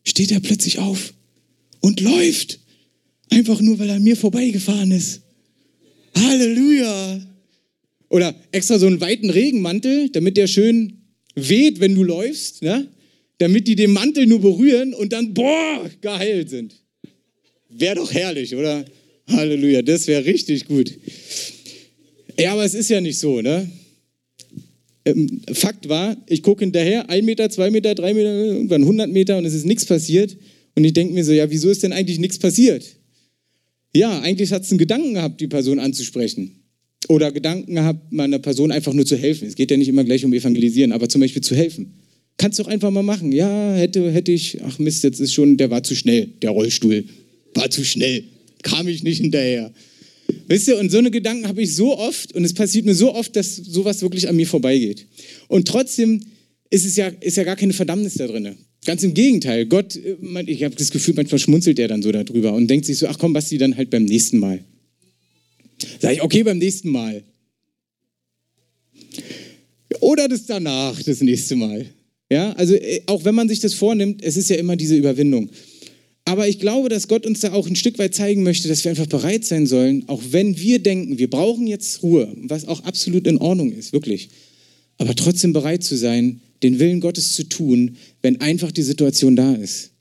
steht 0.06 0.32
er 0.32 0.40
plötzlich 0.40 0.80
auf 0.80 1.14
und 1.82 2.00
läuft. 2.00 2.60
Einfach 3.30 3.60
nur, 3.60 3.78
weil 3.78 3.90
er 3.90 4.00
mir 4.00 4.16
vorbeigefahren 4.16 4.92
ist. 4.92 5.20
Halleluja. 6.16 7.28
Oder 8.08 8.34
extra 8.54 8.80
so 8.80 8.88
einen 8.88 9.02
weiten 9.02 9.30
Regenmantel, 9.30 10.10
damit 10.12 10.38
der 10.38 10.48
schön 10.48 10.94
weht, 11.48 11.80
wenn 11.80 11.96
du 11.96 12.04
läufst, 12.04 12.62
ne? 12.62 12.88
damit 13.38 13.68
die 13.68 13.76
den 13.76 13.92
Mantel 13.92 14.28
nur 14.28 14.42
berühren 14.42 14.94
und 14.94 15.14
dann, 15.14 15.34
boah, 15.34 15.90
geheilt 16.02 16.50
sind. 16.50 16.76
Wäre 17.70 17.96
doch 17.96 18.14
herrlich, 18.14 18.56
oder? 18.56 18.84
Halleluja, 19.28 19.82
das 19.82 20.08
wäre 20.08 20.26
richtig 20.26 20.66
gut. 20.66 20.94
Ja, 22.38 22.54
aber 22.54 22.66
es 22.66 22.74
ist 22.74 22.90
ja 22.90 23.00
nicht 23.00 23.18
so, 23.18 23.42
ne? 23.42 23.70
Ähm, 25.06 25.42
Fakt 25.54 25.88
war, 25.88 26.18
ich 26.28 26.44
gucke 26.44 26.66
hinterher, 26.66 27.10
ein 27.10 27.24
Meter, 27.24 27.50
zwei 27.50 27.70
Meter, 27.70 27.96
drei 27.96 28.14
Meter, 28.14 28.34
irgendwann 28.34 28.82
100 28.82 29.10
Meter 29.10 29.38
und 29.38 29.46
es 29.46 29.54
ist 29.54 29.66
nichts 29.66 29.86
passiert. 29.86 30.36
Und 30.76 30.84
ich 30.84 30.94
denke 30.94 31.14
mir 31.14 31.24
so, 31.24 31.32
ja, 31.32 31.50
wieso 31.50 31.70
ist 31.70 31.84
denn 31.84 31.94
eigentlich 31.94 32.20
nichts 32.20 32.40
passiert? 32.40 32.86
Ja, 33.96 34.20
eigentlich 34.20 34.52
hat 34.52 34.64
es 34.64 34.72
einen 34.72 34.78
Gedanken 34.80 35.14
gehabt, 35.14 35.40
die 35.40 35.48
Person 35.48 35.80
anzusprechen 35.80 36.59
oder 37.08 37.32
Gedanken 37.32 37.76
gehabt, 37.76 38.12
meiner 38.12 38.40
Person 38.40 38.72
einfach 38.72 38.94
nur 38.94 39.06
zu 39.06 39.16
helfen. 39.16 39.48
Es 39.48 39.56
geht 39.56 39.72
ja 39.72 39.78
nicht 39.78 39.88
immer 39.88 40.04
gleich 40.04 40.26
um 40.26 40.34
Evangelisieren, 40.34 40.92
aber 40.92 41.08
zum 41.08 41.22
Beispiel 41.22 41.42
zu 41.42 41.56
helfen. 41.56 41.94
Kannst 42.38 42.60
du 42.60 42.64
doch 42.64 42.70
einfach 42.70 42.92
mal 42.92 43.04
machen. 43.04 43.32
Ja, 43.32 43.74
hätte, 43.74 44.12
hätte 44.12 44.32
ich, 44.32 44.62
ach 44.64 44.80
Mist, 44.80 45.04
jetzt 45.04 45.20
ist 45.20 45.34
schon, 45.34 45.58
der 45.58 45.70
war 45.72 45.84
zu 45.84 45.96
schnell, 45.96 46.28
der 46.42 46.52
Rollstuhl. 46.52 47.06
War 47.54 47.70
zu 47.70 47.84
schnell. 47.84 48.24
Kam 48.62 48.88
ich 48.88 49.04
nicht 49.04 49.22
hinterher. 49.22 49.74
Wisst 50.48 50.68
ihr, 50.68 50.78
und 50.78 50.92
so 50.92 50.98
eine 50.98 51.12
Gedanken 51.12 51.48
habe 51.48 51.62
ich 51.62 51.76
so 51.76 51.98
oft 51.98 52.34
und 52.36 52.44
es 52.44 52.54
passiert 52.54 52.86
mir 52.86 52.96
so 52.96 53.14
oft, 53.14 53.36
dass 53.36 53.56
sowas 53.56 54.02
wirklich 54.02 54.28
an 54.30 54.36
mir 54.36 54.48
vorbeigeht. 54.48 55.06
Und 55.48 55.68
trotzdem 55.68 56.22
ist 56.70 56.86
es 56.86 56.96
ja, 56.96 57.08
ist 57.08 57.38
ja 57.38 57.44
gar 57.44 57.56
keine 57.56 57.74
Verdammnis 57.74 58.16
da 58.16 58.28
drin. 58.28 58.56
Ganz 58.86 59.04
im 59.04 59.14
Gegenteil. 59.14 59.66
Gott, 59.66 59.96
äh, 59.96 60.44
ich 60.46 60.64
habe 60.64 60.76
das 60.76 60.92
Gefühl, 60.92 61.16
manchmal 61.16 61.40
schmunzelt 61.40 61.80
er 61.80 61.88
dann 61.88 62.02
so 62.02 62.12
darüber 62.12 62.54
und 62.54 62.68
denkt 62.68 62.86
sich 62.86 62.98
so, 62.98 63.08
ach 63.08 63.18
komm, 63.18 63.34
Basti, 63.34 63.58
dann 63.58 63.76
halt 63.76 63.90
beim 63.90 64.06
nächsten 64.06 64.40
Mal. 64.40 64.64
Sag 66.00 66.14
ich, 66.14 66.22
okay, 66.22 66.44
beim 66.44 66.58
nächsten 66.58 66.90
Mal. 66.90 67.24
Oder 70.00 70.28
das 70.28 70.46
danach, 70.46 71.02
das 71.02 71.22
nächste 71.22 71.56
Mal. 71.56 71.86
Ja, 72.32 72.52
also 72.54 72.76
äh, 72.76 73.02
auch 73.08 73.26
wenn 73.26 73.36
man 73.36 73.50
sich 73.50 73.60
das 73.60 73.74
vornimmt, 73.74 74.24
es 74.24 74.38
ist 74.38 74.50
ja 74.50 74.58
immer 74.58 74.76
diese 74.76 74.96
Überwindung. 74.96 75.50
Aber 76.26 76.48
ich 76.48 76.60
glaube, 76.60 76.90
dass 76.90 77.08
Gott 77.08 77.26
uns 77.26 77.40
da 77.40 77.54
auch 77.54 77.68
ein 77.68 77.76
Stück 77.76 77.98
weit 77.98 78.14
zeigen 78.14 78.44
möchte, 78.44 78.68
dass 78.68 78.84
wir 78.84 78.92
einfach 78.92 79.08
bereit 79.08 79.46
sein 79.46 79.66
sollen, 79.66 80.08
auch 80.08 80.22
wenn 80.30 80.60
wir 80.60 80.78
denken, 80.78 81.18
wir 81.18 81.30
brauchen 81.30 81.66
jetzt 81.66 82.04
Ruhe, 82.04 82.32
was 82.44 82.66
auch 82.66 82.84
absolut 82.84 83.26
in 83.26 83.40
Ordnung 83.40 83.72
ist, 83.72 83.94
wirklich. 83.94 84.30
Aber 85.00 85.16
trotzdem 85.16 85.54
bereit 85.54 85.84
zu 85.84 85.98
sein, 85.98 86.42
den 86.62 86.78
Willen 86.78 87.00
Gottes 87.00 87.32
zu 87.34 87.46
tun, 87.46 87.98
wenn 88.22 88.42
einfach 88.42 88.72
die 88.72 88.84
Situation 88.84 89.36
da 89.36 89.56
ist. 89.56 89.92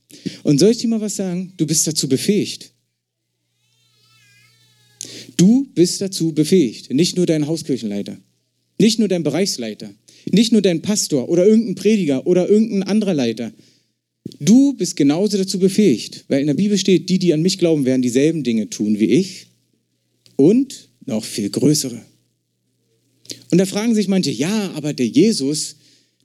Und 0.42 0.58
soll 0.58 0.72
ich 0.72 0.78
dir 0.78 0.88
mal 0.88 1.00
was 1.00 1.16
sagen? 1.16 1.54
Du 1.56 1.66
bist 1.66 1.86
dazu 1.86 2.08
befähigt. 2.08 2.72
Du 5.38 5.68
bist 5.74 6.00
dazu 6.00 6.32
befähigt, 6.32 6.92
nicht 6.92 7.16
nur 7.16 7.24
dein 7.24 7.46
Hauskirchenleiter, 7.46 8.18
nicht 8.78 8.98
nur 8.98 9.06
dein 9.08 9.22
Bereichsleiter, 9.22 9.94
nicht 10.30 10.52
nur 10.52 10.60
dein 10.60 10.82
Pastor 10.82 11.28
oder 11.28 11.46
irgendein 11.46 11.76
Prediger 11.76 12.26
oder 12.26 12.50
irgendein 12.50 12.82
anderer 12.82 13.14
Leiter. 13.14 13.52
Du 14.40 14.74
bist 14.74 14.96
genauso 14.96 15.38
dazu 15.38 15.60
befähigt, 15.60 16.24
weil 16.28 16.40
in 16.40 16.48
der 16.48 16.54
Bibel 16.54 16.76
steht, 16.76 17.08
die, 17.08 17.20
die 17.20 17.32
an 17.32 17.40
mich 17.40 17.56
glauben, 17.56 17.84
werden 17.84 18.02
dieselben 18.02 18.42
Dinge 18.42 18.68
tun 18.68 18.98
wie 18.98 19.06
ich 19.06 19.46
und 20.36 20.88
noch 21.06 21.24
viel 21.24 21.48
größere. 21.50 22.02
Und 23.50 23.58
da 23.58 23.64
fragen 23.64 23.94
sich 23.94 24.08
manche, 24.08 24.32
ja, 24.32 24.72
aber 24.72 24.92
der 24.92 25.06
Jesus, 25.06 25.76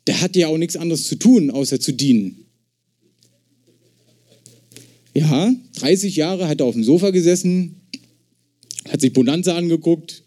der 0.08 0.22
hat 0.22 0.36
ja 0.36 0.48
auch 0.48 0.58
nichts 0.58 0.76
anderes 0.76 1.06
zu 1.06 1.16
tun, 1.16 1.52
außer 1.52 1.80
zu 1.80 1.94
dienen. 1.94 2.46
Ja, 5.14 5.56
30 5.76 6.16
Jahre 6.16 6.48
hat 6.48 6.62
er 6.62 6.66
auf 6.66 6.74
dem 6.74 6.84
Sofa 6.84 7.12
gesessen, 7.12 7.83
hat 8.94 9.02
sich 9.02 9.12
Bonanza 9.12 9.58
angeguckt, 9.58 10.24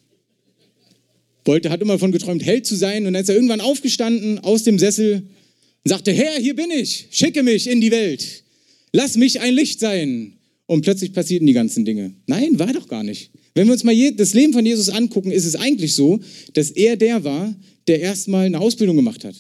wollte, 1.45 1.71
hat 1.71 1.81
immer 1.81 1.95
davon 1.95 2.11
geträumt, 2.11 2.45
Held 2.45 2.67
zu 2.67 2.75
sein. 2.75 3.07
Und 3.07 3.13
dann 3.13 3.23
ist 3.23 3.29
er 3.29 3.37
irgendwann 3.37 3.61
aufgestanden 3.61 4.41
aus 4.41 4.65
dem 4.65 4.81
Sessel 4.81 5.23
und 5.85 5.89
sagte, 5.89 6.13
Herr, 6.13 6.41
hier 6.41 6.57
bin 6.57 6.73
ich, 6.73 7.07
schicke 7.13 7.45
mich 7.45 7.69
in 7.69 7.81
die 7.81 7.93
Welt, 7.93 8.43
lass 8.93 9.17
mich 9.17 9.41
ein 9.41 9.55
Licht 9.55 9.79
sein. 9.79 10.33
Und 10.67 10.83
plötzlich 10.83 11.13
passierten 11.13 11.47
die 11.47 11.53
ganzen 11.53 11.85
Dinge. 11.85 12.13
Nein, 12.27 12.59
war 12.59 12.73
doch 12.73 12.89
gar 12.89 13.05
nicht. 13.05 13.31
Wenn 13.55 13.69
wir 13.69 13.73
uns 13.73 13.85
mal 13.85 13.95
das 14.13 14.35
Leben 14.35 14.53
von 14.53 14.67
Jesus 14.67 14.89
angucken, 14.89 15.31
ist 15.31 15.45
es 15.45 15.55
eigentlich 15.55 15.95
so, 15.95 16.19
dass 16.55 16.73
er 16.73 16.97
der 16.97 17.23
war, 17.23 17.55
der 17.87 18.01
erstmal 18.01 18.47
eine 18.47 18.61
Ausbildung 18.61 18.97
gemacht 18.97 19.25
hat. 19.25 19.37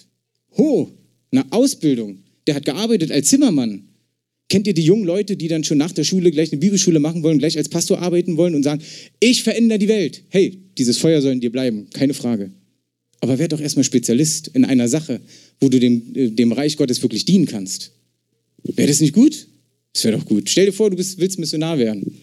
Ho, 0.56 0.92
eine 1.32 1.50
Ausbildung. 1.50 2.22
Der 2.46 2.54
hat 2.54 2.64
gearbeitet 2.64 3.10
als 3.10 3.26
Zimmermann. 3.26 3.85
Kennt 4.48 4.66
ihr 4.66 4.74
die 4.74 4.82
jungen 4.82 5.04
Leute, 5.04 5.36
die 5.36 5.48
dann 5.48 5.64
schon 5.64 5.78
nach 5.78 5.92
der 5.92 6.04
Schule 6.04 6.30
gleich 6.30 6.52
eine 6.52 6.60
Bibelschule 6.60 7.00
machen 7.00 7.22
wollen, 7.22 7.38
gleich 7.38 7.58
als 7.58 7.68
Pastor 7.68 8.00
arbeiten 8.00 8.36
wollen 8.36 8.54
und 8.54 8.62
sagen, 8.62 8.80
ich 9.18 9.42
verändere 9.42 9.78
die 9.78 9.88
Welt. 9.88 10.22
Hey, 10.28 10.58
dieses 10.78 10.98
Feuer 10.98 11.20
soll 11.20 11.32
in 11.32 11.40
dir 11.40 11.50
bleiben, 11.50 11.88
keine 11.92 12.14
Frage. 12.14 12.52
Aber 13.20 13.38
werd 13.38 13.52
doch 13.52 13.60
erstmal 13.60 13.84
Spezialist 13.84 14.48
in 14.48 14.64
einer 14.64 14.88
Sache, 14.88 15.20
wo 15.60 15.68
du 15.68 15.80
dem, 15.80 16.14
äh, 16.14 16.30
dem 16.30 16.52
Reich 16.52 16.76
Gottes 16.76 17.02
wirklich 17.02 17.24
dienen 17.24 17.46
kannst. 17.46 17.92
Wäre 18.62 18.88
das 18.88 19.00
nicht 19.00 19.14
gut? 19.14 19.48
Das 19.92 20.04
wäre 20.04 20.16
doch 20.16 20.26
gut. 20.26 20.48
Stell 20.48 20.66
dir 20.66 20.72
vor, 20.72 20.90
du 20.90 20.96
bist, 20.96 21.18
willst 21.18 21.38
Missionar 21.38 21.78
werden. 21.78 22.18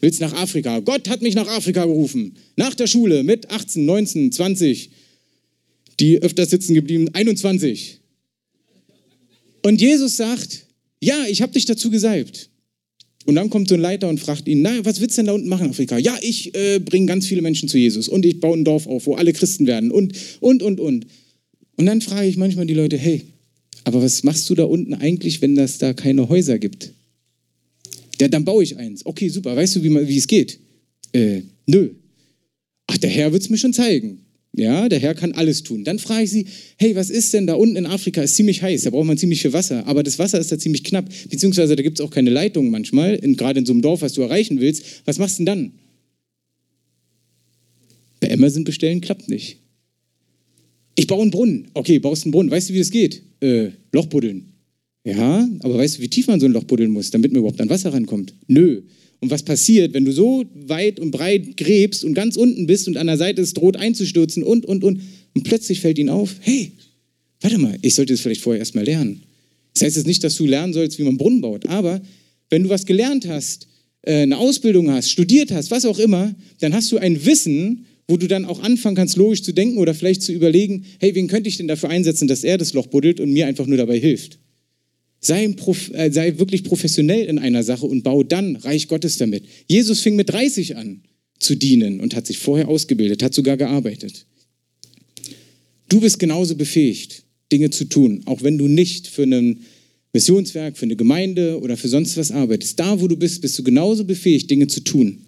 Willst 0.00 0.20
nach 0.20 0.32
Afrika. 0.32 0.80
Gott 0.80 1.08
hat 1.08 1.22
mich 1.22 1.34
nach 1.34 1.48
Afrika 1.48 1.84
gerufen. 1.84 2.36
Nach 2.56 2.74
der 2.74 2.86
Schule 2.86 3.22
mit 3.22 3.50
18, 3.50 3.84
19, 3.84 4.32
20. 4.32 4.90
Die 6.00 6.22
öfter 6.22 6.46
sitzen 6.46 6.74
geblieben, 6.74 7.08
21. 7.12 7.98
Und 9.62 9.80
Jesus 9.80 10.16
sagt, 10.16 10.67
ja, 11.00 11.26
ich 11.28 11.42
habe 11.42 11.52
dich 11.52 11.64
dazu 11.64 11.90
gesalbt. 11.90 12.50
Und 13.26 13.34
dann 13.34 13.50
kommt 13.50 13.68
so 13.68 13.74
ein 13.74 13.80
Leiter 13.80 14.08
und 14.08 14.18
fragt 14.18 14.48
ihn, 14.48 14.62
na, 14.62 14.84
was 14.84 15.00
willst 15.00 15.16
du 15.16 15.20
denn 15.20 15.26
da 15.26 15.32
unten 15.32 15.48
machen 15.48 15.68
Afrika? 15.68 15.98
Ja, 15.98 16.16
ich 16.22 16.54
äh, 16.54 16.78
bringe 16.78 17.06
ganz 17.06 17.26
viele 17.26 17.42
Menschen 17.42 17.68
zu 17.68 17.76
Jesus 17.76 18.08
und 18.08 18.24
ich 18.24 18.40
baue 18.40 18.56
ein 18.56 18.64
Dorf 18.64 18.86
auf, 18.86 19.06
wo 19.06 19.16
alle 19.16 19.32
Christen 19.32 19.66
werden 19.66 19.90
und, 19.90 20.14
und, 20.40 20.62
und, 20.62 20.80
und. 20.80 21.06
Und 21.76 21.86
dann 21.86 22.00
frage 22.00 22.26
ich 22.26 22.36
manchmal 22.36 22.66
die 22.66 22.74
Leute, 22.74 22.96
hey, 22.96 23.24
aber 23.84 24.02
was 24.02 24.22
machst 24.22 24.48
du 24.48 24.54
da 24.54 24.64
unten 24.64 24.94
eigentlich, 24.94 25.42
wenn 25.42 25.56
das 25.56 25.78
da 25.78 25.92
keine 25.92 26.28
Häuser 26.28 26.58
gibt? 26.58 26.92
Ja, 28.20 28.28
dann 28.28 28.44
baue 28.44 28.62
ich 28.62 28.76
eins. 28.76 29.04
Okay, 29.04 29.28
super. 29.28 29.54
Weißt 29.54 29.76
du, 29.76 29.82
wie, 29.82 30.08
wie 30.08 30.16
es 30.16 30.26
geht? 30.26 30.58
Äh, 31.12 31.42
nö. 31.66 31.90
Ach, 32.86 32.98
der 32.98 33.10
Herr 33.10 33.32
wird 33.32 33.42
es 33.42 33.50
mir 33.50 33.58
schon 33.58 33.72
zeigen. 33.72 34.20
Ja, 34.54 34.88
der 34.88 34.98
Herr 34.98 35.14
kann 35.14 35.32
alles 35.32 35.62
tun. 35.62 35.84
Dann 35.84 35.98
frage 35.98 36.24
ich 36.24 36.30
sie, 36.30 36.46
hey, 36.78 36.96
was 36.96 37.10
ist 37.10 37.32
denn 37.32 37.46
da 37.46 37.54
unten 37.54 37.76
in 37.76 37.86
Afrika? 37.86 38.22
Ist 38.22 38.34
ziemlich 38.34 38.62
heiß, 38.62 38.82
da 38.82 38.90
braucht 38.90 39.06
man 39.06 39.18
ziemlich 39.18 39.42
viel 39.42 39.52
Wasser, 39.52 39.86
aber 39.86 40.02
das 40.02 40.18
Wasser 40.18 40.40
ist 40.40 40.50
da 40.50 40.58
ziemlich 40.58 40.84
knapp, 40.84 41.08
beziehungsweise 41.28 41.76
da 41.76 41.82
gibt 41.82 42.00
es 42.00 42.04
auch 42.04 42.10
keine 42.10 42.30
Leitung 42.30 42.70
manchmal, 42.70 43.14
in, 43.14 43.36
gerade 43.36 43.60
in 43.60 43.66
so 43.66 43.72
einem 43.72 43.82
Dorf, 43.82 44.02
was 44.02 44.14
du 44.14 44.22
erreichen 44.22 44.58
willst. 44.60 45.02
Was 45.04 45.18
machst 45.18 45.38
du 45.38 45.44
denn 45.44 45.46
dann? 45.46 45.72
Bei 48.20 48.32
Amazon 48.32 48.64
bestellen 48.64 49.00
klappt 49.00 49.28
nicht. 49.28 49.58
Ich 50.96 51.06
baue 51.06 51.22
einen 51.22 51.30
Brunnen. 51.30 51.68
Okay, 51.74 52.00
baust 52.00 52.24
einen 52.24 52.32
Brunnen. 52.32 52.50
Weißt 52.50 52.68
du, 52.68 52.74
wie 52.74 52.78
das 52.78 52.90
geht? 52.90 53.22
Äh, 53.40 53.68
Loch 53.92 54.06
buddeln. 54.06 54.52
Ja, 55.04 55.48
aber 55.60 55.78
weißt 55.78 55.98
du, 55.98 56.02
wie 56.02 56.08
tief 56.08 56.26
man 56.26 56.40
so 56.40 56.46
ein 56.46 56.52
Loch 56.52 56.64
buddeln 56.64 56.90
muss, 56.90 57.10
damit 57.10 57.32
man 57.32 57.40
überhaupt 57.40 57.60
an 57.60 57.70
Wasser 57.70 57.92
rankommt? 57.92 58.34
Nö. 58.48 58.82
Und 59.20 59.30
was 59.30 59.42
passiert, 59.42 59.94
wenn 59.94 60.04
du 60.04 60.12
so 60.12 60.44
weit 60.54 61.00
und 61.00 61.10
breit 61.10 61.56
gräbst 61.56 62.04
und 62.04 62.14
ganz 62.14 62.36
unten 62.36 62.66
bist 62.66 62.86
und 62.86 62.96
an 62.96 63.08
der 63.08 63.16
Seite 63.16 63.42
es 63.42 63.52
droht 63.52 63.76
einzustürzen 63.76 64.42
und, 64.42 64.64
und, 64.64 64.84
und. 64.84 65.00
Und 65.34 65.42
plötzlich 65.42 65.80
fällt 65.80 65.98
ihnen 65.98 66.08
auf, 66.08 66.36
hey, 66.40 66.72
warte 67.40 67.58
mal, 67.58 67.76
ich 67.82 67.94
sollte 67.94 68.14
es 68.14 68.20
vielleicht 68.20 68.40
vorher 68.40 68.60
erstmal 68.60 68.84
lernen. 68.84 69.22
Das 69.74 69.82
heißt 69.82 69.96
jetzt 69.96 70.06
nicht, 70.06 70.22
dass 70.24 70.36
du 70.36 70.46
lernen 70.46 70.72
sollst, 70.72 70.98
wie 70.98 71.04
man 71.04 71.16
Brunnen 71.16 71.40
baut, 71.40 71.66
aber 71.66 72.00
wenn 72.50 72.64
du 72.64 72.68
was 72.68 72.86
gelernt 72.86 73.28
hast, 73.28 73.68
äh, 74.02 74.22
eine 74.22 74.38
Ausbildung 74.38 74.90
hast, 74.90 75.10
studiert 75.10 75.50
hast, 75.50 75.70
was 75.70 75.84
auch 75.84 75.98
immer, 75.98 76.34
dann 76.60 76.74
hast 76.74 76.90
du 76.90 76.98
ein 76.98 77.24
Wissen, 77.24 77.86
wo 78.08 78.16
du 78.16 78.26
dann 78.26 78.44
auch 78.44 78.62
anfangen 78.62 78.96
kannst, 78.96 79.16
logisch 79.16 79.42
zu 79.42 79.52
denken 79.52 79.78
oder 79.78 79.94
vielleicht 79.94 80.22
zu 80.22 80.32
überlegen, 80.32 80.86
hey, 80.98 81.14
wen 81.14 81.28
könnte 81.28 81.48
ich 81.48 81.58
denn 81.58 81.68
dafür 81.68 81.90
einsetzen, 81.90 82.26
dass 82.26 82.42
er 82.42 82.56
das 82.56 82.72
Loch 82.72 82.86
buddelt 82.86 83.20
und 83.20 83.30
mir 83.30 83.46
einfach 83.46 83.66
nur 83.66 83.76
dabei 83.76 83.98
hilft. 83.98 84.38
Sei, 85.20 85.44
äh, 85.44 86.10
sei, 86.12 86.38
wirklich 86.38 86.64
professionell 86.64 87.26
in 87.26 87.38
einer 87.38 87.64
Sache 87.64 87.86
und 87.86 88.02
bau 88.02 88.22
dann 88.22 88.56
Reich 88.56 88.86
Gottes 88.88 89.18
damit. 89.18 89.44
Jesus 89.66 90.00
fing 90.00 90.16
mit 90.16 90.30
30 90.30 90.76
an 90.76 91.02
zu 91.38 91.56
dienen 91.56 92.00
und 92.00 92.14
hat 92.14 92.26
sich 92.26 92.38
vorher 92.38 92.68
ausgebildet, 92.68 93.22
hat 93.22 93.34
sogar 93.34 93.56
gearbeitet. 93.56 94.26
Du 95.88 96.00
bist 96.00 96.18
genauso 96.18 96.54
befähigt, 96.54 97.24
Dinge 97.50 97.70
zu 97.70 97.86
tun, 97.86 98.22
auch 98.26 98.42
wenn 98.42 98.58
du 98.58 98.68
nicht 98.68 99.06
für 99.06 99.24
ein 99.24 99.60
Missionswerk, 100.12 100.76
für 100.76 100.84
eine 100.84 100.96
Gemeinde 100.96 101.60
oder 101.60 101.76
für 101.76 101.88
sonst 101.88 102.16
was 102.16 102.30
arbeitest. 102.30 102.78
Da, 102.78 103.00
wo 103.00 103.08
du 103.08 103.16
bist, 103.16 103.40
bist 103.40 103.58
du 103.58 103.62
genauso 103.62 104.04
befähigt, 104.04 104.50
Dinge 104.50 104.66
zu 104.66 104.80
tun. 104.80 105.24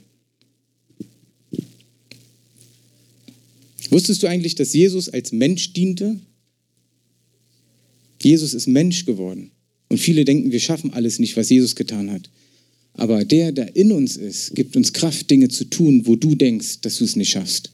Wusstest 3.90 4.22
du 4.22 4.28
eigentlich, 4.28 4.54
dass 4.54 4.72
Jesus 4.72 5.08
als 5.08 5.32
Mensch 5.32 5.72
diente? 5.72 6.20
Jesus 8.22 8.54
ist 8.54 8.68
Mensch 8.68 9.04
geworden. 9.04 9.50
Und 9.90 9.98
viele 9.98 10.24
denken, 10.24 10.52
wir 10.52 10.60
schaffen 10.60 10.92
alles 10.92 11.18
nicht, 11.18 11.36
was 11.36 11.50
Jesus 11.50 11.74
getan 11.74 12.10
hat. 12.10 12.30
Aber 12.94 13.24
der, 13.24 13.52
der 13.52 13.76
in 13.76 13.92
uns 13.92 14.16
ist, 14.16 14.54
gibt 14.54 14.76
uns 14.76 14.92
Kraft, 14.92 15.30
Dinge 15.30 15.48
zu 15.48 15.64
tun, 15.64 16.06
wo 16.06 16.16
du 16.16 16.34
denkst, 16.34 16.80
dass 16.80 16.98
du 16.98 17.04
es 17.04 17.16
nicht 17.16 17.30
schaffst. 17.30 17.72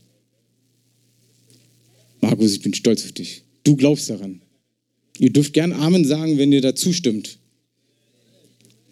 Markus, 2.20 2.52
ich 2.52 2.62
bin 2.62 2.74
stolz 2.74 3.04
auf 3.04 3.12
dich. 3.12 3.42
Du 3.64 3.76
glaubst 3.76 4.08
daran. 4.08 4.40
Ihr 5.18 5.30
dürft 5.30 5.52
gern 5.52 5.72
Amen 5.72 6.04
sagen, 6.04 6.38
wenn 6.38 6.52
ihr 6.52 6.62
da 6.62 6.74
zustimmt. 6.74 7.38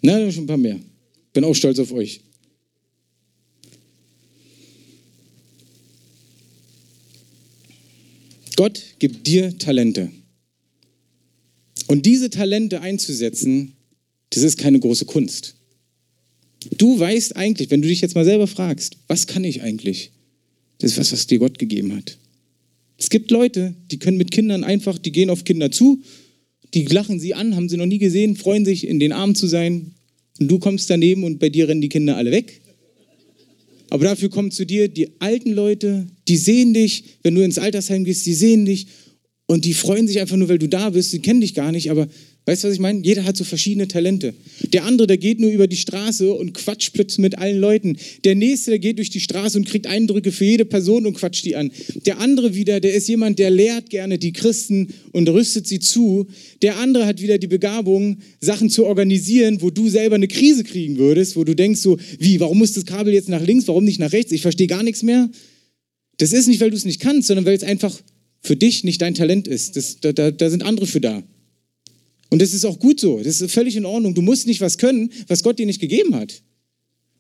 Na, 0.03 0.31
schon 0.31 0.45
ein 0.45 0.47
paar 0.47 0.57
mehr. 0.57 0.81
Bin 1.33 1.45
auch 1.45 1.55
stolz 1.55 1.79
auf 1.79 1.93
euch. 1.93 2.21
Gott 8.57 8.83
gibt 8.99 9.27
dir 9.27 9.57
Talente. 9.59 10.11
Und 11.87 12.07
diese 12.07 12.31
Talente 12.31 12.81
einzusetzen, 12.81 13.75
das 14.31 14.43
ist 14.43 14.59
keine 14.59 14.81
große 14.81 15.05
Kunst. 15.05 15.55
Du 16.79 16.99
weißt 16.99 17.37
eigentlich, 17.37 17.71
wenn 17.71 17.83
du 17.83 17.89
dich 17.89 18.01
jetzt 18.01 18.15
mal 18.15 18.25
selber 18.25 18.47
fragst, 18.47 18.97
was 19.07 19.27
kann 19.27 19.45
ich 19.45 19.63
eigentlich? 19.63 20.11
Das 20.79 20.93
ist 20.93 20.99
was, 20.99 21.13
was 21.13 21.27
dir 21.27 21.39
Gott 21.39 21.59
gegeben 21.59 21.95
hat. 21.95 22.19
Es 22.97 23.11
gibt 23.11 23.31
Leute, 23.31 23.75
die 23.91 23.99
können 23.99 24.17
mit 24.17 24.31
Kindern 24.31 24.65
einfach, 24.65 24.99
die 24.99 25.13
gehen 25.13 25.31
auf 25.31 25.45
Kinder 25.45 25.71
zu, 25.71 26.03
die 26.73 26.85
lachen 26.87 27.21
sie 27.21 27.35
an, 27.35 27.55
haben 27.55 27.69
sie 27.69 27.77
noch 27.77 27.87
nie 27.87 27.99
gesehen, 27.99 28.37
freuen 28.37 28.65
sich, 28.65 28.87
in 28.87 28.99
den 28.99 29.13
Armen 29.13 29.35
zu 29.35 29.47
sein. 29.47 29.93
Und 30.41 30.49
du 30.49 30.59
kommst 30.59 30.91
daneben 30.91 31.25
und 31.25 31.39
bei 31.39 31.49
dir 31.49 31.69
rennen 31.69 31.81
die 31.81 31.89
Kinder 31.89 32.17
alle 32.17 32.31
weg. 32.31 32.61
Aber 33.91 34.05
dafür 34.05 34.29
kommen 34.29 34.51
zu 34.51 34.67
dir 34.67 34.89
die 34.89 35.21
alten 35.21 35.53
Leute, 35.53 36.07
die 36.27 36.37
sehen 36.37 36.75
dich, 36.75 37.05
wenn 37.23 37.35
du 37.35 37.45
ins 37.45 37.59
Altersheim 37.59 38.05
gehst, 38.05 38.27
die 38.27 38.35
sehen 38.35 38.65
dich 38.65 38.87
und 39.47 39.65
die 39.65 39.75
freuen 39.75 40.09
sich 40.09 40.21
einfach 40.21 40.37
nur, 40.37 40.49
weil 40.49 40.59
du 40.59 40.69
da 40.69 40.91
bist, 40.91 41.13
die 41.13 41.21
kennen 41.21 41.41
dich 41.41 41.55
gar 41.55 41.73
nicht, 41.73 41.91
aber 41.91 42.09
Weißt 42.47 42.63
du, 42.63 42.69
was 42.69 42.75
ich 42.75 42.81
meine? 42.81 43.01
Jeder 43.03 43.25
hat 43.25 43.39
so 43.39 43.45
verschiedene 43.45 43.89
Talente. 43.89 44.35
Der 44.75 44.85
andere, 44.85 45.07
der 45.07 45.17
geht 45.17 45.41
nur 45.41 45.51
über 45.51 45.67
die 45.67 45.79
Straße 45.79 46.31
und 46.31 46.53
quatscht 46.53 46.93
plötzlich 46.93 47.21
mit 47.21 47.39
allen 47.39 47.59
Leuten. 47.59 47.97
Der 48.25 48.35
nächste, 48.35 48.71
der 48.73 48.81
geht 48.81 48.99
durch 48.99 49.09
die 49.09 49.21
Straße 49.21 49.57
und 49.57 49.67
kriegt 49.67 49.87
Eindrücke 49.87 50.31
für 50.31 50.45
jede 50.45 50.67
Person 50.67 51.07
und 51.07 51.15
quatscht 51.15 51.47
die 51.47 51.57
an. 51.57 51.71
Der 52.05 52.19
andere 52.19 52.55
wieder, 52.55 52.81
der 52.81 52.93
ist 52.93 53.09
jemand, 53.09 53.39
der 53.39 53.49
lehrt 53.49 53.89
gerne 53.89 54.19
die 54.19 54.35
Christen 54.35 54.89
und 55.13 55.27
rüstet 55.31 55.67
sie 55.67 55.79
zu. 55.79 56.27
Der 56.61 56.77
andere 56.77 57.07
hat 57.07 57.23
wieder 57.23 57.39
die 57.39 57.47
Begabung, 57.47 58.19
Sachen 58.43 58.69
zu 58.69 58.85
organisieren, 58.85 59.63
wo 59.63 59.71
du 59.71 59.89
selber 59.89 60.17
eine 60.17 60.29
Krise 60.29 60.65
kriegen 60.65 60.99
würdest, 60.99 61.37
wo 61.37 61.45
du 61.45 61.57
denkst 61.57 61.81
so, 61.81 61.99
wie, 62.19 62.41
warum 62.41 62.59
muss 62.59 62.75
das 62.75 62.85
Kabel 62.85 63.15
jetzt 63.15 63.31
nach 63.31 63.43
links, 63.43 63.67
warum 63.69 63.85
nicht 63.85 64.01
nach 64.01 64.13
rechts? 64.13 64.33
Ich 64.33 64.43
verstehe 64.43 64.67
gar 64.67 64.83
nichts 64.83 65.03
mehr. 65.03 65.31
Das 66.19 66.33
ist 66.35 66.47
nicht, 66.47 66.61
weil 66.61 66.71
du 66.71 66.77
es 66.77 66.85
nicht 66.85 67.01
kannst, 67.01 67.29
sondern 67.29 67.47
weil 67.47 67.57
es 67.57 67.65
einfach 67.65 67.99
für 68.45 68.57
dich 68.57 68.85
nicht 68.85 69.03
dein 69.03 69.15
Talent 69.15 69.49
ist. 69.49 69.77
Das, 69.77 69.99
da, 70.01 70.13
da, 70.13 70.31
da 70.31 70.51
sind 70.51 70.63
andere 70.63 70.87
für 70.87 71.01
da. 71.01 71.23
Und 72.31 72.43
das 72.43 72.53
ist 72.53 72.65
auch 72.65 72.79
gut 72.79 73.01
so. 73.01 73.19
Das 73.19 73.41
ist 73.41 73.51
völlig 73.51 73.75
in 73.75 73.87
Ordnung. 73.87 74.15
Du 74.15 74.23
musst 74.23 74.47
nicht 74.47 74.61
was 74.61 74.79
können, 74.79 75.11
was 75.29 75.43
Gott 75.43 75.59
dir 75.59 75.67
nicht 75.67 75.81
gegeben 75.81 76.15
hat. 76.15 76.43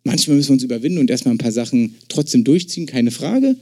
Manchmal 0.05 0.37
müssen 0.37 0.51
wir 0.51 0.55
uns 0.55 0.63
überwinden 0.63 0.99
und 0.99 1.11
erstmal 1.11 1.35
ein 1.35 1.39
paar 1.39 1.53
Sachen 1.53 1.95
trotzdem 2.09 2.45
durchziehen, 2.45 2.87
keine 2.87 3.11
Frage. 3.11 3.57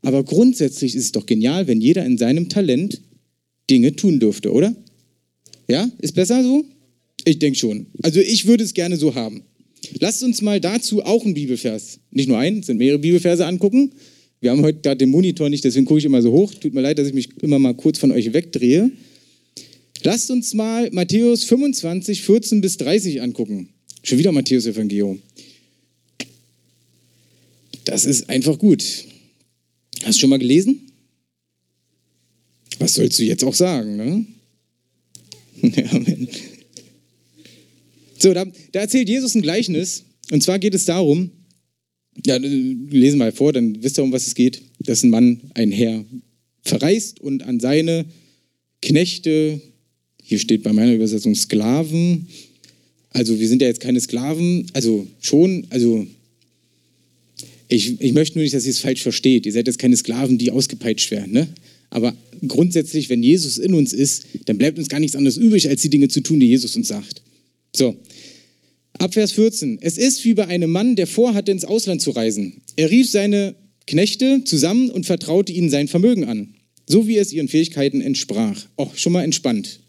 Aber 0.00 0.24
grundsätzlich 0.24 0.94
ist 0.94 1.04
es 1.04 1.12
doch 1.12 1.26
genial, 1.26 1.66
wenn 1.66 1.80
jeder 1.80 2.04
in 2.04 2.16
seinem 2.16 2.48
Talent 2.48 3.00
Dinge 3.68 3.94
tun 3.94 4.18
dürfte, 4.18 4.52
oder? 4.52 4.74
Ja, 5.68 5.88
ist 5.98 6.14
besser 6.14 6.42
so? 6.42 6.64
Ich 7.24 7.38
denke 7.38 7.58
schon. 7.58 7.86
Also 8.02 8.20
ich 8.20 8.46
würde 8.46 8.64
es 8.64 8.74
gerne 8.74 8.96
so 8.96 9.14
haben. 9.14 9.42
Lasst 10.00 10.22
uns 10.22 10.40
mal 10.40 10.60
dazu 10.60 11.02
auch 11.02 11.24
einen 11.24 11.34
Bibelvers, 11.34 12.00
nicht 12.10 12.28
nur 12.28 12.38
einen, 12.38 12.60
es 12.60 12.66
sind 12.66 12.78
mehrere 12.78 12.98
Bibelverse 12.98 13.46
angucken. 13.46 13.92
Wir 14.42 14.50
haben 14.50 14.62
heute 14.62 14.80
gerade 14.80 14.98
den 14.98 15.10
Monitor 15.10 15.48
nicht, 15.48 15.62
deswegen 15.62 15.86
gucke 15.86 16.00
ich 16.00 16.04
immer 16.04 16.20
so 16.20 16.32
hoch. 16.32 16.52
Tut 16.52 16.74
mir 16.74 16.80
leid, 16.80 16.98
dass 16.98 17.06
ich 17.06 17.14
mich 17.14 17.28
immer 17.42 17.60
mal 17.60 17.74
kurz 17.74 17.98
von 17.98 18.10
euch 18.10 18.32
wegdrehe. 18.32 18.90
Lasst 20.02 20.32
uns 20.32 20.52
mal 20.52 20.90
Matthäus 20.90 21.44
25, 21.44 22.22
14 22.22 22.60
bis 22.60 22.76
30 22.76 23.22
angucken. 23.22 23.68
Schon 24.02 24.18
wieder 24.18 24.32
Matthäus 24.32 24.66
Evangelium. 24.66 25.22
Das 27.84 28.04
ist 28.04 28.28
einfach 28.28 28.58
gut. 28.58 28.82
Hast 30.02 30.16
du 30.16 30.20
schon 30.22 30.30
mal 30.30 30.40
gelesen? 30.40 30.80
Was 32.80 32.94
sollst 32.94 33.20
du 33.20 33.22
jetzt 33.22 33.44
auch 33.44 33.54
sagen? 33.54 33.96
Ne? 33.96 34.26
Amen. 35.92 36.26
So, 38.18 38.34
da, 38.34 38.44
da, 38.72 38.80
erzählt 38.80 39.08
Jesus 39.08 39.36
ein 39.36 39.42
Gleichnis. 39.42 40.02
Und 40.32 40.42
zwar 40.42 40.58
geht 40.58 40.74
es 40.74 40.84
darum, 40.84 41.30
ja, 42.24 42.36
lesen 42.36 43.18
mal 43.18 43.32
vor, 43.32 43.52
dann 43.52 43.82
wisst 43.82 43.98
ihr, 43.98 44.04
um 44.04 44.12
was 44.12 44.26
es 44.26 44.34
geht, 44.34 44.62
dass 44.80 45.02
ein 45.02 45.10
Mann, 45.10 45.40
ein 45.54 45.72
Herr, 45.72 46.04
verreist 46.62 47.20
und 47.20 47.42
an 47.42 47.60
seine 47.60 48.04
Knechte 48.80 49.60
hier 50.22 50.38
steht 50.38 50.62
bei 50.62 50.72
meiner 50.72 50.94
Übersetzung 50.94 51.34
Sklaven. 51.34 52.26
Also 53.10 53.38
wir 53.38 53.48
sind 53.48 53.60
ja 53.60 53.68
jetzt 53.68 53.80
keine 53.80 54.00
Sklaven, 54.00 54.66
also 54.72 55.06
schon, 55.20 55.66
also 55.70 56.06
ich, 57.68 58.00
ich 58.00 58.12
möchte 58.12 58.38
nur 58.38 58.42
nicht, 58.42 58.54
dass 58.54 58.64
ihr 58.64 58.70
es 58.70 58.78
falsch 58.78 59.02
versteht. 59.02 59.46
Ihr 59.46 59.52
seid 59.52 59.66
jetzt 59.66 59.78
keine 59.78 59.96
Sklaven, 59.96 60.38
die 60.38 60.50
ausgepeitscht 60.50 61.10
werden. 61.10 61.32
Ne? 61.32 61.48
Aber 61.90 62.14
grundsätzlich, 62.46 63.08
wenn 63.08 63.22
Jesus 63.22 63.58
in 63.58 63.74
uns 63.74 63.92
ist, 63.92 64.24
dann 64.46 64.58
bleibt 64.58 64.78
uns 64.78 64.88
gar 64.88 65.00
nichts 65.00 65.16
anderes 65.16 65.36
übrig, 65.36 65.68
als 65.68 65.82
die 65.82 65.90
Dinge 65.90 66.08
zu 66.08 66.20
tun, 66.20 66.40
die 66.40 66.48
Jesus 66.48 66.76
uns 66.76 66.88
sagt. 66.88 67.22
So, 67.74 67.96
ab 68.98 69.14
Vers 69.14 69.32
14. 69.32 69.78
Es 69.80 69.98
ist 69.98 70.24
wie 70.24 70.34
bei 70.34 70.46
einem 70.46 70.70
Mann, 70.70 70.96
der 70.96 71.06
vorhatte, 71.06 71.52
ins 71.52 71.64
Ausland 71.64 72.02
zu 72.02 72.10
reisen. 72.10 72.62
Er 72.76 72.90
rief 72.90 73.10
seine 73.10 73.54
Knechte 73.86 74.42
zusammen 74.44 74.90
und 74.90 75.06
vertraute 75.06 75.52
ihnen 75.52 75.70
sein 75.70 75.88
Vermögen 75.88 76.24
an, 76.24 76.54
so 76.88 77.06
wie 77.08 77.18
es 77.18 77.32
ihren 77.32 77.48
Fähigkeiten 77.48 78.00
entsprach. 78.00 78.66
Oh, 78.76 78.88
schon 78.94 79.12
mal 79.12 79.24
entspannt. 79.24 79.80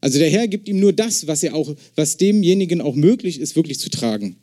Also 0.00 0.18
der 0.18 0.30
Herr 0.30 0.48
gibt 0.48 0.68
ihm 0.68 0.80
nur 0.80 0.92
das, 0.92 1.26
was, 1.26 1.42
er 1.42 1.54
auch, 1.54 1.74
was 1.96 2.16
demjenigen 2.16 2.80
auch 2.80 2.94
möglich 2.94 3.40
ist, 3.40 3.56
wirklich 3.56 3.80
zu 3.80 3.90
tragen. 3.90 4.36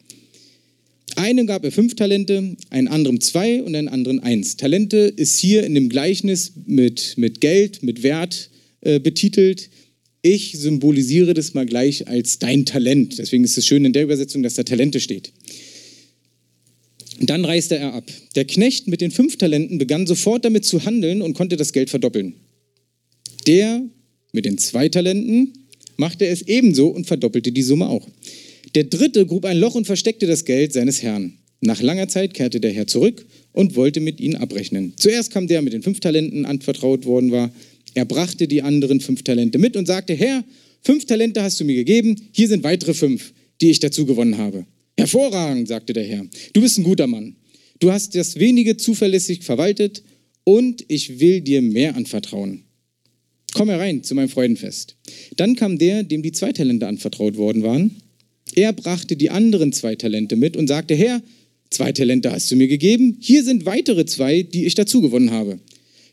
Einem 1.16 1.48
gab 1.48 1.64
er 1.64 1.72
fünf 1.72 1.96
Talente, 1.96 2.58
einen 2.70 2.90
anderen 2.90 3.22
zwei 3.22 3.64
und 3.64 3.74
einen 3.74 3.88
anderen 3.88 4.20
eins. 4.20 4.58
Talente 4.58 4.98
ist 4.98 5.40
hier 5.40 5.64
in 5.64 5.74
dem 5.74 5.88
Gleichnis 5.88 6.54
mit, 6.66 7.14
mit 7.18 7.40
Geld, 7.40 7.84
mit 7.84 8.04
Wert 8.04 8.50
äh, 8.82 9.00
betitelt. 9.00 9.70
Ich 10.28 10.54
symbolisiere 10.58 11.36
das 11.36 11.54
mal 11.54 11.68
gleich 11.68 12.08
als 12.08 12.40
dein 12.40 12.66
Talent. 12.66 13.20
Deswegen 13.20 13.44
ist 13.44 13.60
es 13.60 13.68
schön 13.68 13.86
in 13.86 13.94
der 13.94 14.02
Übersetzung, 14.02 14.42
dass 14.42 14.56
da 14.56 14.64
Talente 14.64 15.00
steht. 15.00 15.32
dann 17.20 17.46
reiste 17.46 17.78
er 17.78 17.94
ab. 17.94 18.12
Der 18.34 18.46
Knecht 18.46 18.88
mit 18.88 19.02
den 19.02 19.12
fünf 19.12 19.38
Talenten 19.38 19.78
begann 19.78 20.08
sofort 20.08 20.44
damit 20.44 20.66
zu 20.66 20.84
handeln 20.84 21.22
und 21.22 21.36
konnte 21.36 21.58
das 21.58 21.74
Geld 21.74 21.92
verdoppeln. 21.92 22.34
Der 23.46 23.84
mit 24.32 24.46
den 24.46 24.58
zwei 24.58 24.90
Talenten 24.90 25.54
machte 25.96 26.26
es 26.26 26.42
ebenso 26.42 26.88
und 26.88 27.06
verdoppelte 27.06 27.52
die 27.52 27.62
Summe 27.62 27.88
auch. 27.88 28.08
Der 28.74 28.86
dritte 28.86 29.28
grub 29.28 29.46
ein 29.46 29.60
Loch 29.60 29.76
und 29.76 29.86
versteckte 29.86 30.26
das 30.26 30.44
Geld 30.44 30.74
seines 30.74 31.04
Herrn. 31.04 31.38
Nach 31.62 31.84
langer 31.84 32.08
Zeit 32.08 32.34
kehrte 32.34 32.60
der 32.60 32.74
Herr 32.74 32.88
zurück 32.88 33.28
und 33.52 33.76
wollte 33.76 34.00
mit 34.00 34.20
ihnen 34.20 34.38
abrechnen. 34.38 34.94
Zuerst 34.98 35.30
kam 35.30 35.46
der 35.46 35.62
mit 35.62 35.74
den 35.74 35.84
fünf 35.84 36.00
Talenten 36.00 36.48
anvertraut 36.48 37.06
worden 37.06 37.32
war. 37.32 37.54
Er 37.96 38.06
brachte 38.06 38.48
die 38.48 38.62
anderen 38.62 39.00
fünf 39.00 39.24
Talente 39.24 39.58
mit 39.58 39.76
und 39.76 39.88
sagte, 39.88 40.14
Herr, 40.14 40.44
fünf 40.82 41.06
Talente 41.06 41.42
hast 41.42 41.60
du 41.60 41.66
mir 41.66 41.76
gegeben, 41.76 42.16
hier 42.34 42.48
sind 42.48 42.64
weitere 42.64 42.94
fünf, 42.94 43.34
die 43.62 43.72
ich 43.72 43.80
dazu 43.80 44.06
gewonnen 44.06 44.38
habe. 44.38 44.66
Hervorragend, 44.98 45.68
sagte 45.68 45.94
der 45.94 46.04
Herr, 46.04 46.26
du 46.54 46.62
bist 46.62 46.78
ein 46.78 46.84
guter 46.84 47.08
Mann. 47.08 47.38
Du 47.80 47.92
hast 47.92 48.14
das 48.16 48.38
wenige 48.38 48.78
zuverlässig 48.78 49.44
verwaltet 49.44 50.04
und 50.44 50.86
ich 50.90 51.20
will 51.20 51.42
dir 51.42 51.62
mehr 51.62 51.96
anvertrauen. 51.96 52.64
Komm 53.54 53.70
herein 53.70 54.04
zu 54.04 54.14
meinem 54.14 54.30
Freudenfest. 54.30 54.98
Dann 55.38 55.56
kam 55.56 55.78
der, 55.78 56.04
dem 56.04 56.22
die 56.22 56.34
zwei 56.34 56.52
Talente 56.52 56.88
anvertraut 56.88 57.38
worden 57.38 57.64
waren. 57.64 57.96
Er 58.56 58.74
brachte 58.74 59.16
die 59.16 59.30
anderen 59.30 59.72
zwei 59.72 59.96
Talente 59.96 60.36
mit 60.36 60.58
und 60.58 60.68
sagte, 60.68 60.96
Herr, 60.96 61.22
zwei 61.70 61.94
Talente 61.94 62.32
hast 62.32 62.52
du 62.52 62.58
mir 62.58 62.68
gegeben, 62.68 63.18
hier 63.22 63.44
sind 63.44 63.66
weitere 63.66 64.06
zwei, 64.06 64.44
die 64.44 64.66
ich 64.66 64.76
dazu 64.76 65.02
gewonnen 65.02 65.32
habe. 65.32 65.60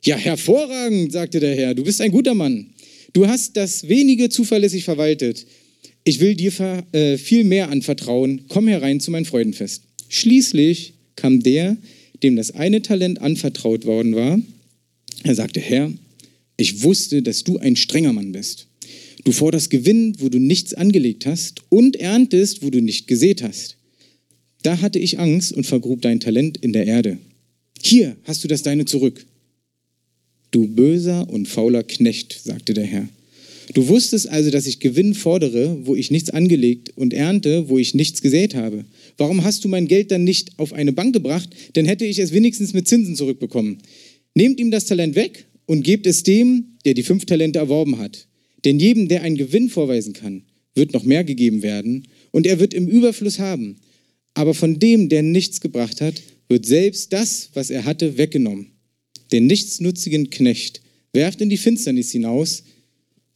Ja, 0.04 0.16
hervorragend, 0.16 1.12
sagte 1.12 1.38
der 1.38 1.54
Herr, 1.54 1.74
du 1.74 1.84
bist 1.84 2.00
ein 2.00 2.10
guter 2.10 2.34
Mann. 2.34 2.66
Du 3.12 3.28
hast 3.28 3.56
das 3.56 3.86
wenige 3.88 4.30
zuverlässig 4.30 4.82
verwaltet. 4.82 5.46
ich 6.04 6.18
will 6.18 6.34
dir 6.34 6.52
äh, 6.90 7.16
viel 7.16 7.44
mehr 7.44 7.70
anvertrauen, 7.70 8.42
komm 8.48 8.66
herein 8.66 8.98
zu 8.98 9.12
meinem 9.12 9.26
Freudenfest. 9.26 9.84
Schließlich 10.08 10.94
kam 11.14 11.44
der, 11.44 11.76
dem 12.24 12.34
das 12.34 12.50
eine 12.50 12.82
Talent 12.82 13.20
anvertraut 13.20 13.84
worden 13.84 14.16
war. 14.16 14.40
Er 15.22 15.34
sagte, 15.36 15.60
Herr, 15.60 15.92
ich 16.56 16.82
wusste, 16.82 17.22
dass 17.22 17.44
du 17.44 17.58
ein 17.58 17.76
strenger 17.76 18.12
Mann 18.12 18.32
bist. 18.32 18.66
Du 19.22 19.30
forderst 19.30 19.70
Gewinn, 19.70 20.16
wo 20.18 20.28
du 20.28 20.40
nichts 20.40 20.74
angelegt 20.74 21.26
hast 21.26 21.62
und 21.68 21.94
erntest, 21.94 22.64
wo 22.64 22.70
du 22.70 22.80
nicht 22.80 23.06
gesät 23.06 23.42
hast. 23.44 23.76
Da 24.64 24.80
hatte 24.80 24.98
ich 24.98 25.20
Angst 25.20 25.52
und 25.52 25.64
vergrub 25.64 26.02
dein 26.02 26.18
Talent 26.18 26.58
in 26.58 26.72
der 26.72 26.86
Erde. 26.86 27.18
Hier 27.80 28.16
hast 28.24 28.42
du 28.42 28.48
das 28.48 28.62
deine 28.62 28.84
zurück. 28.84 29.24
Du 30.52 30.68
böser 30.68 31.28
und 31.28 31.48
fauler 31.48 31.82
Knecht, 31.82 32.40
sagte 32.44 32.74
der 32.74 32.84
Herr. 32.84 33.08
Du 33.74 33.88
wusstest 33.88 34.28
also, 34.28 34.50
dass 34.50 34.66
ich 34.66 34.80
Gewinn 34.80 35.14
fordere, 35.14 35.78
wo 35.86 35.96
ich 35.96 36.10
nichts 36.10 36.28
angelegt 36.28 36.92
und 36.94 37.14
ernte, 37.14 37.70
wo 37.70 37.78
ich 37.78 37.94
nichts 37.94 38.20
gesät 38.20 38.54
habe. 38.54 38.84
Warum 39.16 39.44
hast 39.44 39.64
du 39.64 39.68
mein 39.68 39.88
Geld 39.88 40.10
dann 40.10 40.24
nicht 40.24 40.58
auf 40.58 40.74
eine 40.74 40.92
Bank 40.92 41.14
gebracht? 41.14 41.48
Dann 41.72 41.86
hätte 41.86 42.04
ich 42.04 42.18
es 42.18 42.32
wenigstens 42.32 42.74
mit 42.74 42.86
Zinsen 42.86 43.16
zurückbekommen. 43.16 43.78
Nehmt 44.34 44.60
ihm 44.60 44.70
das 44.70 44.84
Talent 44.84 45.14
weg 45.14 45.46
und 45.64 45.84
gebt 45.84 46.06
es 46.06 46.22
dem, 46.22 46.76
der 46.84 46.92
die 46.92 47.02
fünf 47.02 47.24
Talente 47.24 47.58
erworben 47.58 47.98
hat. 47.98 48.26
Denn 48.66 48.78
jedem, 48.78 49.08
der 49.08 49.22
einen 49.22 49.36
Gewinn 49.36 49.70
vorweisen 49.70 50.12
kann, 50.12 50.42
wird 50.74 50.92
noch 50.92 51.04
mehr 51.04 51.24
gegeben 51.24 51.62
werden 51.62 52.08
und 52.30 52.46
er 52.46 52.60
wird 52.60 52.74
im 52.74 52.88
Überfluss 52.88 53.38
haben. 53.38 53.76
Aber 54.34 54.52
von 54.52 54.78
dem, 54.78 55.08
der 55.08 55.22
nichts 55.22 55.62
gebracht 55.62 56.02
hat, 56.02 56.20
wird 56.48 56.66
selbst 56.66 57.12
das, 57.12 57.48
was 57.54 57.70
er 57.70 57.86
hatte, 57.86 58.18
weggenommen. 58.18 58.71
Den 59.32 59.46
nichtsnutzigen 59.46 60.30
Knecht 60.30 60.82
werft 61.12 61.40
in 61.40 61.48
die 61.48 61.56
Finsternis 61.56 62.12
hinaus, 62.12 62.64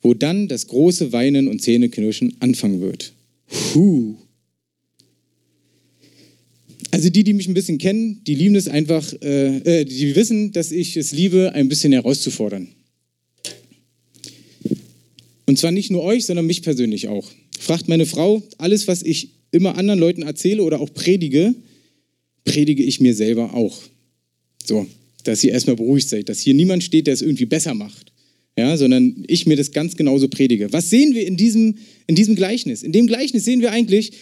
wo 0.02 0.14
dann 0.14 0.48
das 0.48 0.66
große 0.68 1.12
Weinen 1.12 1.48
und 1.48 1.62
Zähneknirschen 1.62 2.36
anfangen 2.40 2.80
wird. 2.80 3.12
Puh. 3.72 4.16
Also 6.90 7.10
die, 7.10 7.24
die 7.24 7.32
mich 7.32 7.48
ein 7.48 7.54
bisschen 7.54 7.78
kennen, 7.78 8.22
die 8.24 8.34
lieben 8.34 8.54
es 8.54 8.68
einfach, 8.68 9.12
äh, 9.20 9.80
äh, 9.80 9.84
die 9.84 10.14
wissen, 10.14 10.52
dass 10.52 10.70
ich 10.70 10.96
es 10.96 11.12
liebe, 11.12 11.52
ein 11.52 11.68
bisschen 11.68 11.92
herauszufordern. 11.92 12.68
Und 15.46 15.58
zwar 15.58 15.72
nicht 15.72 15.90
nur 15.90 16.02
euch, 16.02 16.26
sondern 16.26 16.46
mich 16.46 16.62
persönlich 16.62 17.08
auch. 17.08 17.30
Fragt 17.58 17.88
meine 17.88 18.06
Frau, 18.06 18.42
alles, 18.58 18.88
was 18.88 19.02
ich 19.02 19.30
immer 19.50 19.76
anderen 19.76 20.00
Leuten 20.00 20.22
erzähle 20.22 20.62
oder 20.62 20.80
auch 20.80 20.92
predige, 20.92 21.54
predige 22.44 22.82
ich 22.82 23.00
mir 23.00 23.14
selber 23.14 23.54
auch. 23.54 23.82
So, 24.64 24.86
dass 25.26 25.44
ihr 25.44 25.52
erstmal 25.52 25.76
beruhigt 25.76 26.08
seid, 26.08 26.28
dass 26.28 26.40
hier 26.40 26.54
niemand 26.54 26.82
steht, 26.82 27.06
der 27.06 27.14
es 27.14 27.22
irgendwie 27.22 27.46
besser 27.46 27.74
macht, 27.74 28.12
ja, 28.58 28.76
sondern 28.76 29.24
ich 29.26 29.46
mir 29.46 29.56
das 29.56 29.72
ganz 29.72 29.96
genauso 29.96 30.28
predige. 30.28 30.72
Was 30.72 30.90
sehen 30.90 31.14
wir 31.14 31.26
in 31.26 31.36
diesem, 31.36 31.76
in 32.06 32.14
diesem 32.14 32.36
Gleichnis? 32.36 32.82
In 32.82 32.92
dem 32.92 33.06
Gleichnis 33.06 33.44
sehen 33.44 33.60
wir 33.60 33.72
eigentlich, 33.72 34.12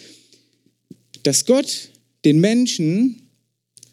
dass 1.23 1.45
Gott 1.45 1.89
den 2.25 2.39
Menschen, 2.39 3.21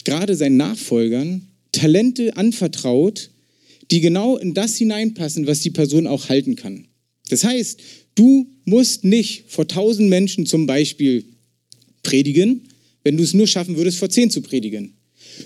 gerade 0.05 0.35
seinen 0.35 0.57
Nachfolgern, 0.57 1.49
Talente 1.71 2.37
anvertraut, 2.37 3.31
die 3.91 4.01
genau 4.01 4.37
in 4.37 4.55
das 4.55 4.77
hineinpassen, 4.77 5.47
was 5.47 5.61
die 5.61 5.71
Person 5.71 6.07
auch 6.07 6.29
halten 6.29 6.57
kann. 6.57 6.87
Das 7.29 7.45
heißt, 7.45 7.81
du 8.15 8.47
musst 8.65 9.05
nicht 9.05 9.45
vor 9.49 9.69
tausend 9.69 10.09
Menschen 10.09 10.47
zum 10.47 10.67
Beispiel 10.67 11.25
predigen, 12.03 12.69
wenn 13.05 13.17
du 13.17 13.23
es 13.23 13.35
nur 13.35 13.47
schaffen 13.47 13.77
würdest, 13.77 13.99
vor 13.99 14.11
zehn 14.11 14.31
zu 14.31 14.43
predigen. 14.43 14.95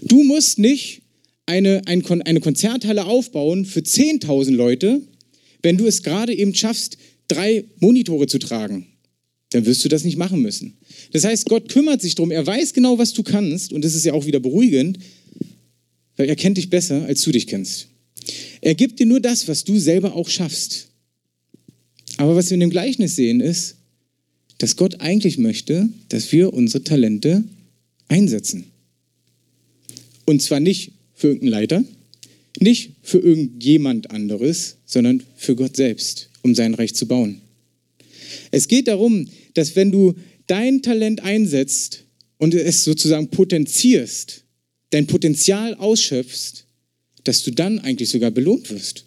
Du 0.03 0.23
musst 0.23 0.59
nicht 0.59 1.03
eine, 1.47 1.83
ein, 1.87 2.05
eine 2.23 2.41
Konzerthalle 2.41 3.07
aufbauen 3.07 3.65
für 3.65 3.81
10.000 3.81 4.51
Leute, 4.51 5.01
wenn 5.63 5.77
du 5.77 5.87
es 5.87 6.03
gerade 6.03 6.35
eben 6.35 6.55
schaffst, 6.55 6.99
drei 7.29 7.65
Monitore 7.79 8.27
zu 8.27 8.39
tragen. 8.39 8.87
Dann 9.51 9.65
wirst 9.65 9.85
du 9.85 9.89
das 9.89 10.05
nicht 10.05 10.17
machen 10.17 10.43
müssen. 10.43 10.75
Das 11.13 11.25
heißt, 11.25 11.47
Gott 11.47 11.69
kümmert 11.69 12.03
sich 12.03 12.17
darum, 12.17 12.31
er 12.31 12.47
weiß 12.47 12.75
genau, 12.75 12.99
was 12.99 13.13
du 13.13 13.23
kannst, 13.23 13.73
und 13.73 13.85
das 13.85 13.95
ist 13.95 14.05
ja 14.05 14.13
auch 14.13 14.27
wieder 14.27 14.41
beruhigend, 14.41 14.99
weil 16.17 16.29
er 16.29 16.37
kennt 16.37 16.59
dich 16.59 16.69
besser, 16.69 17.05
als 17.05 17.23
du 17.23 17.31
dich 17.31 17.47
kennst. 17.47 17.89
Er 18.61 18.75
gibt 18.75 18.99
dir 18.99 19.07
nur 19.07 19.21
das, 19.21 19.47
was 19.47 19.65
du 19.65 19.79
selber 19.79 20.15
auch 20.15 20.29
schaffst. 20.29 20.89
Aber 22.17 22.35
was 22.35 22.51
wir 22.51 22.55
in 22.55 22.61
dem 22.61 22.71
Gleichnis 22.71 23.15
sehen, 23.15 23.41
ist, 23.41 23.77
dass 24.59 24.77
Gott 24.77 25.01
eigentlich 25.01 25.39
möchte, 25.39 25.89
dass 26.09 26.33
wir 26.33 26.53
unsere 26.53 26.83
Talente 26.83 27.45
einsetzen. 28.09 28.65
Und 30.25 30.43
zwar 30.43 30.61
nicht 30.61 30.93
für 31.17 31.29
irgendeinen 31.29 31.51
Leiter, 31.51 31.85
nicht 32.61 32.93
für 33.03 33.19
irgendjemand 33.19 34.11
anderes, 34.11 34.77
sondern 34.85 35.23
für 35.35 35.57
Gott 35.57 35.75
selbst, 35.75 36.31
um 36.43 36.55
sein 36.55 36.75
Reich 36.75 36.95
zu 36.95 37.07
bauen. 37.07 37.41
Es 38.53 38.69
geht 38.69 38.87
darum, 38.87 39.29
dass 39.55 39.75
wenn 39.75 39.91
du 39.91 40.15
dein 40.47 40.83
Talent 40.83 41.21
einsetzt 41.23 42.05
und 42.39 42.55
es 42.55 42.85
sozusagen 42.85 43.29
potenzierst, 43.29 44.45
dein 44.91 45.07
Potenzial 45.07 45.75
ausschöpfst, 45.75 46.67
dass 47.25 47.43
du 47.43 47.51
dann 47.51 47.81
eigentlich 47.81 48.11
sogar 48.11 48.31
belohnt 48.31 48.71
wirst. 48.71 49.05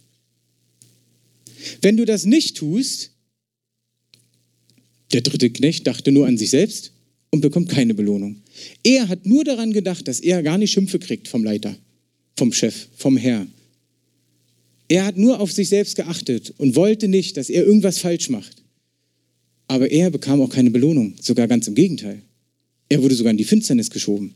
Wenn 1.82 1.96
du 1.96 2.06
das 2.06 2.26
nicht 2.26 2.58
tust, 2.58 3.12
der 5.14 5.22
dritte 5.22 5.50
Knecht 5.50 5.88
dachte 5.88 6.12
nur 6.12 6.28
an 6.28 6.38
sich 6.38 6.50
selbst 6.50 6.92
und 7.30 7.42
bekommt 7.42 7.70
keine 7.70 7.94
Belohnung. 7.94 8.42
Er 8.84 9.08
hat 9.08 9.26
nur 9.26 9.44
daran 9.44 9.74
gedacht, 9.74 10.08
dass 10.08 10.20
er 10.20 10.44
gar 10.44 10.58
nicht 10.58 10.72
Schimpfe 10.72 11.00
kriegt 11.00 11.28
vom 11.28 11.44
Leiter 11.44 11.78
vom 12.40 12.52
Chef, 12.54 12.88
vom 12.96 13.18
Herr. 13.18 13.46
Er 14.88 15.06
hat 15.06 15.18
nur 15.18 15.40
auf 15.40 15.52
sich 15.52 15.70
selbst 15.70 15.96
geachtet 15.96 16.54
und 16.58 16.76
wollte 16.76 17.08
nicht, 17.08 17.38
dass 17.38 17.50
er 17.50 17.64
irgendwas 17.64 18.00
falsch 18.00 18.30
macht. 18.30 18.64
Aber 19.68 19.92
er 19.92 20.10
bekam 20.10 20.42
auch 20.42 20.50
keine 20.50 20.72
Belohnung, 20.72 21.14
sogar 21.22 21.48
ganz 21.48 21.68
im 21.68 21.76
Gegenteil. 21.76 22.24
Er 22.88 23.04
wurde 23.04 23.14
sogar 23.14 23.30
in 23.30 23.38
die 23.38 23.44
Finsternis 23.44 23.92
geschoben. 23.92 24.34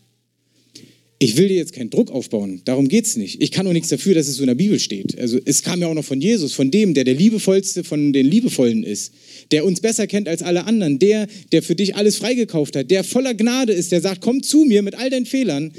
Ich 1.17 1.37
will 1.37 1.47
dir 1.47 1.55
jetzt 1.55 1.73
keinen 1.73 1.89
Druck 1.89 2.11
aufbauen, 2.11 2.61
darum 2.65 2.89
geht 2.89 3.05
es 3.05 3.15
nicht. 3.15 3.41
Ich 3.41 3.51
kann 3.51 3.65
auch 3.65 3.71
nichts 3.71 3.87
dafür, 3.87 4.13
dass 4.13 4.27
es 4.27 4.35
so 4.35 4.43
in 4.43 4.47
der 4.47 4.55
Bibel 4.55 4.77
steht. 4.77 5.17
Also 5.17 5.39
es 5.45 5.63
kam 5.63 5.79
ja 5.79 5.87
auch 5.87 5.93
noch 5.93 6.03
von 6.03 6.19
Jesus, 6.19 6.51
von 6.53 6.69
dem, 6.69 6.93
der 6.93 7.05
der 7.05 7.15
liebevollste 7.15 7.85
von 7.85 8.11
den 8.11 8.25
Liebevollen 8.25 8.83
ist, 8.83 9.13
der 9.51 9.63
uns 9.63 9.79
besser 9.79 10.05
kennt 10.05 10.27
als 10.27 10.41
alle 10.41 10.65
anderen, 10.65 10.99
der, 10.99 11.27
der 11.53 11.63
für 11.63 11.75
dich 11.75 11.95
alles 11.95 12.17
freigekauft 12.17 12.75
hat, 12.75 12.91
der 12.91 13.05
voller 13.05 13.33
Gnade 13.33 13.71
ist, 13.71 13.93
der 13.93 14.01
sagt, 14.01 14.19
komm 14.19 14.43
zu 14.43 14.65
mir 14.65 14.81
mit 14.81 14.95
all 14.95 15.09
deinen 15.09 15.25
Fehlern, 15.25 15.71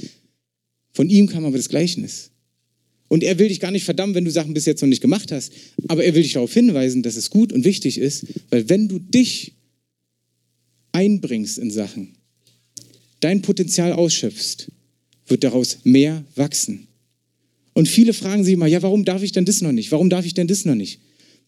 von 0.94 1.10
ihm 1.10 1.28
kam 1.28 1.44
aber 1.44 1.56
das 1.56 1.68
Gleichnis. 1.68 2.30
Und 3.08 3.22
er 3.22 3.38
will 3.38 3.48
dich 3.48 3.60
gar 3.60 3.70
nicht 3.70 3.84
verdammen, 3.84 4.14
wenn 4.14 4.24
du 4.24 4.30
Sachen 4.30 4.54
bis 4.54 4.64
jetzt 4.64 4.80
noch 4.80 4.88
nicht 4.88 5.02
gemacht 5.02 5.30
hast. 5.30 5.52
Aber 5.88 6.04
er 6.04 6.14
will 6.14 6.22
dich 6.22 6.32
darauf 6.32 6.54
hinweisen, 6.54 7.02
dass 7.02 7.16
es 7.16 7.30
gut 7.30 7.52
und 7.52 7.64
wichtig 7.64 7.98
ist, 7.98 8.24
weil 8.50 8.68
wenn 8.68 8.88
du 8.88 8.98
dich 8.98 9.52
einbringst 10.92 11.58
in 11.58 11.70
Sachen, 11.70 12.14
dein 13.20 13.42
Potenzial 13.42 13.92
ausschöpfst, 13.92 14.70
wird 15.26 15.44
daraus 15.44 15.78
mehr 15.84 16.24
wachsen. 16.36 16.86
Und 17.72 17.88
viele 17.88 18.12
fragen 18.12 18.44
sich 18.44 18.54
immer, 18.54 18.66
ja, 18.66 18.82
warum 18.82 19.04
darf 19.04 19.22
ich 19.22 19.32
denn 19.32 19.44
das 19.44 19.60
noch 19.60 19.72
nicht? 19.72 19.90
Warum 19.90 20.08
darf 20.08 20.24
ich 20.24 20.34
denn 20.34 20.46
das 20.46 20.64
noch 20.64 20.76
nicht? 20.76 21.00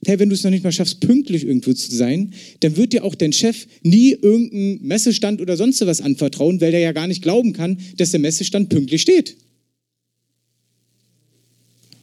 Hey, 0.04 0.18
wenn 0.18 0.28
du 0.28 0.34
es 0.34 0.44
noch 0.44 0.50
nicht 0.50 0.62
mal 0.62 0.72
schaffst, 0.72 1.00
pünktlich 1.00 1.44
irgendwo 1.44 1.72
zu 1.72 1.94
sein, 1.94 2.32
dann 2.60 2.76
wird 2.76 2.92
dir 2.92 3.02
auch 3.02 3.14
dein 3.14 3.32
Chef 3.32 3.66
nie 3.82 4.10
irgendeinen 4.12 4.86
Messestand 4.86 5.40
oder 5.40 5.56
sonst 5.56 5.84
was 5.84 6.00
anvertrauen, 6.00 6.60
weil 6.60 6.70
der 6.70 6.80
ja 6.80 6.92
gar 6.92 7.06
nicht 7.06 7.22
glauben 7.22 7.52
kann, 7.52 7.78
dass 7.96 8.10
der 8.10 8.20
Messestand 8.20 8.68
pünktlich 8.68 9.02
steht. 9.02 9.36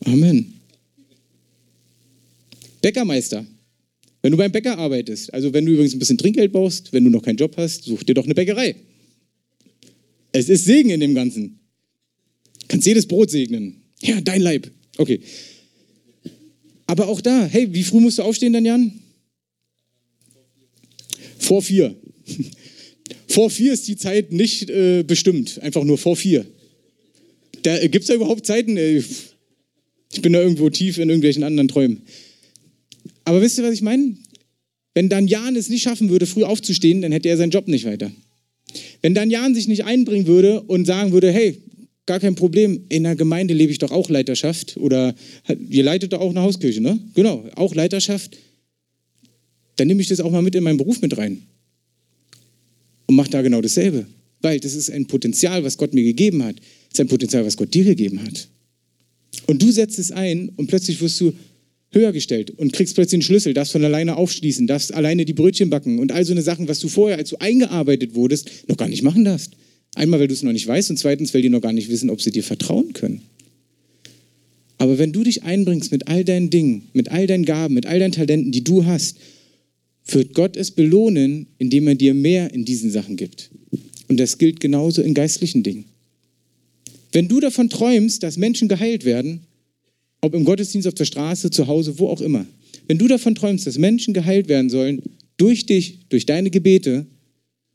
Amen. 0.05 0.53
Bäckermeister. 2.81 3.45
Wenn 4.21 4.31
du 4.31 4.37
beim 4.37 4.51
Bäcker 4.51 4.77
arbeitest, 4.77 5.33
also 5.33 5.53
wenn 5.53 5.65
du 5.65 5.73
übrigens 5.73 5.93
ein 5.93 5.99
bisschen 5.99 6.17
Trinkgeld 6.17 6.51
brauchst, 6.51 6.93
wenn 6.93 7.03
du 7.03 7.09
noch 7.09 7.21
keinen 7.21 7.37
Job 7.37 7.55
hast, 7.57 7.83
such 7.83 8.03
dir 8.03 8.15
doch 8.15 8.25
eine 8.25 8.33
Bäckerei. 8.33 8.75
Es 10.31 10.49
ist 10.49 10.65
Segen 10.65 10.89
in 10.89 10.99
dem 10.99 11.13
Ganzen. 11.13 11.59
Du 12.61 12.67
kannst 12.67 12.87
jedes 12.87 13.05
Brot 13.05 13.29
segnen. 13.29 13.81
Ja, 14.01 14.19
dein 14.21 14.41
Leib. 14.41 14.69
Okay. 14.97 15.21
Aber 16.93 17.07
auch 17.07 17.21
da, 17.21 17.45
hey, 17.45 17.73
wie 17.73 17.81
früh 17.81 17.99
musst 17.99 18.19
du 18.19 18.21
aufstehen 18.21 18.53
dann, 18.53 18.65
Jan? 18.65 18.91
Vor 21.39 21.63
vier. 21.63 21.95
vor 23.27 23.49
vier 23.49 23.73
ist 23.73 23.87
die 23.87 23.97
Zeit 23.97 24.31
nicht 24.31 24.69
äh, 24.69 25.01
bestimmt, 25.01 25.59
einfach 25.63 25.83
nur 25.85 25.97
vor 25.97 26.15
vier. 26.15 26.45
Da 27.63 27.79
äh, 27.79 27.89
gibt 27.89 28.03
es 28.03 28.09
da 28.09 28.13
überhaupt 28.13 28.45
Zeiten? 28.45 28.77
Äh, 28.77 28.97
ich 30.13 30.21
bin 30.21 30.33
da 30.33 30.41
irgendwo 30.43 30.69
tief 30.69 30.99
in 30.99 31.09
irgendwelchen 31.09 31.41
anderen 31.41 31.67
Träumen. 31.67 32.03
Aber 33.23 33.41
wisst 33.41 33.57
ihr, 33.57 33.63
was 33.63 33.73
ich 33.73 33.81
meine? 33.81 34.15
Wenn 34.93 35.09
dann 35.09 35.27
Jan 35.27 35.55
es 35.55 35.69
nicht 35.69 35.81
schaffen 35.81 36.11
würde, 36.11 36.27
früh 36.27 36.43
aufzustehen, 36.43 37.01
dann 37.01 37.11
hätte 37.11 37.27
er 37.27 37.37
seinen 37.37 37.49
Job 37.49 37.67
nicht 37.67 37.85
weiter. 37.85 38.11
Wenn 39.01 39.15
dann 39.15 39.31
Jan 39.31 39.55
sich 39.55 39.67
nicht 39.67 39.85
einbringen 39.85 40.27
würde 40.27 40.61
und 40.61 40.85
sagen 40.85 41.11
würde, 41.11 41.31
hey, 41.31 41.57
gar 42.05 42.19
kein 42.19 42.35
Problem. 42.35 42.85
In 42.89 43.03
der 43.03 43.15
Gemeinde 43.15 43.53
lebe 43.53 43.71
ich 43.71 43.79
doch 43.79 43.91
auch 43.91 44.09
Leiterschaft 44.09 44.77
oder 44.77 45.15
ihr 45.69 45.83
leitet 45.83 46.13
doch 46.13 46.19
auch 46.19 46.31
eine 46.31 46.41
Hauskirche, 46.41 46.81
ne? 46.81 46.99
Genau, 47.13 47.45
auch 47.55 47.75
Leiterschaft. 47.75 48.37
Dann 49.75 49.87
nehme 49.87 50.01
ich 50.01 50.07
das 50.07 50.19
auch 50.19 50.31
mal 50.31 50.41
mit 50.41 50.55
in 50.55 50.63
meinen 50.63 50.77
Beruf 50.77 51.01
mit 51.01 51.17
rein 51.17 51.43
und 53.07 53.15
mache 53.15 53.29
da 53.29 53.41
genau 53.41 53.61
dasselbe. 53.61 54.05
Weil 54.41 54.59
das 54.59 54.75
ist 54.75 54.91
ein 54.91 55.07
Potenzial, 55.07 55.63
was 55.63 55.77
Gott 55.77 55.93
mir 55.93 56.03
gegeben 56.03 56.43
hat. 56.43 56.57
Das 56.57 56.95
ist 56.95 56.99
ein 56.99 57.07
Potenzial, 57.07 57.45
was 57.45 57.55
Gott 57.55 57.73
dir 57.73 57.85
gegeben 57.85 58.21
hat. 58.21 58.49
Und 59.47 59.61
du 59.61 59.71
setzt 59.71 59.99
es 59.99 60.11
ein 60.11 60.49
und 60.49 60.67
plötzlich 60.67 61.01
wirst 61.01 61.19
du 61.21 61.33
höher 61.91 62.11
gestellt 62.11 62.51
und 62.51 62.73
kriegst 62.73 62.95
plötzlich 62.95 63.17
einen 63.17 63.21
Schlüssel, 63.21 63.53
darfst 63.53 63.71
von 63.71 63.83
alleine 63.83 64.17
aufschließen, 64.17 64.67
darfst 64.67 64.93
alleine 64.93 65.25
die 65.25 65.33
Brötchen 65.33 65.69
backen 65.69 65.99
und 65.99 66.11
all 66.11 66.25
so 66.25 66.33
eine 66.33 66.41
Sachen, 66.41 66.67
was 66.67 66.79
du 66.79 66.87
vorher, 66.87 67.17
als 67.17 67.29
du 67.29 67.37
eingearbeitet 67.37 68.15
wurdest, 68.15 68.49
noch 68.67 68.77
gar 68.77 68.89
nicht 68.89 69.03
machen 69.03 69.23
darfst. 69.23 69.51
Einmal, 69.95 70.19
weil 70.19 70.27
du 70.27 70.33
es 70.33 70.43
noch 70.43 70.51
nicht 70.51 70.67
weißt 70.67 70.89
und 70.89 70.97
zweitens, 70.97 71.33
weil 71.33 71.41
die 71.41 71.49
noch 71.49 71.61
gar 71.61 71.73
nicht 71.73 71.89
wissen, 71.89 72.09
ob 72.09 72.21
sie 72.21 72.31
dir 72.31 72.43
vertrauen 72.43 72.93
können. 72.93 73.21
Aber 74.77 74.97
wenn 74.97 75.13
du 75.13 75.23
dich 75.23 75.43
einbringst 75.43 75.91
mit 75.91 76.07
all 76.07 76.25
deinen 76.25 76.49
Dingen, 76.49 76.89
mit 76.93 77.09
all 77.09 77.27
deinen 77.27 77.45
Gaben, 77.45 77.73
mit 77.73 77.85
all 77.85 77.99
deinen 77.99 78.11
Talenten, 78.11 78.51
die 78.51 78.63
du 78.63 78.85
hast, 78.85 79.17
wird 80.07 80.33
Gott 80.33 80.57
es 80.57 80.71
belohnen, 80.71 81.47
indem 81.57 81.87
er 81.87 81.95
dir 81.95 82.13
mehr 82.13 82.53
in 82.53 82.65
diesen 82.65 82.91
Sachen 82.91 83.15
gibt. 83.15 83.49
Und 84.07 84.19
das 84.19 84.37
gilt 84.37 84.59
genauso 84.59 85.01
in 85.01 85.13
geistlichen 85.13 85.63
Dingen. 85.63 85.85
Wenn 87.11 87.27
du 87.27 87.39
davon 87.39 87.69
träumst, 87.69 88.23
dass 88.23 88.37
Menschen 88.37 88.67
geheilt 88.67 89.05
werden, 89.05 89.41
ob 90.19 90.33
im 90.33 90.45
Gottesdienst, 90.45 90.87
auf 90.87 90.93
der 90.95 91.05
Straße, 91.05 91.51
zu 91.51 91.67
Hause, 91.67 91.99
wo 91.99 92.07
auch 92.07 92.21
immer, 92.21 92.45
wenn 92.87 92.97
du 92.97 93.07
davon 93.07 93.35
träumst, 93.35 93.65
dass 93.67 93.77
Menschen 93.77 94.13
geheilt 94.13 94.49
werden 94.49 94.69
sollen, 94.69 95.01
durch 95.37 95.65
dich, 95.65 95.99
durch 96.09 96.25
deine 96.25 96.49
Gebete, 96.49 97.05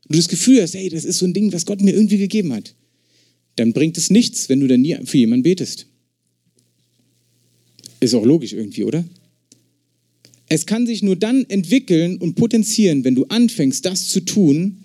und 0.09 0.15
du 0.15 0.19
das 0.19 0.27
Gefühl 0.27 0.61
hast, 0.61 0.73
hey, 0.73 0.89
das 0.89 1.05
ist 1.05 1.19
so 1.19 1.25
ein 1.25 1.33
Ding, 1.33 1.53
was 1.53 1.67
Gott 1.67 1.81
mir 1.81 1.93
irgendwie 1.93 2.17
gegeben 2.17 2.51
hat, 2.51 2.73
dann 3.57 3.73
bringt 3.73 3.95
es 3.97 4.09
nichts, 4.09 4.49
wenn 4.49 4.59
du 4.59 4.67
dann 4.67 4.81
nie 4.81 4.97
für 5.05 5.19
jemanden 5.19 5.43
betest. 5.43 5.85
Ist 7.99 8.15
auch 8.15 8.25
logisch 8.25 8.53
irgendwie, 8.53 8.85
oder? 8.85 9.05
Es 10.47 10.65
kann 10.65 10.87
sich 10.87 11.03
nur 11.03 11.15
dann 11.15 11.45
entwickeln 11.47 12.17
und 12.17 12.33
potenzieren, 12.33 13.03
wenn 13.03 13.13
du 13.13 13.25
anfängst, 13.25 13.85
das 13.85 14.07
zu 14.07 14.21
tun, 14.21 14.81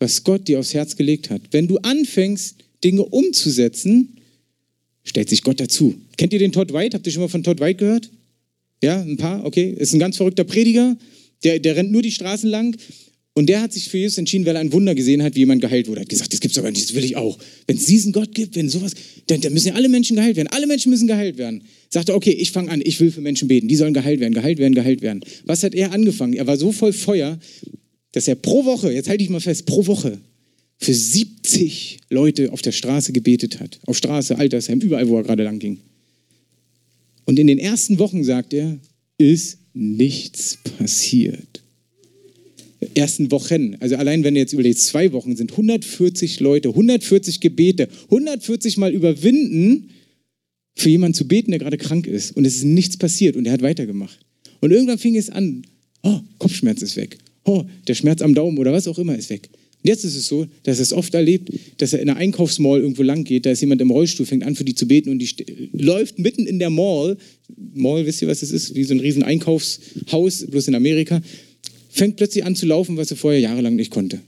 was 0.00 0.24
Gott 0.24 0.48
dir 0.48 0.58
aufs 0.58 0.74
Herz 0.74 0.96
gelegt 0.96 1.30
hat. 1.30 1.42
Wenn 1.52 1.68
du 1.68 1.78
anfängst, 1.78 2.56
Dinge 2.82 3.04
umzusetzen, 3.04 4.16
stellt 5.04 5.28
sich 5.28 5.42
Gott 5.42 5.60
dazu. 5.60 5.94
Kennt 6.16 6.32
ihr 6.32 6.40
den 6.40 6.50
Todd 6.50 6.72
White? 6.72 6.96
Habt 6.96 7.06
ihr 7.06 7.12
schon 7.12 7.22
mal 7.22 7.28
von 7.28 7.44
Todd 7.44 7.60
White 7.60 7.78
gehört? 7.78 8.10
Ja, 8.82 9.00
ein 9.00 9.16
paar, 9.16 9.44
okay. 9.44 9.72
Ist 9.78 9.92
ein 9.92 10.00
ganz 10.00 10.16
verrückter 10.16 10.44
Prediger, 10.44 10.96
der, 11.44 11.60
der 11.60 11.76
rennt 11.76 11.92
nur 11.92 12.02
die 12.02 12.10
Straßen 12.10 12.50
lang 12.50 12.76
und 13.40 13.46
der 13.46 13.62
hat 13.62 13.72
sich 13.72 13.88
für 13.88 13.96
Jesus 13.96 14.18
entschieden, 14.18 14.44
weil 14.44 14.54
er 14.54 14.60
ein 14.60 14.70
Wunder 14.70 14.94
gesehen 14.94 15.22
hat, 15.22 15.34
wie 15.34 15.38
jemand 15.38 15.62
geheilt 15.62 15.88
wurde. 15.88 16.00
Er 16.00 16.02
hat 16.02 16.10
gesagt, 16.10 16.30
das 16.30 16.40
gibt's 16.40 16.58
aber 16.58 16.70
nicht, 16.70 16.90
das 16.90 16.94
will 16.94 17.06
ich 17.06 17.16
auch. 17.16 17.38
Wenn 17.66 17.78
es 17.78 17.86
diesen 17.86 18.12
Gott 18.12 18.34
gibt, 18.34 18.54
wenn 18.54 18.68
sowas, 18.68 18.92
dann, 19.28 19.40
dann 19.40 19.54
müssen 19.54 19.68
ja 19.68 19.74
alle 19.76 19.88
Menschen 19.88 20.16
geheilt 20.16 20.36
werden. 20.36 20.48
Alle 20.48 20.66
Menschen 20.66 20.90
müssen 20.90 21.06
geheilt 21.06 21.38
werden. 21.38 21.62
Sagt 21.88 22.10
er, 22.10 22.16
okay, 22.16 22.32
ich 22.32 22.50
fange 22.50 22.70
an, 22.70 22.82
ich 22.84 23.00
will 23.00 23.10
für 23.10 23.22
Menschen 23.22 23.48
beten. 23.48 23.66
Die 23.66 23.76
sollen 23.76 23.94
geheilt 23.94 24.20
werden, 24.20 24.34
geheilt 24.34 24.58
werden, 24.58 24.74
geheilt 24.74 25.00
werden. 25.00 25.20
Was 25.46 25.62
hat 25.62 25.74
er 25.74 25.90
angefangen? 25.92 26.34
Er 26.34 26.46
war 26.46 26.58
so 26.58 26.70
voll 26.70 26.92
Feuer, 26.92 27.38
dass 28.12 28.28
er 28.28 28.34
pro 28.34 28.66
Woche, 28.66 28.92
jetzt 28.92 29.08
halte 29.08 29.24
ich 29.24 29.30
mal 29.30 29.40
fest, 29.40 29.64
pro 29.64 29.86
Woche 29.86 30.20
für 30.76 30.92
70 30.92 32.00
Leute 32.10 32.52
auf 32.52 32.60
der 32.60 32.72
Straße 32.72 33.14
gebetet 33.14 33.58
hat. 33.58 33.80
Auf 33.86 33.96
Straße, 33.96 34.36
Altersheim, 34.36 34.80
überall, 34.80 35.08
wo 35.08 35.16
er 35.16 35.22
gerade 35.22 35.44
lang 35.44 35.58
ging. 35.58 35.78
Und 37.24 37.38
in 37.38 37.46
den 37.46 37.58
ersten 37.58 37.98
Wochen, 37.98 38.22
sagt 38.22 38.52
er, 38.52 38.78
ist 39.16 39.56
nichts 39.72 40.58
passiert. 40.76 41.59
Ersten 42.94 43.30
Wochen, 43.30 43.76
also 43.80 43.96
allein 43.96 44.24
wenn 44.24 44.34
du 44.34 44.40
jetzt 44.40 44.52
überlegst, 44.52 44.86
zwei 44.86 45.12
Wochen 45.12 45.36
sind 45.36 45.52
140 45.52 46.40
Leute, 46.40 46.70
140 46.70 47.40
Gebete, 47.40 47.88
140 48.10 48.76
Mal 48.78 48.92
überwinden, 48.92 49.90
für 50.74 50.88
jemanden 50.88 51.14
zu 51.14 51.28
beten, 51.28 51.50
der 51.50 51.60
gerade 51.60 51.76
krank 51.76 52.06
ist. 52.06 52.36
Und 52.36 52.44
es 52.44 52.56
ist 52.56 52.64
nichts 52.64 52.96
passiert 52.96 53.36
und 53.36 53.46
er 53.46 53.52
hat 53.52 53.62
weitergemacht. 53.62 54.18
Und 54.60 54.72
irgendwann 54.72 54.98
fing 54.98 55.16
es 55.16 55.30
an, 55.30 55.62
oh, 56.02 56.20
Kopfschmerz 56.38 56.82
ist 56.82 56.96
weg. 56.96 57.18
Oh, 57.44 57.64
der 57.86 57.94
Schmerz 57.94 58.22
am 58.22 58.34
Daumen 58.34 58.58
oder 58.58 58.72
was 58.72 58.88
auch 58.88 58.98
immer 58.98 59.16
ist 59.16 59.30
weg. 59.30 59.48
Und 59.82 59.88
jetzt 59.88 60.04
ist 60.04 60.16
es 60.16 60.26
so, 60.26 60.46
dass 60.62 60.78
er 60.78 60.82
es 60.82 60.92
oft 60.92 61.14
erlebt, 61.14 61.50
dass 61.78 61.94
er 61.94 62.00
in 62.00 62.10
einer 62.10 62.18
Einkaufsmall 62.18 62.80
irgendwo 62.80 63.02
lang 63.02 63.24
geht, 63.24 63.46
da 63.46 63.50
ist 63.50 63.62
jemand 63.62 63.80
im 63.80 63.90
Rollstuhl, 63.90 64.26
fängt 64.26 64.44
an 64.44 64.54
für 64.54 64.64
die 64.64 64.74
zu 64.74 64.86
beten 64.86 65.08
und 65.08 65.18
die 65.18 65.30
läuft 65.72 66.18
mitten 66.18 66.46
in 66.46 66.58
der 66.58 66.68
Mall, 66.68 67.16
Mall, 67.74 68.04
wisst 68.04 68.20
ihr, 68.20 68.28
was 68.28 68.40
das 68.40 68.50
ist? 68.50 68.74
Wie 68.74 68.84
so 68.84 68.94
ein 68.94 69.00
riesen 69.00 69.22
Einkaufshaus, 69.22 70.46
bloß 70.46 70.68
in 70.68 70.74
Amerika, 70.74 71.22
fängt 71.90 72.16
plötzlich 72.16 72.44
an 72.44 72.56
zu 72.56 72.66
laufen, 72.66 72.96
was 72.96 73.10
er 73.10 73.16
vorher 73.16 73.40
jahrelang 73.40 73.76
nicht 73.76 73.90
konnte. 73.90 74.20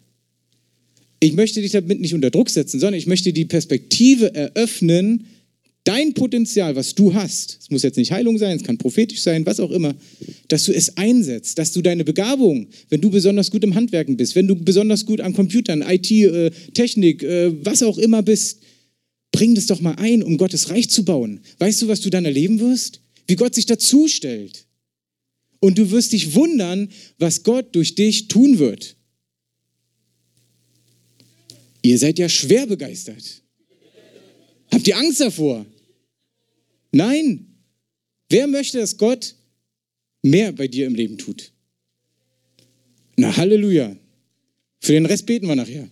Ich 1.20 1.34
möchte 1.34 1.62
dich 1.62 1.72
damit 1.72 2.00
nicht 2.00 2.14
unter 2.14 2.30
Druck 2.30 2.50
setzen, 2.50 2.80
sondern 2.80 2.98
ich 2.98 3.06
möchte 3.06 3.32
die 3.32 3.44
Perspektive 3.44 4.34
eröffnen, 4.34 5.26
dein 5.84 6.14
Potenzial, 6.14 6.76
was 6.76 6.94
du 6.94 7.14
hast, 7.14 7.58
es 7.60 7.70
muss 7.70 7.82
jetzt 7.82 7.96
nicht 7.96 8.12
Heilung 8.12 8.38
sein, 8.38 8.56
es 8.56 8.64
kann 8.64 8.78
prophetisch 8.78 9.22
sein, 9.22 9.46
was 9.46 9.60
auch 9.60 9.70
immer, 9.70 9.94
dass 10.48 10.64
du 10.64 10.72
es 10.72 10.96
einsetzt, 10.96 11.58
dass 11.58 11.72
du 11.72 11.82
deine 11.82 12.04
Begabung, 12.04 12.66
wenn 12.88 13.00
du 13.00 13.10
besonders 13.10 13.50
gut 13.50 13.64
im 13.64 13.74
Handwerken 13.74 14.16
bist, 14.16 14.34
wenn 14.34 14.46
du 14.46 14.54
besonders 14.54 15.06
gut 15.06 15.20
an 15.20 15.32
Computern, 15.32 15.82
IT, 15.82 16.10
äh, 16.10 16.50
Technik, 16.74 17.22
äh, 17.22 17.52
was 17.64 17.82
auch 17.82 17.98
immer 17.98 18.22
bist, 18.22 18.58
bring 19.32 19.54
das 19.54 19.66
doch 19.66 19.80
mal 19.80 19.94
ein, 19.94 20.22
um 20.22 20.36
Gottes 20.36 20.70
Reich 20.70 20.90
zu 20.90 21.04
bauen. 21.04 21.40
Weißt 21.58 21.82
du, 21.82 21.88
was 21.88 22.00
du 22.00 22.10
dann 22.10 22.24
erleben 22.24 22.60
wirst? 22.60 23.00
Wie 23.26 23.36
Gott 23.36 23.54
sich 23.54 23.66
dazu 23.66 24.08
stellt. 24.08 24.66
Und 25.62 25.78
du 25.78 25.92
wirst 25.92 26.12
dich 26.12 26.34
wundern, 26.34 26.88
was 27.18 27.44
Gott 27.44 27.76
durch 27.76 27.94
dich 27.94 28.26
tun 28.26 28.58
wird. 28.58 28.96
Ihr 31.82 31.96
seid 31.98 32.18
ja 32.18 32.28
schwer 32.28 32.66
begeistert. 32.66 33.42
Habt 34.72 34.88
ihr 34.88 34.96
Angst 34.96 35.20
davor? 35.20 35.64
Nein. 36.90 37.46
Wer 38.28 38.48
möchte, 38.48 38.78
dass 38.78 38.96
Gott 38.96 39.36
mehr 40.22 40.50
bei 40.50 40.66
dir 40.66 40.88
im 40.88 40.96
Leben 40.96 41.16
tut? 41.16 41.52
Na, 43.16 43.36
Halleluja. 43.36 43.96
Für 44.80 44.94
den 44.94 45.06
Rest 45.06 45.26
beten 45.26 45.46
wir 45.46 45.54
nachher. 45.54 45.88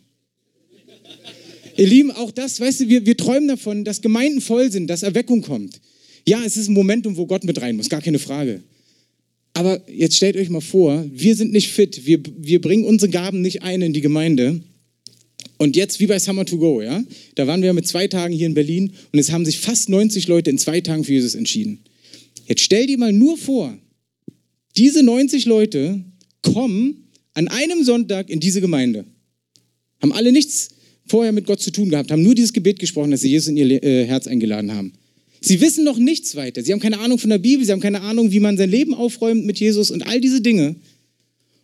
Ihr 1.76 1.86
Lieben, 1.86 2.10
auch 2.10 2.32
das, 2.32 2.58
weißt 2.58 2.80
du, 2.80 2.88
wir, 2.88 3.06
wir 3.06 3.16
träumen 3.16 3.46
davon, 3.46 3.84
dass 3.84 4.00
Gemeinden 4.00 4.40
voll 4.40 4.72
sind, 4.72 4.88
dass 4.88 5.04
Erweckung 5.04 5.42
kommt. 5.42 5.80
Ja, 6.26 6.42
es 6.44 6.56
ist 6.56 6.66
ein 6.66 6.74
Momentum, 6.74 7.16
wo 7.16 7.24
Gott 7.26 7.44
mit 7.44 7.60
rein 7.60 7.76
muss, 7.76 7.88
gar 7.88 8.02
keine 8.02 8.18
Frage. 8.18 8.64
Aber 9.52 9.82
jetzt 9.90 10.16
stellt 10.16 10.36
euch 10.36 10.48
mal 10.48 10.60
vor, 10.60 11.04
wir 11.12 11.34
sind 11.34 11.52
nicht 11.52 11.68
fit, 11.68 12.06
wir, 12.06 12.20
wir 12.38 12.60
bringen 12.60 12.84
unsere 12.84 13.10
Gaben 13.10 13.42
nicht 13.42 13.62
ein 13.62 13.82
in 13.82 13.92
die 13.92 14.00
Gemeinde 14.00 14.60
und 15.58 15.76
jetzt 15.76 16.00
wie 16.00 16.06
bei 16.06 16.18
Summer 16.18 16.46
to 16.46 16.56
Go, 16.56 16.80
ja, 16.80 17.04
da 17.34 17.46
waren 17.46 17.62
wir 17.62 17.72
mit 17.72 17.86
zwei 17.86 18.08
Tagen 18.08 18.32
hier 18.32 18.46
in 18.46 18.54
Berlin 18.54 18.92
und 19.12 19.18
es 19.18 19.30
haben 19.30 19.44
sich 19.44 19.58
fast 19.58 19.88
90 19.88 20.26
Leute 20.28 20.50
in 20.50 20.56
zwei 20.56 20.80
Tagen 20.80 21.04
für 21.04 21.12
Jesus 21.12 21.34
entschieden. 21.34 21.80
Jetzt 22.46 22.62
stell 22.62 22.86
dir 22.86 22.96
mal 22.96 23.12
nur 23.12 23.36
vor, 23.36 23.76
diese 24.76 25.02
90 25.02 25.44
Leute 25.44 26.02
kommen 26.42 27.10
an 27.34 27.48
einem 27.48 27.84
Sonntag 27.84 28.30
in 28.30 28.40
diese 28.40 28.60
Gemeinde, 28.60 29.04
haben 30.00 30.12
alle 30.12 30.32
nichts 30.32 30.70
vorher 31.06 31.32
mit 31.32 31.44
Gott 31.44 31.60
zu 31.60 31.70
tun 31.70 31.90
gehabt, 31.90 32.10
haben 32.10 32.22
nur 32.22 32.34
dieses 32.34 32.52
Gebet 32.52 32.78
gesprochen, 32.78 33.10
dass 33.10 33.20
sie 33.20 33.28
Jesus 33.28 33.48
in 33.48 33.56
ihr 33.56 33.82
äh, 33.82 34.06
Herz 34.06 34.26
eingeladen 34.26 34.72
haben. 34.72 34.94
Sie 35.40 35.60
wissen 35.60 35.84
noch 35.84 35.98
nichts 35.98 36.36
weiter. 36.36 36.62
Sie 36.62 36.72
haben 36.72 36.80
keine 36.80 36.98
Ahnung 36.98 37.18
von 37.18 37.30
der 37.30 37.38
Bibel, 37.38 37.64
sie 37.64 37.72
haben 37.72 37.80
keine 37.80 38.02
Ahnung, 38.02 38.30
wie 38.30 38.40
man 38.40 38.56
sein 38.56 38.70
Leben 38.70 38.94
aufräumt 38.94 39.46
mit 39.46 39.58
Jesus 39.58 39.90
und 39.90 40.02
all 40.06 40.20
diese 40.20 40.40
Dinge. 40.40 40.76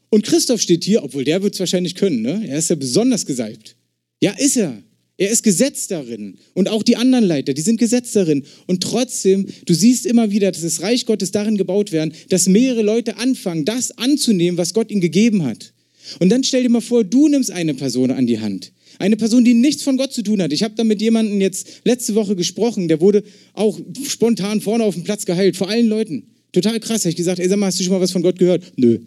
Und 0.09 0.25
Christoph 0.25 0.61
steht 0.61 0.85
hier, 0.85 1.03
obwohl 1.03 1.25
der 1.25 1.43
wird 1.43 1.55
es 1.55 1.61
wahrscheinlich 1.61 1.95
können, 1.95 2.23
ne? 2.23 2.43
er 2.49 2.59
ist 2.59 2.71
ja 2.71 2.77
besonders 2.77 3.27
gesalbt. 3.27 3.77
Ja, 4.21 4.33
ist 4.33 4.57
er. 4.57 4.83
Er 5.19 5.31
ist 5.31 5.43
gesetzt 5.43 5.91
darin. 5.91 6.37
Und 6.55 6.69
auch 6.69 6.83
die 6.83 6.97
anderen 6.97 7.25
Leiter, 7.25 7.55
die 7.55 7.63
sind 7.63 7.79
gesetzt 7.79 8.15
darin. 8.17 8.45
Und 8.67 8.83
trotzdem, 8.83 9.47
du 9.65 9.75
siehst 9.75 10.05
immer 10.05 10.31
wieder, 10.31 10.53
dass 10.53 10.63
das 10.63 10.83
Reich 10.83 11.07
Gottes 11.07 11.31
darin 11.31 11.57
gebaut 11.57 11.91
werden, 11.91 12.13
dass 12.29 12.49
mehrere 12.49 12.83
Leute 12.83 13.17
anfangen, 13.17 13.65
das 13.65 13.93
anzunehmen, 13.93 14.59
was 14.59 14.75
Gott 14.75 14.91
ihnen 14.91 15.01
gegeben 15.01 15.45
hat. 15.45 15.73
Und 16.19 16.29
dann 16.29 16.45
stell 16.45 16.63
dir 16.63 16.69
mal 16.69 16.81
vor, 16.81 17.03
du 17.03 17.29
nimmst 17.29 17.51
eine 17.51 17.75
Person 17.75 18.11
an 18.11 18.27
die 18.27 18.41
Hand. 18.41 18.73
Eine 18.99 19.17
Person, 19.17 19.45
die 19.45 19.55
nichts 19.55 19.83
von 19.83 19.97
Gott 19.97 20.13
zu 20.13 20.23
tun 20.23 20.41
hat. 20.41 20.53
Ich 20.53 20.63
habe 20.63 20.75
da 20.77 20.85
mit 20.85 21.01
jemandem 21.01 21.41
jetzt 21.41 21.83
letzte 21.85 22.15
Woche 22.15 22.37
gesprochen, 22.37 22.89
der 22.89 23.01
wurde 23.01 23.23
auch 23.53 23.79
spontan 24.09 24.61
vorne 24.61 24.85
auf 24.85 24.95
dem 24.95 25.05
Platz 25.05 25.27
geheilt, 25.27 25.57
vor 25.57 25.69
allen 25.69 25.89
Leuten. 25.89 26.25
Total 26.53 26.81
krass. 26.81 27.03
Habe 27.03 27.11
ich 27.11 27.17
gesagt, 27.17 27.39
ey, 27.39 27.49
sag 27.49 27.59
mal, 27.59 27.67
hast 27.67 27.79
du 27.79 27.85
schon 27.85 27.93
mal 27.93 28.01
was 28.01 28.13
von 28.13 28.23
Gott 28.23 28.39
gehört? 28.39 28.65
Nö. 28.77 28.99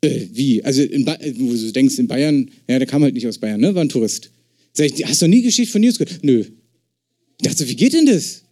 Äh, 0.00 0.26
wie? 0.32 0.62
Also, 0.62 0.84
ba 1.04 1.18
wo 1.38 1.52
du 1.52 1.72
denkst, 1.72 1.98
in 1.98 2.06
Bayern, 2.06 2.50
ja, 2.68 2.78
der 2.78 2.86
kam 2.86 3.02
halt 3.02 3.14
nicht 3.14 3.26
aus 3.26 3.38
Bayern, 3.38 3.60
ne? 3.60 3.74
War 3.74 3.82
ein 3.82 3.88
Tourist. 3.88 4.30
Sag 4.72 4.86
ich, 4.86 5.04
hast 5.04 5.22
du 5.22 5.26
nie 5.26 5.42
Geschichte 5.42 5.72
von 5.72 5.82
Jesus 5.82 5.98
gehört? 5.98 6.22
Nö. 6.22 6.44
Ich 7.40 7.48
dachte 7.48 7.68
wie 7.68 7.74
geht 7.74 7.92
denn 7.92 8.06
das? 8.06 8.42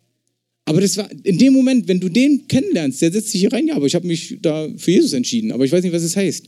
Aber 0.65 0.81
das 0.81 0.97
war 0.97 1.09
in 1.25 1.39
dem 1.39 1.53
Moment, 1.53 1.89
wenn 1.89 2.01
du 2.01 2.09
den 2.09 2.47
kennenlernst, 2.47 3.03
der 3.03 3.13
setzt 3.13 3.31
sich 3.31 3.41
hier 3.41 3.53
rein, 3.53 3.67
ja, 3.67 3.75
aber 3.75 3.87
ich 3.87 3.95
habe 3.95 4.07
mich 4.07 4.39
da 4.41 4.69
für 4.77 4.93
Jesus 4.93 5.13
entschieden, 5.13 5.51
aber 5.51 5.65
ich 5.65 5.73
weiß 5.73 5.83
nicht, 5.83 5.93
was 5.93 6.03
es 6.03 6.13
das 6.13 6.23
heißt. 6.23 6.47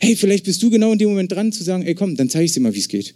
Hey, 0.00 0.16
vielleicht 0.16 0.44
bist 0.44 0.62
du 0.62 0.70
genau 0.70 0.92
in 0.92 0.98
dem 0.98 1.10
Moment 1.10 1.30
dran 1.30 1.52
zu 1.52 1.62
sagen, 1.62 1.84
ey, 1.84 1.94
komm, 1.94 2.16
dann 2.16 2.30
zeige 2.30 2.46
ich 2.46 2.52
dir 2.52 2.60
mal, 2.60 2.74
wie 2.74 2.78
es 2.78 2.88
geht. 2.88 3.14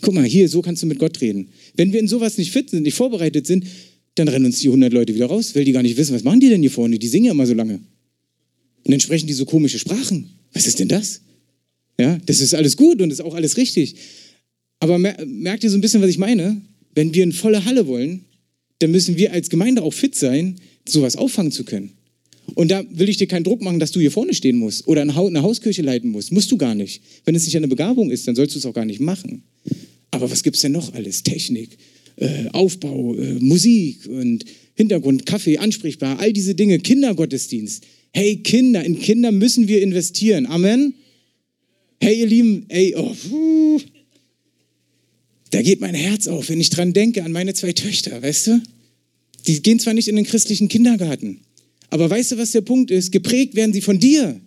Guck 0.00 0.14
mal, 0.14 0.24
hier, 0.24 0.48
so 0.48 0.60
kannst 0.60 0.82
du 0.82 0.86
mit 0.86 0.98
Gott 0.98 1.20
reden. 1.20 1.48
Wenn 1.76 1.92
wir 1.92 2.00
in 2.00 2.08
sowas 2.08 2.36
nicht 2.36 2.52
fit 2.52 2.70
sind, 2.70 2.82
nicht 2.82 2.94
vorbereitet 2.94 3.46
sind, 3.46 3.64
dann 4.16 4.28
rennen 4.28 4.46
uns 4.46 4.58
die 4.60 4.68
100 4.68 4.92
Leute 4.92 5.14
wieder 5.14 5.26
raus, 5.26 5.54
weil 5.54 5.64
die 5.64 5.72
gar 5.72 5.82
nicht 5.82 5.96
wissen, 5.96 6.14
was 6.14 6.24
machen 6.24 6.40
die 6.40 6.48
denn 6.48 6.60
hier 6.60 6.70
vorne? 6.70 6.98
Die 6.98 7.08
singen 7.08 7.26
ja 7.26 7.32
immer 7.32 7.46
so 7.46 7.54
lange. 7.54 7.74
Und 8.84 8.90
dann 8.90 9.00
sprechen 9.00 9.26
die 9.26 9.34
so 9.34 9.44
komische 9.44 9.78
Sprachen. 9.78 10.30
Was 10.52 10.66
ist 10.66 10.80
denn 10.80 10.88
das? 10.88 11.20
Ja, 11.98 12.18
das 12.26 12.40
ist 12.40 12.54
alles 12.54 12.76
gut 12.76 13.00
und 13.00 13.10
ist 13.10 13.20
auch 13.20 13.34
alles 13.34 13.56
richtig. 13.56 13.94
Aber 14.80 14.98
merkt 14.98 15.62
ihr 15.62 15.70
so 15.70 15.76
ein 15.76 15.80
bisschen, 15.80 16.02
was 16.02 16.10
ich 16.10 16.18
meine? 16.18 16.60
Wenn 16.94 17.14
wir 17.14 17.22
eine 17.22 17.32
volle 17.32 17.64
Halle 17.64 17.86
wollen, 17.86 18.24
dann 18.80 18.90
müssen 18.90 19.16
wir 19.16 19.32
als 19.32 19.50
Gemeinde 19.50 19.82
auch 19.82 19.92
fit 19.92 20.14
sein, 20.14 20.56
sowas 20.88 21.14
auffangen 21.14 21.52
zu 21.52 21.64
können. 21.64 21.92
Und 22.54 22.70
da 22.70 22.84
will 22.90 23.08
ich 23.08 23.16
dir 23.16 23.26
keinen 23.26 23.44
Druck 23.44 23.62
machen, 23.62 23.78
dass 23.78 23.92
du 23.92 24.00
hier 24.00 24.10
vorne 24.10 24.34
stehen 24.34 24.56
musst 24.56 24.86
oder 24.86 25.02
eine 25.02 25.14
Hauskirche 25.14 25.82
leiten 25.82 26.10
musst. 26.10 26.32
Musst 26.32 26.50
du 26.50 26.56
gar 26.56 26.74
nicht. 26.74 27.02
Wenn 27.24 27.34
es 27.34 27.44
nicht 27.44 27.56
eine 27.56 27.68
Begabung 27.68 28.10
ist, 28.10 28.26
dann 28.26 28.36
sollst 28.36 28.54
du 28.54 28.58
es 28.58 28.66
auch 28.66 28.74
gar 28.74 28.84
nicht 28.84 29.00
machen. 29.00 29.42
Aber 30.10 30.30
was 30.30 30.42
gibt 30.42 30.56
es 30.56 30.62
denn 30.62 30.72
noch 30.72 30.92
alles? 30.94 31.22
Technik, 31.22 31.78
äh, 32.16 32.48
Aufbau, 32.52 33.14
äh, 33.14 33.34
Musik 33.34 34.06
und 34.06 34.44
Hintergrund, 34.74 35.26
Kaffee, 35.26 35.58
ansprechbar, 35.58 36.18
all 36.18 36.32
diese 36.32 36.54
Dinge, 36.54 36.78
Kindergottesdienst. 36.78 37.84
Hey 38.12 38.36
Kinder, 38.38 38.84
in 38.84 38.98
Kinder 38.98 39.30
müssen 39.30 39.68
wir 39.68 39.82
investieren. 39.82 40.46
Amen. 40.46 40.94
Hey 42.00 42.18
ihr 42.18 42.26
Lieben, 42.26 42.64
ey, 42.68 42.94
oh, 42.96 43.14
da 45.50 45.62
geht 45.62 45.80
mein 45.80 45.94
Herz 45.94 46.28
auf, 46.28 46.48
wenn 46.48 46.60
ich 46.60 46.70
dran 46.70 46.92
denke 46.92 47.24
an 47.24 47.32
meine 47.32 47.54
zwei 47.54 47.72
Töchter, 47.72 48.22
weißt 48.22 48.46
du? 48.48 48.62
Die 49.46 49.62
gehen 49.62 49.78
zwar 49.78 49.94
nicht 49.94 50.08
in 50.08 50.16
den 50.16 50.24
christlichen 50.24 50.68
Kindergarten, 50.68 51.40
aber 51.90 52.08
weißt 52.08 52.32
du, 52.32 52.38
was 52.38 52.52
der 52.52 52.60
Punkt 52.62 52.90
ist? 52.90 53.12
Geprägt 53.12 53.54
werden 53.54 53.72
sie 53.72 53.80
von 53.80 53.98
dir, 53.98 54.40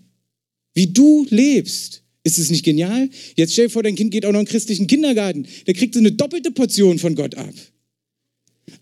wie 0.74 0.88
du 0.88 1.26
lebst. 1.30 2.04
Ist 2.24 2.40
es 2.40 2.50
nicht 2.50 2.64
genial? 2.64 3.10
Jetzt 3.36 3.54
stell 3.54 3.66
dir 3.66 3.72
vor, 3.72 3.84
dein 3.84 3.96
Kind 3.96 4.12
geht 4.12 4.26
auch 4.26 4.32
noch 4.32 4.40
in 4.40 4.46
den 4.46 4.52
christlichen 4.52 4.88
Kindergarten. 4.88 5.46
Der 5.68 5.74
kriegt 5.74 5.94
so 5.94 6.00
eine 6.00 6.14
doppelte 6.14 6.52
Portion 6.52 6.98
von 6.98 7.16
Gott 7.16 7.36
ab. 7.36 7.54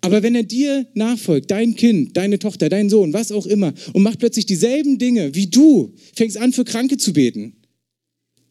Aber 0.01 0.22
wenn 0.22 0.36
er 0.36 0.43
dir 0.43 0.88
nachfolgt, 0.93 1.49
dein 1.49 1.76
Kind, 1.76 2.16
deine 2.16 2.38
Tochter, 2.38 2.70
dein 2.70 2.89
Sohn, 2.89 3.14
was 3.14 3.32
auch 3.32 3.47
immer, 3.47 3.74
und 3.93 4.03
macht 4.03 4.20
plötzlich 4.20 4.45
dieselben 4.45 4.99
Dinge 4.99 5.34
wie 5.34 5.47
du, 5.47 5.93
fängst 6.16 6.38
an, 6.38 6.53
für 6.53 6.66
Kranke 6.66 6.97
zu 6.97 7.14
beten. 7.14 7.53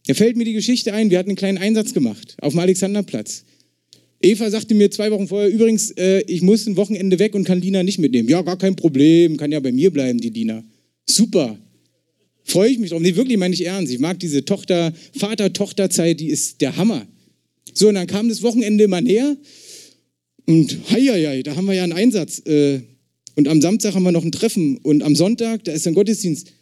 Da 0.07 0.15
fällt 0.15 0.37
mir 0.37 0.45
die 0.45 0.55
Geschichte 0.55 0.93
ein, 0.93 1.11
wir 1.11 1.19
hatten 1.19 1.31
einen 1.31 1.37
kleinen 1.37 1.59
Einsatz 1.59 1.95
gemacht 1.95 2.37
auf 2.41 2.53
dem 2.53 2.59
Alexanderplatz. 2.59 3.45
Eva 4.23 4.51
sagte 4.51 4.75
mir 4.75 4.91
zwei 4.91 5.11
Wochen 5.11 5.29
vorher, 5.29 5.49
übrigens, 5.49 5.93
äh, 5.93 6.21
ich 6.27 6.43
muss 6.43 6.67
ein 6.67 6.77
Wochenende 6.77 7.19
weg 7.19 7.35
und 7.35 7.45
kann 7.45 7.61
Lina 7.61 7.83
nicht 7.83 7.99
mitnehmen. 7.99 8.29
Ja, 8.29 8.43
gar 8.43 8.59
kein 8.59 8.77
Problem, 8.77 9.37
kann 9.39 9.51
ja 9.51 9.61
bei 9.61 9.73
mir 9.73 9.91
bleiben, 9.91 10.21
die 10.21 10.29
Lina. 10.29 10.63
Super. 11.07 11.59
Freue 12.45 12.71
ich 12.71 12.79
mich 12.79 12.91
drauf. 12.91 13.01
Nee, 13.01 13.17
wirklich 13.17 13.39
meine 13.39 13.55
ich 13.55 13.65
ernst. 13.65 13.93
Ich 13.93 13.99
mag 13.99 14.19
diese 14.19 14.45
Tochter, 14.45 14.93
Vater-Tochter-Zeit, 15.15 16.21
die 16.21 16.29
ist 16.29 16.61
der 16.61 16.77
Hammer. 16.77 17.07
So, 17.73 17.89
und 17.89 17.95
dann 17.95 18.07
kam 18.07 18.29
das 18.29 18.43
Wochenende 18.43 18.85
immer 18.85 19.01
näher 19.01 19.37
und 20.47 20.79
heieiei, 20.91 21.43
da 21.43 21.57
haben 21.57 21.67
wir 21.67 21.75
ja 21.75 21.85
einen 21.85 21.93
Einsatz. 21.93 22.43
Äh, 22.45 22.81
und 23.37 23.49
am 23.49 23.61
Samstag 23.61 23.95
haben 23.95 24.03
wir 24.03 24.13
noch 24.13 24.25
ein 24.25 24.33
Treffen 24.33 24.79
und 24.79 25.03
am 25.03 25.17
Sonntag, 25.17 25.65
da 25.65 25.73
ist 25.73 25.87
ein 25.87 25.95
Gottesdienst. 25.95 26.53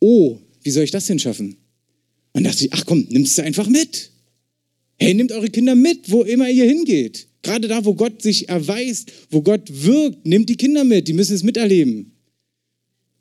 Oh, 0.00 0.38
wie 0.62 0.70
soll 0.70 0.84
ich 0.84 0.90
das 0.90 1.06
denn 1.06 1.18
schaffen? 1.18 1.56
Und 2.32 2.44
dachte 2.44 2.66
ich, 2.66 2.72
ach 2.72 2.84
komm, 2.84 3.06
nimmst 3.08 3.38
du 3.38 3.42
einfach 3.42 3.68
mit. 3.68 4.10
Hey, 4.98 5.14
nehmt 5.14 5.32
eure 5.32 5.48
Kinder 5.48 5.74
mit, 5.74 6.10
wo 6.10 6.22
immer 6.22 6.48
ihr 6.48 6.64
hingeht. 6.64 7.26
Gerade 7.42 7.68
da, 7.68 7.84
wo 7.84 7.94
Gott 7.94 8.22
sich 8.22 8.48
erweist, 8.48 9.12
wo 9.30 9.42
Gott 9.42 9.62
wirkt, 9.68 10.26
nehmt 10.26 10.48
die 10.48 10.56
Kinder 10.56 10.84
mit, 10.84 11.06
die 11.06 11.12
müssen 11.12 11.34
es 11.34 11.42
miterleben. 11.42 12.12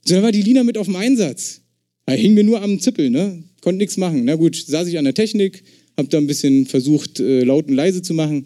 So, 0.05 0.15
dann 0.15 0.23
war 0.23 0.31
die 0.31 0.41
Lina 0.41 0.63
mit 0.63 0.77
auf 0.77 0.87
dem 0.87 0.95
Einsatz. 0.95 1.61
Er 2.05 2.15
hing 2.15 2.33
mir 2.33 2.43
nur 2.43 2.61
am 2.61 2.79
Zippel, 2.79 3.09
ne? 3.09 3.43
konnte 3.65 3.79
nichts 3.79 3.97
machen. 3.97 4.25
Na 4.25 4.35
gut, 4.35 4.55
saß 4.55 4.87
ich 4.87 4.97
an 4.99 5.05
der 5.05 5.15
Technik, 5.15 5.63
habe 5.97 6.07
da 6.07 6.19
ein 6.19 6.27
bisschen 6.27 6.67
versucht, 6.67 7.19
äh, 7.19 7.43
laut 7.43 7.67
und 7.67 7.73
leise 7.73 8.03
zu 8.03 8.13
machen. 8.13 8.45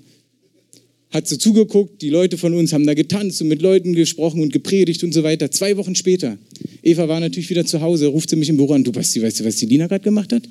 Hat 1.10 1.28
so 1.28 1.36
zugeguckt, 1.36 2.02
die 2.02 2.10
Leute 2.10 2.38
von 2.38 2.54
uns 2.54 2.72
haben 2.72 2.86
da 2.86 2.94
getanzt 2.94 3.42
und 3.42 3.50
mit 3.50 3.62
Leuten 3.62 3.94
gesprochen 3.94 4.42
und 4.42 4.54
gepredigt 4.54 5.04
und 5.04 5.14
so 5.14 5.24
weiter. 5.24 5.52
Zwei 5.52 5.76
Wochen 5.76 5.94
später, 5.96 6.38
Eva 6.84 7.10
war 7.10 7.20
natürlich 7.20 7.50
wieder 7.50 7.66
zu 7.66 7.82
Hause, 7.82 8.08
ruft 8.08 8.30
sie 8.30 8.38
mich 8.38 8.48
im 8.48 8.56
Büro 8.56 8.74
an. 8.74 8.86
Du, 8.86 8.94
Basti, 8.94 9.22
weißt 9.22 9.42
du, 9.42 9.46
was 9.46 9.58
die 9.58 9.66
Lina 9.66 9.88
gerade 9.88 10.04
gemacht 10.04 10.32
hat? 10.32 10.44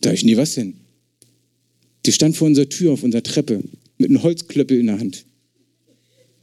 Da 0.00 0.12
ich 0.12 0.24
nie 0.24 0.36
was 0.36 0.54
denn. 0.54 0.74
Die 2.06 2.12
stand 2.12 2.36
vor 2.36 2.46
unserer 2.46 2.68
Tür 2.68 2.92
auf 2.92 3.02
unserer 3.02 3.22
Treppe 3.22 3.62
mit 3.98 4.10
einem 4.10 4.22
Holzklöppel 4.22 4.78
in 4.78 4.86
der 4.86 4.98
Hand. 4.98 5.24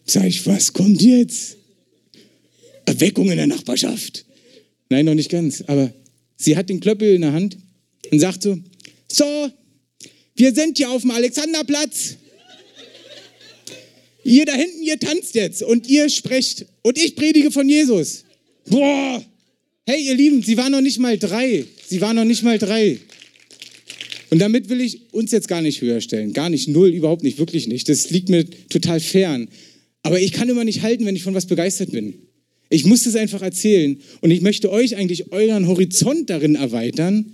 Sag 0.06 0.26
ich, 0.26 0.46
was 0.46 0.74
kommt 0.74 1.02
jetzt? 1.02 1.58
Erweckung 2.86 3.30
in 3.32 3.38
der 3.38 3.48
Nachbarschaft. 3.48 4.26
Nein, 4.90 5.06
noch 5.06 5.16
nicht 5.16 5.32
ganz, 5.32 5.64
aber 5.66 5.92
sie 6.38 6.56
hat 6.56 6.70
den 6.70 6.80
Klöppel 6.80 7.16
in 7.16 7.22
der 7.22 7.34
Hand 7.34 7.58
und 8.12 8.20
sagt 8.20 8.44
so, 8.44 8.60
so, 9.08 9.52
wir 10.36 10.54
sind 10.54 10.78
hier 10.78 10.92
auf 10.92 11.02
dem 11.02 11.12
Alexanderplatz. 11.12 12.18
Ihr 14.24 14.46
da 14.46 14.54
hinten, 14.54 14.84
ihr 14.84 15.00
tanzt 15.00 15.36
jetzt 15.36 15.64
und 15.64 15.88
ihr 15.88 16.10
sprecht 16.10 16.66
und 16.82 16.98
ich 16.98 17.16
predige 17.16 17.52
von 17.52 17.70
Jesus. 17.70 18.26
Boah, 18.68 19.24
hey 19.86 20.04
ihr 20.04 20.16
Lieben, 20.16 20.44
sie 20.44 20.58
war 20.58 20.70
noch 20.70 20.82
nicht 20.82 21.00
mal 21.00 21.18
drei. 21.18 21.66
Sie 21.88 22.02
war 22.02 22.14
noch 22.14 22.26
nicht 22.26 22.44
mal 22.44 22.58
drei. 22.58 23.00
Und 24.30 24.40
damit 24.40 24.70
will 24.70 24.82
ich 24.82 25.14
uns 25.14 25.32
jetzt 25.32 25.48
gar 25.48 25.62
nicht 25.62 25.82
höher 25.82 26.02
stellen. 26.02 26.34
Gar 26.34 26.50
nicht, 26.50 26.68
null, 26.68 26.90
überhaupt 26.90 27.24
nicht, 27.24 27.38
wirklich 27.38 27.68
nicht. 27.68 27.90
Das 27.90 28.10
liegt 28.10 28.30
mir 28.30 28.46
total 28.70 29.00
fern. 29.00 29.48
Aber 30.04 30.20
ich 30.20 30.32
kann 30.32 30.50
immer 30.50 30.64
nicht 30.64 30.82
halten, 30.82 31.06
wenn 31.06 31.16
ich 31.16 31.24
von 31.24 31.34
was 31.34 31.46
begeistert 31.46 31.92
bin. 31.92 32.16
Ich 32.70 32.86
muss 32.86 33.06
es 33.06 33.16
einfach 33.16 33.42
erzählen. 33.42 33.98
Und 34.22 34.32
ich 34.32 34.42
möchte 34.42 34.72
euch 34.72 34.96
eigentlich 34.96 35.32
euren 35.32 35.68
Horizont 35.68 36.30
darin 36.30 36.56
erweitern, 36.56 37.34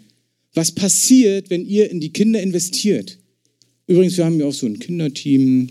was 0.53 0.73
passiert, 0.73 1.49
wenn 1.49 1.65
ihr 1.65 1.89
in 1.89 1.99
die 1.99 2.11
Kinder 2.11 2.41
investiert. 2.41 3.17
Übrigens, 3.87 4.17
wir 4.17 4.25
haben 4.25 4.39
ja 4.39 4.45
auch 4.45 4.53
so 4.53 4.67
ein 4.67 4.79
Kinderteam, 4.79 5.69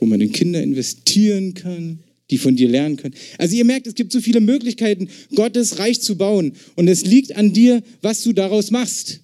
wo 0.00 0.06
man 0.06 0.20
in 0.20 0.32
Kinder 0.32 0.62
investieren 0.62 1.54
kann, 1.54 2.00
die 2.30 2.38
von 2.38 2.56
dir 2.56 2.68
lernen 2.68 2.96
können. 2.96 3.14
Also 3.38 3.56
ihr 3.56 3.64
merkt, 3.64 3.86
es 3.86 3.94
gibt 3.94 4.12
so 4.12 4.20
viele 4.20 4.40
Möglichkeiten, 4.40 5.08
Gottes 5.34 5.78
Reich 5.78 6.00
zu 6.00 6.16
bauen. 6.16 6.52
Und 6.76 6.88
es 6.88 7.04
liegt 7.04 7.36
an 7.36 7.52
dir, 7.52 7.82
was 8.00 8.22
du 8.22 8.32
daraus 8.32 8.70
machst. 8.70 9.20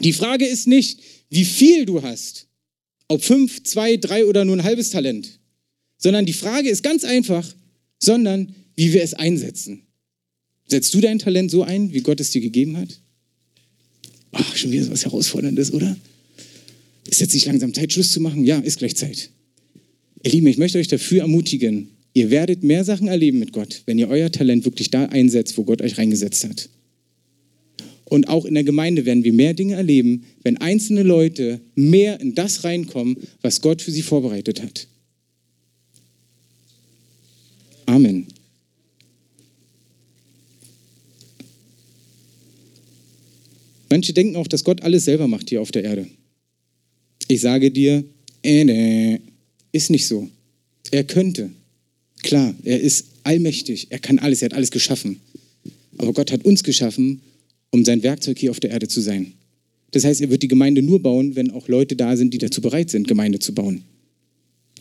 Die 0.00 0.12
Frage 0.12 0.46
ist 0.46 0.66
nicht, 0.66 1.00
wie 1.30 1.44
viel 1.44 1.84
du 1.84 2.02
hast, 2.02 2.46
ob 3.08 3.22
fünf, 3.22 3.62
zwei, 3.64 3.96
drei 3.96 4.24
oder 4.24 4.44
nur 4.44 4.56
ein 4.56 4.64
halbes 4.64 4.90
Talent, 4.90 5.38
sondern 5.96 6.26
die 6.26 6.32
Frage 6.32 6.68
ist 6.68 6.82
ganz 6.82 7.04
einfach, 7.04 7.46
sondern 7.98 8.54
wie 8.76 8.92
wir 8.92 9.02
es 9.02 9.14
einsetzen. 9.14 9.82
Setzt 10.68 10.94
du 10.94 11.00
dein 11.00 11.18
Talent 11.18 11.50
so 11.50 11.62
ein, 11.62 11.92
wie 11.92 12.00
Gott 12.00 12.20
es 12.20 12.30
dir 12.30 12.40
gegeben 12.40 12.76
hat? 12.76 13.00
Ach, 14.32 14.56
schon 14.56 14.70
wieder 14.70 14.84
so 14.84 14.92
was 14.92 15.04
Herausforderndes, 15.04 15.72
oder? 15.72 15.96
Ist 17.06 17.20
jetzt 17.20 17.34
nicht 17.34 17.46
langsam 17.46 17.72
Zeit, 17.72 17.92
Schluss 17.92 18.12
zu 18.12 18.20
machen? 18.20 18.44
Ja, 18.44 18.58
ist 18.58 18.78
gleich 18.78 18.94
Zeit. 18.94 19.30
Ihr 20.22 20.32
Lieben, 20.32 20.46
ich 20.46 20.58
möchte 20.58 20.78
euch 20.78 20.88
dafür 20.88 21.22
ermutigen, 21.22 21.88
ihr 22.12 22.30
werdet 22.30 22.62
mehr 22.62 22.84
Sachen 22.84 23.08
erleben 23.08 23.38
mit 23.38 23.52
Gott, 23.52 23.82
wenn 23.86 23.98
ihr 23.98 24.08
euer 24.08 24.30
Talent 24.30 24.64
wirklich 24.64 24.90
da 24.90 25.06
einsetzt, 25.06 25.56
wo 25.56 25.64
Gott 25.64 25.80
euch 25.80 25.96
reingesetzt 25.96 26.44
hat. 26.44 26.68
Und 28.08 28.28
auch 28.28 28.46
in 28.46 28.54
der 28.54 28.64
Gemeinde 28.64 29.04
werden 29.04 29.22
wir 29.22 29.34
mehr 29.34 29.52
Dinge 29.52 29.74
erleben, 29.74 30.24
wenn 30.42 30.56
einzelne 30.56 31.02
Leute 31.02 31.60
mehr 31.74 32.18
in 32.20 32.34
das 32.34 32.64
reinkommen, 32.64 33.18
was 33.42 33.60
Gott 33.60 33.82
für 33.82 33.90
sie 33.90 34.00
vorbereitet 34.00 34.62
hat. 34.62 34.88
Amen. 37.84 38.26
Manche 43.90 44.14
denken 44.14 44.36
auch, 44.36 44.46
dass 44.46 44.64
Gott 44.64 44.82
alles 44.82 45.04
selber 45.04 45.28
macht 45.28 45.50
hier 45.50 45.60
auf 45.60 45.70
der 45.70 45.84
Erde. 45.84 46.06
Ich 47.28 47.42
sage 47.42 47.70
dir, 47.70 48.04
äh, 48.42 48.64
nee, 48.64 49.20
ist 49.72 49.90
nicht 49.90 50.06
so. 50.06 50.28
Er 50.90 51.04
könnte. 51.04 51.50
Klar, 52.22 52.54
er 52.64 52.80
ist 52.80 53.06
allmächtig, 53.22 53.88
er 53.90 53.98
kann 53.98 54.18
alles, 54.18 54.40
er 54.40 54.46
hat 54.46 54.54
alles 54.54 54.70
geschaffen. 54.70 55.20
Aber 55.98 56.14
Gott 56.14 56.32
hat 56.32 56.44
uns 56.46 56.62
geschaffen 56.62 57.20
um 57.70 57.84
sein 57.84 58.02
Werkzeug 58.02 58.38
hier 58.38 58.50
auf 58.50 58.60
der 58.60 58.70
Erde 58.70 58.88
zu 58.88 59.00
sein. 59.00 59.32
Das 59.90 60.04
heißt, 60.04 60.20
er 60.20 60.30
wird 60.30 60.42
die 60.42 60.48
Gemeinde 60.48 60.82
nur 60.82 61.00
bauen, 61.02 61.36
wenn 61.36 61.50
auch 61.50 61.68
Leute 61.68 61.96
da 61.96 62.16
sind, 62.16 62.34
die 62.34 62.38
dazu 62.38 62.60
bereit 62.60 62.90
sind, 62.90 63.08
Gemeinde 63.08 63.38
zu 63.38 63.54
bauen. 63.54 63.82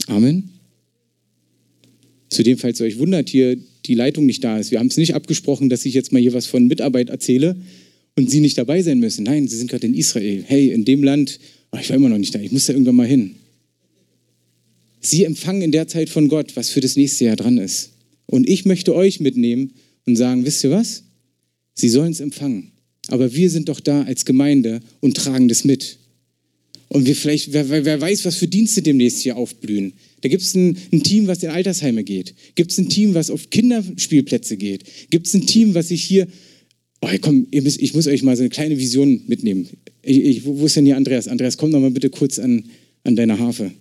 Amen. 0.07 0.49
Zudem, 2.29 2.57
falls 2.57 2.79
ihr 2.79 2.87
euch 2.87 2.99
wundert, 2.99 3.29
hier 3.29 3.57
die 3.85 3.93
Leitung 3.93 4.25
nicht 4.25 4.43
da 4.43 4.59
ist. 4.59 4.71
Wir 4.71 4.79
haben 4.79 4.87
es 4.87 4.97
nicht 4.97 5.15
abgesprochen, 5.15 5.69
dass 5.69 5.85
ich 5.85 5.93
jetzt 5.93 6.11
mal 6.11 6.21
hier 6.21 6.33
was 6.33 6.45
von 6.45 6.67
Mitarbeit 6.67 7.09
erzähle 7.09 7.55
und 8.15 8.29
Sie 8.29 8.41
nicht 8.41 8.57
dabei 8.57 8.81
sein 8.81 8.99
müssen. 8.99 9.23
Nein, 9.23 9.47
Sie 9.47 9.57
sind 9.57 9.69
gerade 9.69 9.87
in 9.87 9.93
Israel. 9.93 10.43
Hey, 10.45 10.71
in 10.71 10.83
dem 10.83 11.03
Land, 11.03 11.39
oh, 11.71 11.77
ich 11.79 11.89
war 11.89 11.95
immer 11.95 12.09
noch 12.09 12.17
nicht 12.17 12.35
da, 12.35 12.39
ich 12.39 12.51
muss 12.51 12.65
da 12.65 12.73
irgendwann 12.73 12.95
mal 12.95 13.07
hin. 13.07 13.35
Sie 14.99 15.23
empfangen 15.23 15.61
in 15.61 15.71
der 15.71 15.87
Zeit 15.87 16.09
von 16.09 16.27
Gott, 16.27 16.55
was 16.55 16.69
für 16.69 16.81
das 16.81 16.97
nächste 16.97 17.25
Jahr 17.25 17.37
dran 17.37 17.57
ist. 17.57 17.91
Und 18.25 18.49
ich 18.49 18.65
möchte 18.65 18.93
euch 18.93 19.21
mitnehmen 19.21 19.71
und 20.05 20.17
sagen, 20.17 20.45
wisst 20.45 20.63
ihr 20.65 20.71
was? 20.71 21.03
Sie 21.73 21.87
sollen 21.87 22.11
es 22.11 22.19
empfangen. 22.19 22.71
Aber 23.09 23.33
wir 23.33 23.49
sind 23.49 23.69
doch 23.69 23.79
da 23.79 24.03
als 24.03 24.25
Gemeinde 24.25 24.81
und 24.99 25.15
tragen 25.15 25.47
das 25.47 25.63
mit. 25.63 25.97
Und 26.89 27.05
wir 27.05 27.15
vielleicht, 27.15 27.51
wer, 27.53 27.69
wer 27.69 27.99
weiß, 27.99 28.25
was 28.25 28.37
für 28.37 28.47
Dienste 28.47 28.81
demnächst 28.81 29.21
hier 29.21 29.35
aufblühen. 29.35 29.93
Da 30.21 30.29
gibt 30.29 30.41
es 30.41 30.55
ein, 30.55 30.77
ein, 30.91 31.03
Team, 31.03 31.27
was 31.27 31.43
in 31.43 31.49
Altersheime 31.49 32.03
geht. 32.03 32.33
Gibt 32.55 32.71
es 32.71 32.77
ein 32.77 32.89
Team, 32.89 33.13
was 33.13 33.29
auf 33.29 33.49
Kinderspielplätze 33.49 34.57
geht. 34.57 34.83
Gibt 35.09 35.27
es 35.27 35.33
ein 35.33 35.45
Team, 35.45 35.73
was 35.73 35.89
sich 35.89 36.03
hier. 36.03 36.27
Oh, 37.01 37.09
komm, 37.21 37.47
müsst, 37.53 37.81
ich 37.81 37.93
muss 37.93 38.07
euch 38.07 38.23
mal 38.23 38.35
so 38.35 38.41
eine 38.41 38.49
kleine 38.49 38.77
Vision 38.77 39.21
mitnehmen. 39.27 39.67
Ich, 40.01 40.17
ich, 40.17 40.45
wo 40.45 40.65
ist 40.65 40.75
denn 40.75 40.85
hier 40.85 40.97
Andreas? 40.97 41.27
Andreas, 41.27 41.57
komm 41.57 41.71
doch 41.71 41.79
mal 41.79 41.91
bitte 41.91 42.09
kurz 42.09 42.39
an, 42.39 42.63
an 43.03 43.15
deine 43.15 43.37
Harfe. 43.37 43.71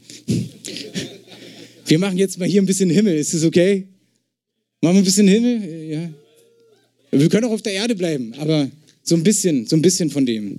Wir 1.87 1.99
machen 1.99 2.19
jetzt 2.19 2.39
mal 2.39 2.49
hier 2.49 2.61
ein 2.61 2.67
bisschen 2.67 2.91
Himmel. 2.91 3.17
Ist 3.17 3.33
das 3.33 3.45
okay? 3.45 3.85
Machen 4.83 4.97
wir 4.97 5.03
ein 5.03 5.05
bisschen 5.05 5.29
Himmel? 5.29 5.89
Ja. 5.89 6.11
Wir 7.13 7.29
können 7.29 7.45
auch 7.45 7.53
auf 7.53 7.63
der 7.63 7.73
Erde 7.73 7.95
bleiben, 7.95 8.35
aber 8.35 8.71
so 9.07 9.15
ein 9.15 9.23
bisschen, 9.23 9.67
so 9.67 9.77
ein 9.77 9.83
bisschen 9.83 10.11
von 10.11 10.27
dem. 10.27 10.59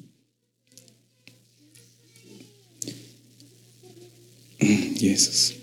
Jesus. 4.98 5.54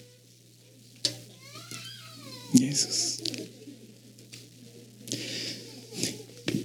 Jesus. 2.52 3.18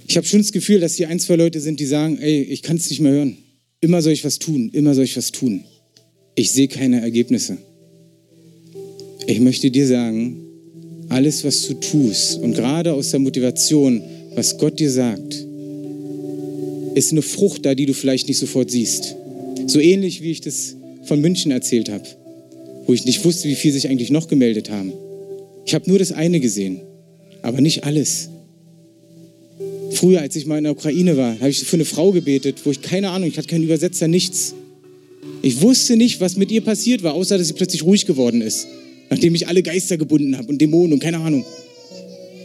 Ich 0.06 0.16
habe 0.16 0.26
schon 0.26 0.40
das 0.40 0.52
Gefühl, 0.52 0.80
dass 0.80 0.94
hier 0.94 1.08
ein, 1.08 1.18
zwei 1.20 1.36
Leute 1.36 1.60
sind, 1.60 1.80
die 1.80 1.86
sagen, 1.86 2.18
ey, 2.18 2.42
ich 2.42 2.62
kann 2.62 2.76
es 2.76 2.90
nicht 2.90 3.00
mehr 3.00 3.12
hören. 3.12 3.38
Immer 3.80 4.02
soll 4.02 4.12
ich 4.12 4.24
was 4.24 4.38
tun, 4.38 4.70
immer 4.72 4.94
soll 4.94 5.04
ich 5.04 5.16
was 5.16 5.32
tun. 5.32 5.64
Ich 6.34 6.52
sehe 6.52 6.68
keine 6.68 7.00
Ergebnisse. 7.00 7.56
Ich 9.26 9.40
möchte 9.40 9.70
dir 9.70 9.86
sagen, 9.86 10.44
alles, 11.08 11.44
was 11.44 11.66
du 11.66 11.74
tust 11.74 12.38
und 12.40 12.54
gerade 12.54 12.92
aus 12.92 13.10
der 13.10 13.20
Motivation, 13.20 14.02
was 14.34 14.58
Gott 14.58 14.78
dir 14.78 14.90
sagt, 14.90 15.46
ist 16.94 17.12
eine 17.12 17.22
Frucht 17.22 17.64
da, 17.64 17.74
die 17.74 17.86
du 17.86 17.94
vielleicht 17.94 18.28
nicht 18.28 18.38
sofort 18.38 18.70
siehst. 18.70 19.16
So 19.66 19.80
ähnlich 19.80 20.22
wie 20.22 20.30
ich 20.30 20.40
das 20.40 20.76
von 21.04 21.20
München 21.20 21.50
erzählt 21.50 21.88
habe, 21.88 22.04
wo 22.86 22.92
ich 22.92 23.04
nicht 23.04 23.24
wusste, 23.24 23.48
wie 23.48 23.54
viel 23.54 23.72
sich 23.72 23.88
eigentlich 23.88 24.10
noch 24.10 24.28
gemeldet 24.28 24.70
haben. 24.70 24.92
Ich 25.66 25.74
habe 25.74 25.88
nur 25.88 25.98
das 25.98 26.12
eine 26.12 26.40
gesehen, 26.40 26.80
aber 27.42 27.60
nicht 27.60 27.84
alles. 27.84 28.28
Früher, 29.92 30.20
als 30.20 30.36
ich 30.36 30.46
mal 30.46 30.58
in 30.58 30.64
der 30.64 30.72
Ukraine 30.72 31.16
war, 31.16 31.38
habe 31.38 31.50
ich 31.50 31.60
für 31.60 31.76
eine 31.76 31.84
Frau 31.84 32.12
gebetet, 32.12 32.60
wo 32.64 32.70
ich 32.70 32.80
keine 32.80 33.10
Ahnung, 33.10 33.28
ich 33.28 33.36
hatte 33.36 33.48
keinen 33.48 33.64
Übersetzer, 33.64 34.08
nichts. 34.08 34.54
Ich 35.42 35.60
wusste 35.60 35.96
nicht, 35.96 36.20
was 36.20 36.36
mit 36.36 36.50
ihr 36.50 36.60
passiert 36.60 37.02
war, 37.02 37.14
außer 37.14 37.38
dass 37.38 37.48
sie 37.48 37.54
plötzlich 37.54 37.82
ruhig 37.82 38.06
geworden 38.06 38.40
ist, 38.40 38.66
nachdem 39.10 39.34
ich 39.34 39.48
alle 39.48 39.62
Geister 39.62 39.96
gebunden 39.96 40.36
habe 40.36 40.48
und 40.48 40.60
Dämonen 40.60 40.94
und 40.94 41.00
keine 41.00 41.18
Ahnung. 41.18 41.44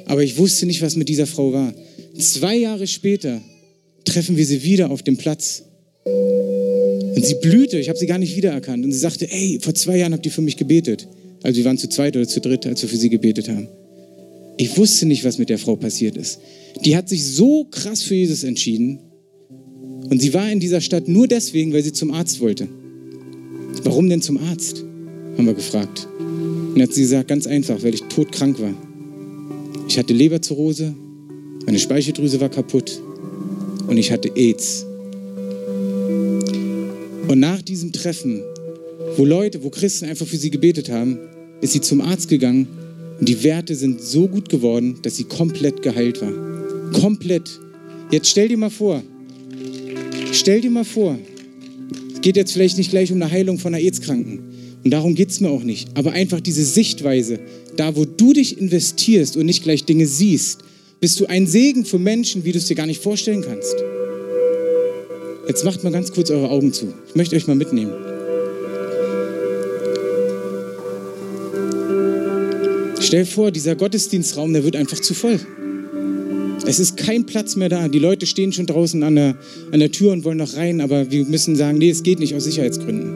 Aber 0.06 0.24
ich 0.24 0.38
wusste 0.38 0.66
nicht, 0.66 0.82
was 0.82 0.96
mit 0.96 1.10
dieser 1.10 1.26
Frau 1.26 1.52
war. 1.52 1.74
Zwei 2.18 2.58
Jahre 2.58 2.88
später 2.88 3.42
treffen 4.06 4.38
wir 4.38 4.46
sie 4.46 4.64
wieder 4.64 4.92
auf 4.92 5.04
dem 5.04 5.18
Platz. 5.18 5.64
Und 6.06 7.26
sie 7.26 7.36
blühte, 7.36 7.80
ich 7.80 7.90
habe 7.90 7.98
sie 7.98 8.06
gar 8.06 8.20
nicht 8.20 8.36
wiedererkannt. 8.36 8.86
Und 8.86 8.92
sie 8.92 9.00
sagte, 9.00 9.30
ey, 9.30 9.60
vor 9.62 9.74
zwei 9.74 9.98
Jahren 9.98 10.14
habt 10.14 10.26
ihr 10.26 10.32
für 10.32 10.42
mich 10.42 10.58
gebetet. 10.58 11.08
Also 11.44 11.58
wir 11.58 11.66
waren 11.66 11.78
zu 11.78 11.90
zweit 11.90 12.16
oder 12.16 12.28
zu 12.28 12.40
dritt, 12.40 12.66
als 12.66 12.82
wir 12.82 12.90
für 12.90 12.98
sie 12.98 13.10
gebetet 13.10 13.50
haben. 13.50 13.68
Ich 14.58 14.78
wusste 14.78 15.06
nicht, 15.06 15.24
was 15.24 15.38
mit 15.38 15.50
der 15.50 15.58
Frau 15.58 15.76
passiert 15.76 16.16
ist. 16.18 16.40
Die 16.84 16.96
hat 16.96 17.10
sich 17.10 17.26
so 17.26 17.66
krass 17.66 18.04
für 18.04 18.16
Jesus 18.16 18.44
entschieden. 18.44 19.00
Und 20.10 20.22
sie 20.22 20.34
war 20.34 20.52
in 20.52 20.60
dieser 20.60 20.82
Stadt 20.82 21.08
nur 21.08 21.28
deswegen, 21.28 21.74
weil 21.74 21.84
sie 21.84 21.94
zum 21.94 22.12
Arzt 22.12 22.40
wollte. 22.40 22.68
Warum 23.84 24.10
denn 24.10 24.22
zum 24.22 24.38
Arzt? 24.38 24.84
Haben 25.38 25.46
wir 25.46 25.54
gefragt. 25.54 26.08
Und 26.20 26.82
hat 26.82 26.94
sie 26.94 27.02
gesagt, 27.02 27.28
ganz 27.28 27.48
einfach, 27.48 27.82
weil 27.84 27.94
ich 27.94 28.02
todkrank 28.04 28.60
war. 28.62 28.74
Ich 29.88 29.98
hatte 29.98 30.14
Leberzirrhose, 30.14 30.96
meine 31.66 31.80
Speicheldrüse 31.80 32.40
war 32.40 32.50
kaputt 32.50 33.02
und 33.88 33.98
ich 33.98 34.12
hatte 34.12 34.32
AIDS. 34.36 34.86
Und 37.28 37.40
nach 37.40 37.62
diesem 37.62 37.92
Treffen, 37.92 38.44
wo 39.18 39.26
Leute, 39.26 39.64
wo 39.64 39.70
Christen 39.70 40.06
einfach 40.06 40.28
für 40.28 40.38
sie 40.38 40.52
gebetet 40.52 40.90
haben, 40.90 41.18
ist 41.62 41.74
sie 41.74 41.82
zum 41.82 42.02
Arzt 42.02 42.30
gegangen 42.30 42.68
und 43.20 43.30
die 43.30 43.44
Werte 43.44 43.76
sind 43.76 44.02
so 44.02 44.28
gut 44.28 44.50
geworden, 44.50 45.00
dass 45.02 45.16
sie 45.16 45.24
komplett 45.24 45.82
geheilt 45.82 46.22
war. 46.22 46.34
Komplett. 46.92 47.60
Jetzt 48.12 48.30
stell 48.30 48.48
dir 48.48 48.58
mal 48.58 48.70
vor, 48.70 49.02
stell 50.32 50.62
dir 50.62 50.70
mal 50.70 50.86
vor, 50.86 51.18
es 52.14 52.22
geht 52.22 52.36
jetzt 52.36 52.52
vielleicht 52.52 52.78
nicht 52.78 52.92
gleich 52.92 53.12
um 53.12 53.22
eine 53.22 53.32
Heilung 53.32 53.58
von 53.58 53.74
einer 53.74 53.84
AIDS-Kranken. 53.84 54.40
Und 54.84 54.92
darum 54.92 55.16
geht 55.16 55.30
es 55.32 55.40
mir 55.40 55.50
auch 55.50 55.64
nicht. 55.64 55.90
Aber 55.96 56.12
einfach 56.12 56.40
diese 56.40 56.64
Sichtweise, 56.64 57.40
da 57.76 57.96
wo 57.96 58.06
du 58.06 58.34
dich 58.34 58.60
investierst 58.60 59.36
und 59.36 59.48
nicht 59.48 59.64
gleich 59.64 59.86
Dinge 59.86 60.06
siehst, 60.06 60.60
bist 61.00 61.20
du 61.20 61.26
ein 61.28 61.48
Segen 61.48 61.86
für 61.86 62.00
Menschen, 62.00 62.46
wie 62.46 62.52
du 62.52 62.58
es 62.58 62.66
dir 62.66 62.76
gar 62.76 62.86
nicht 62.86 63.02
vorstellen 63.02 63.42
kannst. 63.42 63.76
Jetzt 65.48 65.64
macht 65.64 65.84
mal 65.84 65.92
ganz 65.92 66.12
kurz 66.12 66.32
eure 66.32 66.50
Augen 66.50 66.74
zu. 66.74 66.94
Ich 67.08 67.16
möchte 67.16 67.36
euch 67.36 67.48
mal 67.48 67.56
mitnehmen. 67.56 67.94
Stell 73.00 73.26
vor, 73.26 73.52
dieser 73.52 73.76
Gottesdienstraum, 73.76 74.52
der 74.54 74.64
wird 74.64 74.76
einfach 74.76 75.00
zu 75.00 75.14
voll. 75.14 75.40
Es 76.66 76.80
ist 76.80 76.98
kein 76.98 77.28
Platz 77.28 77.56
mehr 77.56 77.70
da. 77.70 77.88
Die 77.88 78.00
Leute 78.00 78.26
stehen 78.26 78.52
schon 78.52 78.66
draußen 78.66 79.04
an 79.04 79.16
der, 79.16 79.36
an 79.72 79.80
der 79.80 79.92
Tür 79.92 80.12
und 80.12 80.24
wollen 80.24 80.40
noch 80.40 80.56
rein, 80.56 80.82
aber 80.82 81.12
wir 81.12 81.26
müssen 81.26 81.56
sagen, 81.56 81.78
nee, 81.78 81.92
es 81.92 82.02
geht 82.02 82.18
nicht 82.18 82.34
aus 82.34 82.46
Sicherheitsgründen. 82.46 83.14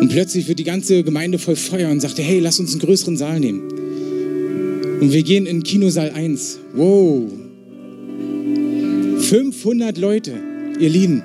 Und 0.00 0.08
plötzlich 0.10 0.46
wird 0.46 0.60
die 0.60 0.64
ganze 0.64 1.02
Gemeinde 1.02 1.38
voll 1.40 1.56
Feuer 1.56 1.90
und 1.90 2.00
sagt, 2.00 2.18
hey, 2.18 2.38
lass 2.38 2.60
uns 2.60 2.72
einen 2.72 2.80
größeren 2.80 3.16
Saal 3.16 3.40
nehmen. 3.40 3.81
Und 5.02 5.12
wir 5.12 5.24
gehen 5.24 5.46
in 5.46 5.64
Kinosaal 5.64 6.10
1. 6.12 6.60
Wow. 6.74 7.24
500 9.18 9.98
Leute, 9.98 10.32
ihr 10.78 10.88
Lieben. 10.90 11.24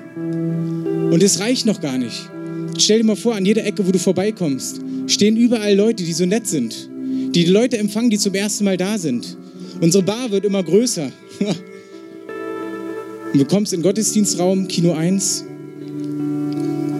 Und 1.12 1.22
es 1.22 1.38
reicht 1.38 1.64
noch 1.64 1.80
gar 1.80 1.96
nicht. 1.96 2.28
Stell 2.76 2.98
dir 2.98 3.04
mal 3.04 3.14
vor, 3.14 3.36
an 3.36 3.46
jeder 3.46 3.64
Ecke, 3.64 3.86
wo 3.86 3.92
du 3.92 4.00
vorbeikommst, 4.00 4.80
stehen 5.06 5.36
überall 5.36 5.76
Leute, 5.76 6.02
die 6.02 6.12
so 6.12 6.26
nett 6.26 6.48
sind. 6.48 6.90
Die, 7.36 7.44
Leute 7.44 7.78
empfangen, 7.78 8.10
die 8.10 8.18
zum 8.18 8.34
ersten 8.34 8.64
Mal 8.64 8.76
da 8.76 8.98
sind. 8.98 9.36
Unsere 9.80 10.02
Bar 10.02 10.32
wird 10.32 10.44
immer 10.44 10.64
größer. 10.64 11.12
Und 13.32 13.38
du 13.40 13.44
kommst 13.44 13.72
in 13.72 13.82
Gottesdienstraum, 13.82 14.66
Kino 14.66 14.94
1. 14.94 15.44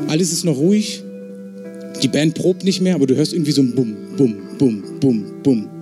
Alles 0.06 0.32
ist 0.32 0.44
noch 0.44 0.56
ruhig. 0.56 1.02
Die 2.04 2.08
Band 2.08 2.36
probt 2.36 2.62
nicht 2.62 2.80
mehr, 2.80 2.94
aber 2.94 3.08
du 3.08 3.16
hörst 3.16 3.32
irgendwie 3.32 3.50
so 3.50 3.62
ein 3.62 3.74
Bum, 3.74 3.96
Bum, 4.16 4.36
Bum, 4.58 4.84
Bum, 5.00 5.24
Bum. 5.42 5.77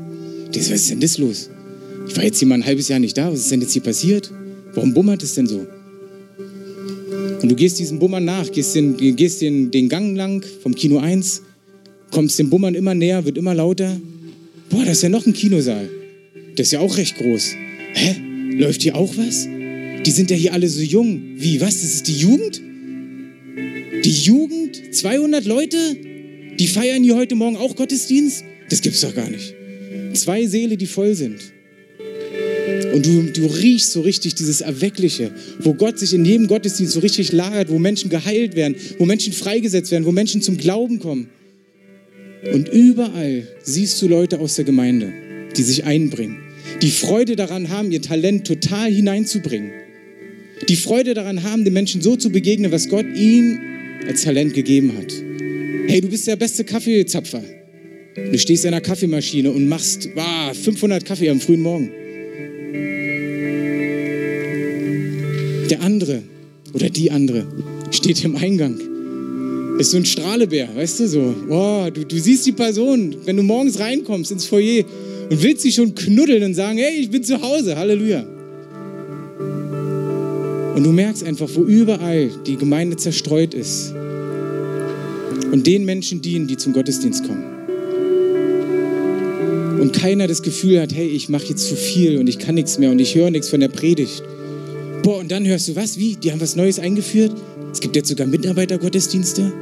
Was 0.56 0.70
ist 0.70 0.90
denn 0.90 1.00
das 1.00 1.18
los? 1.18 1.50
Ich 2.08 2.16
war 2.16 2.24
jetzt 2.24 2.38
hier 2.38 2.48
mal 2.48 2.54
ein 2.54 2.64
halbes 2.64 2.88
Jahr 2.88 2.98
nicht 2.98 3.16
da. 3.18 3.30
Was 3.30 3.40
ist 3.40 3.50
denn 3.50 3.60
jetzt 3.60 3.72
hier 3.72 3.82
passiert? 3.82 4.32
Warum 4.74 4.94
bummert 4.94 5.22
es 5.22 5.34
denn 5.34 5.46
so? 5.46 5.66
Und 7.42 7.48
du 7.48 7.54
gehst 7.54 7.78
diesem 7.78 7.98
Bummern 7.98 8.24
nach, 8.24 8.50
gehst 8.50 8.74
den, 8.74 8.96
gehst 8.96 9.42
den, 9.42 9.70
den 9.70 9.88
Gang 9.88 10.16
lang 10.16 10.44
vom 10.62 10.74
Kino 10.74 10.98
1, 10.98 11.42
kommst 12.10 12.38
dem 12.38 12.48
Bummern 12.48 12.74
immer 12.74 12.94
näher, 12.94 13.24
wird 13.24 13.36
immer 13.36 13.54
lauter. 13.54 14.00
Boah, 14.70 14.84
da 14.84 14.92
ist 14.92 15.02
ja 15.02 15.08
noch 15.08 15.26
ein 15.26 15.32
Kinosaal. 15.32 15.88
Der 16.56 16.62
ist 16.62 16.72
ja 16.72 16.80
auch 16.80 16.96
recht 16.96 17.16
groß. 17.16 17.52
Hä? 17.94 18.16
Läuft 18.56 18.82
hier 18.82 18.96
auch 18.96 19.14
was? 19.16 19.46
Die 19.46 20.10
sind 20.10 20.30
ja 20.30 20.36
hier 20.36 20.52
alle 20.52 20.68
so 20.68 20.80
jung. 20.80 21.20
Wie, 21.36 21.60
was? 21.60 21.82
Das 21.82 21.94
ist 21.94 22.08
die 22.08 22.16
Jugend? 22.16 22.62
Die 24.04 24.10
Jugend? 24.22 24.94
200 24.94 25.44
Leute? 25.44 25.76
Die 26.58 26.66
feiern 26.66 27.02
hier 27.02 27.16
heute 27.16 27.34
Morgen 27.34 27.56
auch 27.56 27.76
Gottesdienst? 27.76 28.44
Das 28.70 28.80
gibt's 28.80 29.02
doch 29.02 29.14
gar 29.14 29.28
nicht. 29.28 29.55
Zwei 30.16 30.46
Seele, 30.46 30.76
die 30.76 30.86
voll 30.86 31.14
sind. 31.14 31.52
Und 32.92 33.06
du, 33.06 33.22
du 33.32 33.46
riechst 33.46 33.92
so 33.92 34.00
richtig 34.00 34.34
dieses 34.34 34.60
Erweckliche, 34.60 35.30
wo 35.60 35.74
Gott 35.74 35.98
sich 35.98 36.14
in 36.14 36.24
jedem 36.24 36.46
Gottesdienst 36.46 36.94
so 36.94 37.00
richtig 37.00 37.32
lagert, 37.32 37.68
wo 37.68 37.78
Menschen 37.78 38.10
geheilt 38.10 38.56
werden, 38.56 38.76
wo 38.98 39.04
Menschen 39.04 39.32
freigesetzt 39.32 39.90
werden, 39.90 40.04
wo 40.04 40.12
Menschen 40.12 40.42
zum 40.42 40.56
Glauben 40.56 40.98
kommen. 40.98 41.28
Und 42.52 42.68
überall 42.68 43.46
siehst 43.62 44.00
du 44.00 44.08
Leute 44.08 44.38
aus 44.38 44.54
der 44.54 44.64
Gemeinde, 44.64 45.12
die 45.56 45.62
sich 45.62 45.84
einbringen, 45.84 46.38
die 46.82 46.90
Freude 46.90 47.36
daran 47.36 47.70
haben, 47.70 47.92
ihr 47.92 48.02
Talent 48.02 48.46
total 48.46 48.90
hineinzubringen. 48.90 49.72
Die 50.68 50.76
Freude 50.76 51.14
daran 51.14 51.42
haben, 51.42 51.64
den 51.64 51.72
Menschen 51.74 52.00
so 52.00 52.16
zu 52.16 52.30
begegnen, 52.30 52.72
was 52.72 52.88
Gott 52.88 53.06
ihnen 53.14 53.60
als 54.08 54.22
Talent 54.22 54.54
gegeben 54.54 54.96
hat. 54.96 55.12
Hey, 55.86 56.00
du 56.00 56.08
bist 56.08 56.26
der 56.26 56.36
beste 56.36 56.64
Kaffeezapfer. 56.64 57.42
Du 58.16 58.38
stehst 58.38 58.64
in 58.64 58.68
einer 58.72 58.80
Kaffeemaschine 58.80 59.52
und 59.52 59.68
machst 59.68 60.08
ah, 60.16 60.54
500 60.54 61.04
Kaffee 61.04 61.28
am 61.28 61.38
frühen 61.38 61.60
Morgen. 61.60 61.90
Der 65.68 65.82
andere 65.82 66.22
oder 66.72 66.88
die 66.88 67.10
andere 67.10 67.46
steht 67.90 68.24
im 68.24 68.36
Eingang. 68.36 68.80
Ist 69.78 69.90
so 69.90 69.98
ein 69.98 70.06
Strahlebär, 70.06 70.74
weißt 70.74 71.00
du 71.00 71.08
so. 71.08 71.34
Oh, 71.50 71.90
du, 71.92 72.06
du 72.06 72.18
siehst 72.18 72.46
die 72.46 72.52
Person, 72.52 73.14
wenn 73.26 73.36
du 73.36 73.42
morgens 73.42 73.78
reinkommst 73.78 74.32
ins 74.32 74.46
Foyer 74.46 74.84
und 75.28 75.42
willst 75.42 75.60
sie 75.60 75.72
schon 75.72 75.94
knuddeln 75.94 76.42
und 76.42 76.54
sagen, 76.54 76.78
hey, 76.78 76.94
ich 76.98 77.10
bin 77.10 77.22
zu 77.22 77.38
Hause, 77.42 77.76
Halleluja. 77.76 78.24
Und 80.74 80.82
du 80.82 80.90
merkst 80.90 81.22
einfach, 81.22 81.50
wo 81.54 81.64
überall 81.64 82.30
die 82.46 82.56
Gemeinde 82.56 82.96
zerstreut 82.96 83.52
ist 83.52 83.92
und 85.52 85.66
den 85.66 85.84
Menschen 85.84 86.22
dienen, 86.22 86.46
die 86.46 86.56
zum 86.56 86.72
Gottesdienst 86.72 87.26
kommen. 87.26 87.55
Und 89.80 89.92
keiner 89.92 90.26
das 90.26 90.42
Gefühl 90.42 90.80
hat, 90.80 90.94
hey, 90.94 91.06
ich 91.06 91.28
mache 91.28 91.46
jetzt 91.46 91.68
zu 91.68 91.76
viel 91.76 92.18
und 92.18 92.28
ich 92.28 92.38
kann 92.38 92.54
nichts 92.54 92.78
mehr 92.78 92.90
und 92.90 92.98
ich 92.98 93.14
höre 93.14 93.30
nichts 93.30 93.48
von 93.48 93.60
der 93.60 93.68
Predigt. 93.68 94.22
Boah, 95.02 95.18
und 95.18 95.30
dann 95.30 95.46
hörst 95.46 95.68
du 95.68 95.76
was? 95.76 95.98
Wie? 95.98 96.16
Die 96.16 96.32
haben 96.32 96.40
was 96.40 96.56
Neues 96.56 96.78
eingeführt? 96.78 97.32
Es 97.72 97.80
gibt 97.80 97.94
jetzt 97.94 98.08
sogar 98.08 98.26
Mitarbeitergottesdienste? 98.26 99.52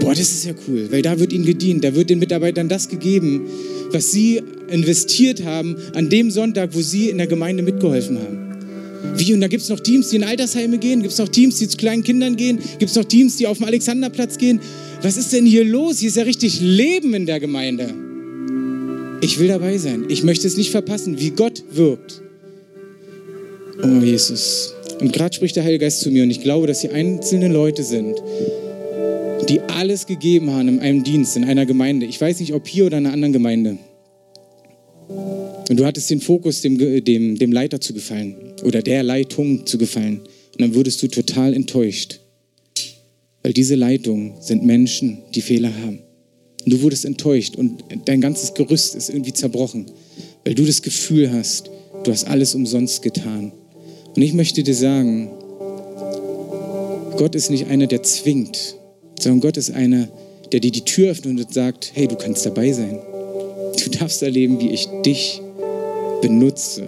Boah, 0.00 0.14
das 0.14 0.30
ist 0.32 0.44
ja 0.44 0.52
cool, 0.66 0.88
weil 0.90 1.02
da 1.02 1.18
wird 1.18 1.32
ihnen 1.32 1.44
gedient, 1.44 1.84
da 1.84 1.94
wird 1.94 2.10
den 2.10 2.18
Mitarbeitern 2.18 2.68
das 2.68 2.88
gegeben, 2.88 3.42
was 3.90 4.10
sie 4.10 4.40
investiert 4.68 5.44
haben 5.44 5.76
an 5.94 6.08
dem 6.08 6.30
Sonntag, 6.30 6.74
wo 6.74 6.80
sie 6.80 7.08
in 7.10 7.18
der 7.18 7.26
Gemeinde 7.26 7.62
mitgeholfen 7.62 8.18
haben. 8.18 8.48
Wie? 9.16 9.32
Und 9.32 9.40
da 9.40 9.48
gibt 9.48 9.62
es 9.62 9.68
noch 9.68 9.80
Teams, 9.80 10.08
die 10.10 10.16
in 10.16 10.24
Altersheime 10.24 10.78
gehen? 10.78 11.02
Gibt 11.02 11.12
es 11.12 11.18
noch 11.18 11.28
Teams, 11.28 11.56
die 11.56 11.68
zu 11.68 11.76
kleinen 11.76 12.02
Kindern 12.02 12.36
gehen? 12.36 12.58
Gibt 12.78 12.90
es 12.90 12.96
noch 12.96 13.04
Teams, 13.04 13.36
die 13.36 13.46
auf 13.46 13.58
dem 13.58 13.66
Alexanderplatz 13.66 14.38
gehen? 14.38 14.60
Was 15.02 15.16
ist 15.16 15.32
denn 15.32 15.46
hier 15.46 15.64
los? 15.64 15.98
Hier 15.98 16.08
ist 16.08 16.16
ja 16.16 16.24
richtig 16.24 16.60
Leben 16.60 17.14
in 17.14 17.26
der 17.26 17.40
Gemeinde. 17.40 17.94
Ich 19.20 19.38
will 19.38 19.48
dabei 19.48 19.78
sein. 19.78 20.06
Ich 20.08 20.22
möchte 20.22 20.46
es 20.46 20.56
nicht 20.56 20.70
verpassen, 20.70 21.18
wie 21.18 21.30
Gott 21.30 21.64
wirkt. 21.70 22.22
Oh 23.82 24.04
Jesus. 24.04 24.74
Und 25.00 25.12
gerade 25.12 25.34
spricht 25.34 25.56
der 25.56 25.64
Heilige 25.64 25.84
Geist 25.84 26.00
zu 26.00 26.10
mir 26.10 26.22
und 26.22 26.30
ich 26.30 26.40
glaube, 26.40 26.66
dass 26.66 26.80
hier 26.80 26.92
einzelne 26.92 27.48
Leute 27.48 27.82
sind, 27.82 28.16
die 29.48 29.60
alles 29.60 30.06
gegeben 30.06 30.50
haben 30.50 30.68
in 30.68 30.80
einem 30.80 31.04
Dienst, 31.04 31.36
in 31.36 31.44
einer 31.44 31.66
Gemeinde. 31.66 32.06
Ich 32.06 32.20
weiß 32.20 32.40
nicht, 32.40 32.52
ob 32.52 32.66
hier 32.66 32.86
oder 32.86 32.98
in 32.98 33.06
einer 33.06 33.14
anderen 33.14 33.32
Gemeinde. 33.32 33.78
Und 35.68 35.76
du 35.78 35.84
hattest 35.84 36.10
den 36.10 36.20
Fokus, 36.20 36.62
dem, 36.62 37.04
dem, 37.04 37.38
dem 37.38 37.52
Leiter 37.52 37.80
zu 37.80 37.94
gefallen 37.94 38.36
oder 38.64 38.82
der 38.82 39.02
Leitung 39.02 39.66
zu 39.66 39.78
gefallen. 39.78 40.20
Und 40.52 40.60
dann 40.60 40.74
wurdest 40.74 41.02
du 41.02 41.08
total 41.08 41.54
enttäuscht. 41.54 42.20
Weil 43.42 43.52
diese 43.52 43.74
Leitungen 43.74 44.34
sind 44.40 44.64
Menschen, 44.64 45.18
die 45.34 45.42
Fehler 45.42 45.72
haben. 45.82 46.00
Du 46.66 46.82
wurdest 46.82 47.04
enttäuscht 47.04 47.56
und 47.56 47.84
dein 48.04 48.20
ganzes 48.20 48.54
Gerüst 48.54 48.94
ist 48.94 49.08
irgendwie 49.08 49.32
zerbrochen, 49.32 49.86
weil 50.44 50.54
du 50.54 50.64
das 50.64 50.82
Gefühl 50.82 51.32
hast, 51.32 51.70
du 52.04 52.10
hast 52.10 52.24
alles 52.24 52.54
umsonst 52.54 53.02
getan. 53.02 53.52
Und 54.14 54.22
ich 54.22 54.34
möchte 54.34 54.62
dir 54.62 54.74
sagen, 54.74 55.30
Gott 57.16 57.34
ist 57.34 57.50
nicht 57.50 57.66
einer, 57.66 57.86
der 57.86 58.02
zwingt, 58.02 58.76
sondern 59.18 59.40
Gott 59.40 59.56
ist 59.56 59.70
einer, 59.70 60.08
der 60.52 60.60
dir 60.60 60.70
die 60.70 60.84
Tür 60.84 61.10
öffnet 61.10 61.38
und 61.38 61.52
sagt, 61.52 61.92
hey, 61.94 62.06
du 62.06 62.16
kannst 62.16 62.44
dabei 62.46 62.72
sein. 62.72 62.98
Du 63.82 63.90
darfst 63.90 64.22
erleben, 64.22 64.60
wie 64.60 64.70
ich 64.70 64.88
dich 65.04 65.40
benutze. 66.20 66.86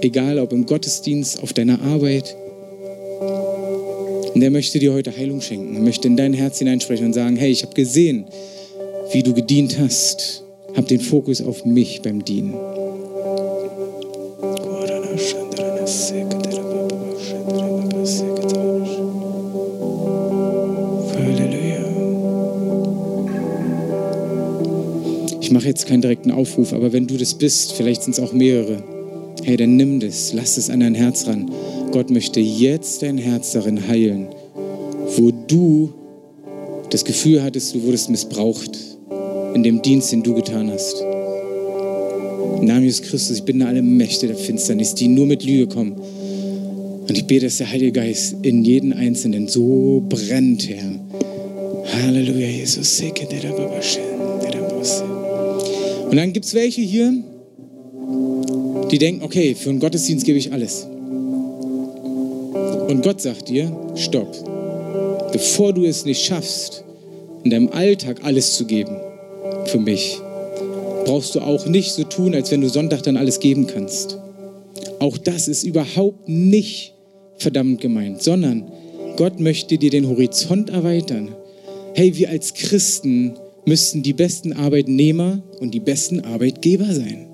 Egal 0.00 0.38
ob 0.38 0.52
im 0.52 0.66
Gottesdienst, 0.66 1.42
auf 1.42 1.52
deiner 1.52 1.80
Arbeit. 1.82 2.36
Und 4.34 4.42
er 4.42 4.50
möchte 4.50 4.78
dir 4.78 4.92
heute 4.92 5.16
Heilung 5.16 5.40
schenken. 5.40 5.74
Er 5.76 5.82
möchte 5.82 6.08
in 6.08 6.16
dein 6.16 6.32
Herz 6.32 6.58
hineinsprechen 6.58 7.06
und 7.06 7.12
sagen, 7.12 7.36
hey, 7.36 7.50
ich 7.50 7.62
habe 7.62 7.74
gesehen, 7.74 8.26
wie 9.14 9.22
du 9.22 9.32
gedient 9.32 9.78
hast. 9.78 10.42
Hab 10.76 10.88
den 10.88 10.98
Fokus 10.98 11.40
auf 11.40 11.64
mich 11.64 12.02
beim 12.02 12.24
Dienen. 12.24 12.54
Ich 25.40 25.50
mache 25.52 25.68
jetzt 25.68 25.86
keinen 25.86 26.02
direkten 26.02 26.32
Aufruf, 26.32 26.72
aber 26.72 26.92
wenn 26.92 27.06
du 27.06 27.16
das 27.16 27.34
bist, 27.34 27.74
vielleicht 27.74 28.02
sind 28.02 28.14
es 28.14 28.20
auch 28.20 28.32
mehrere, 28.32 28.82
hey, 29.44 29.56
dann 29.56 29.76
nimm 29.76 30.00
das, 30.00 30.32
lass 30.32 30.56
es 30.56 30.68
an 30.68 30.80
dein 30.80 30.96
Herz 30.96 31.28
ran. 31.28 31.52
Gott 31.92 32.10
möchte 32.10 32.40
jetzt 32.40 33.02
dein 33.02 33.18
Herz 33.18 33.52
darin 33.52 33.86
heilen, 33.86 34.26
wo 35.16 35.30
du 35.30 35.92
das 36.90 37.04
Gefühl 37.04 37.44
hattest, 37.44 37.76
du 37.76 37.84
wurdest 37.84 38.10
missbraucht 38.10 38.93
in 39.54 39.62
dem 39.62 39.80
Dienst, 39.82 40.12
den 40.12 40.22
du 40.22 40.34
getan 40.34 40.70
hast. 40.70 41.00
Im 42.60 42.66
Namen 42.66 42.84
Jesus 42.84 43.02
Christus, 43.02 43.38
ich 43.38 43.44
bin 43.44 43.62
alle 43.62 43.82
Mächte 43.82 44.26
der 44.26 44.36
Finsternis, 44.36 44.94
die 44.94 45.08
nur 45.08 45.26
mit 45.26 45.44
Lüge 45.44 45.68
kommen. 45.68 45.92
Und 45.92 47.10
ich 47.16 47.26
bete, 47.26 47.46
dass 47.46 47.58
der 47.58 47.70
Heilige 47.70 47.92
Geist 47.92 48.36
in 48.42 48.64
jeden 48.64 48.92
Einzelnen 48.92 49.46
so 49.48 50.02
brennt, 50.08 50.68
Herr. 50.68 50.98
Halleluja, 52.02 52.48
Jesus. 52.48 53.02
Und 56.10 56.16
dann 56.16 56.32
gibt 56.32 56.46
es 56.46 56.54
welche 56.54 56.80
hier, 56.80 57.12
die 58.90 58.98
denken, 58.98 59.22
okay, 59.22 59.54
für 59.54 59.70
einen 59.70 59.80
Gottesdienst 59.80 60.24
gebe 60.24 60.38
ich 60.38 60.52
alles. 60.52 60.86
Und 62.88 63.02
Gott 63.02 63.20
sagt 63.20 63.48
dir, 63.48 63.70
stopp. 63.94 64.32
Bevor 65.32 65.72
du 65.72 65.84
es 65.84 66.04
nicht 66.04 66.24
schaffst, 66.24 66.84
in 67.42 67.50
deinem 67.50 67.68
Alltag 67.68 68.20
alles 68.22 68.54
zu 68.54 68.64
geben, 68.64 68.96
für 69.74 69.80
mich, 69.80 70.20
brauchst 71.04 71.34
du 71.34 71.40
auch 71.40 71.66
nicht 71.66 71.90
so 71.90 72.04
tun, 72.04 72.32
als 72.32 72.52
wenn 72.52 72.60
du 72.60 72.68
Sonntag 72.68 73.02
dann 73.02 73.16
alles 73.16 73.40
geben 73.40 73.66
kannst. 73.66 74.16
Auch 75.00 75.18
das 75.18 75.48
ist 75.48 75.64
überhaupt 75.64 76.28
nicht 76.28 76.94
verdammt 77.38 77.80
gemeint, 77.80 78.22
sondern 78.22 78.70
Gott 79.16 79.40
möchte 79.40 79.76
dir 79.76 79.90
den 79.90 80.06
Horizont 80.06 80.70
erweitern. 80.70 81.34
Hey, 81.94 82.14
wir 82.14 82.30
als 82.30 82.54
Christen 82.54 83.32
müssten 83.66 84.04
die 84.04 84.12
besten 84.12 84.52
Arbeitnehmer 84.52 85.42
und 85.58 85.74
die 85.74 85.80
besten 85.80 86.20
Arbeitgeber 86.20 86.94
sein. 86.94 87.26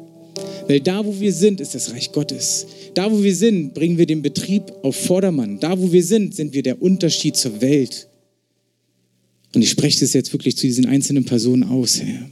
Weil 0.66 0.80
da, 0.80 1.05
wo 1.05 1.20
wir 1.20 1.34
sind, 1.34 1.61
ist 1.61 1.74
das 1.74 1.93
Reich 1.93 2.11
Gottes. 2.11 2.66
Da, 2.95 3.12
wo 3.12 3.22
wir 3.22 3.34
sind, 3.34 3.74
bringen 3.74 3.99
wir 3.99 4.07
den 4.07 4.22
Betrieb 4.22 4.72
auf 4.82 4.97
Vordermann. 4.97 5.61
Da, 5.61 5.78
wo 5.78 5.93
wir 5.93 6.03
sind, 6.03 6.34
sind 6.34 6.55
wir 6.55 6.62
der 6.62 6.80
Unterschied 6.80 7.36
zur 7.36 7.61
Welt. 7.61 8.09
Und 9.55 9.62
ich 9.62 9.70
spreche 9.70 10.01
das 10.01 10.12
jetzt 10.12 10.32
wirklich 10.32 10.57
zu 10.57 10.66
diesen 10.66 10.86
einzelnen 10.86 11.24
Personen 11.24 11.64
aus, 11.64 12.01
Herr, 12.01 12.30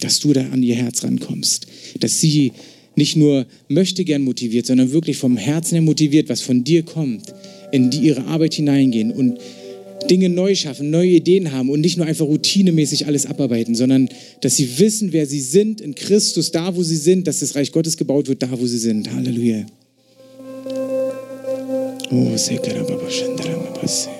dass 0.00 0.20
du 0.20 0.32
da 0.32 0.42
an 0.50 0.62
ihr 0.62 0.74
Herz 0.74 1.04
rankommst, 1.04 1.66
dass 2.00 2.20
sie 2.20 2.52
nicht 2.96 3.16
nur 3.16 3.46
möchte 3.68 4.04
gern 4.04 4.22
motiviert, 4.22 4.66
sondern 4.66 4.90
wirklich 4.90 5.16
vom 5.16 5.36
Herzen 5.36 5.74
her 5.74 5.82
motiviert, 5.82 6.28
was 6.28 6.40
von 6.40 6.64
dir 6.64 6.82
kommt, 6.82 7.32
in 7.72 7.90
die 7.90 7.98
ihre 7.98 8.24
Arbeit 8.24 8.54
hineingehen 8.54 9.10
und 9.10 9.38
Dinge 10.10 10.28
neu 10.28 10.54
schaffen, 10.54 10.90
neue 10.90 11.10
Ideen 11.10 11.52
haben 11.52 11.68
und 11.68 11.80
nicht 11.80 11.96
nur 11.96 12.06
einfach 12.06 12.26
routinemäßig 12.26 13.06
alles 13.06 13.26
abarbeiten, 13.26 13.74
sondern 13.74 14.08
dass 14.40 14.56
sie 14.56 14.78
wissen, 14.78 15.12
wer 15.12 15.26
sie 15.26 15.40
sind 15.40 15.80
in 15.80 15.94
Christus, 15.94 16.52
da 16.52 16.74
wo 16.76 16.82
sie 16.82 16.96
sind, 16.96 17.26
dass 17.26 17.40
das 17.40 17.54
Reich 17.54 17.72
Gottes 17.72 17.96
gebaut 17.96 18.28
wird, 18.28 18.42
da 18.42 18.58
wo 18.58 18.66
sie 18.66 18.78
sind. 18.78 19.12
Halleluja. 19.12 19.66
Oh, 22.10 22.36
Sekara 22.36 22.82
Baba 22.84 23.10
Shandara 23.10 23.56
Mabase. 23.56 24.15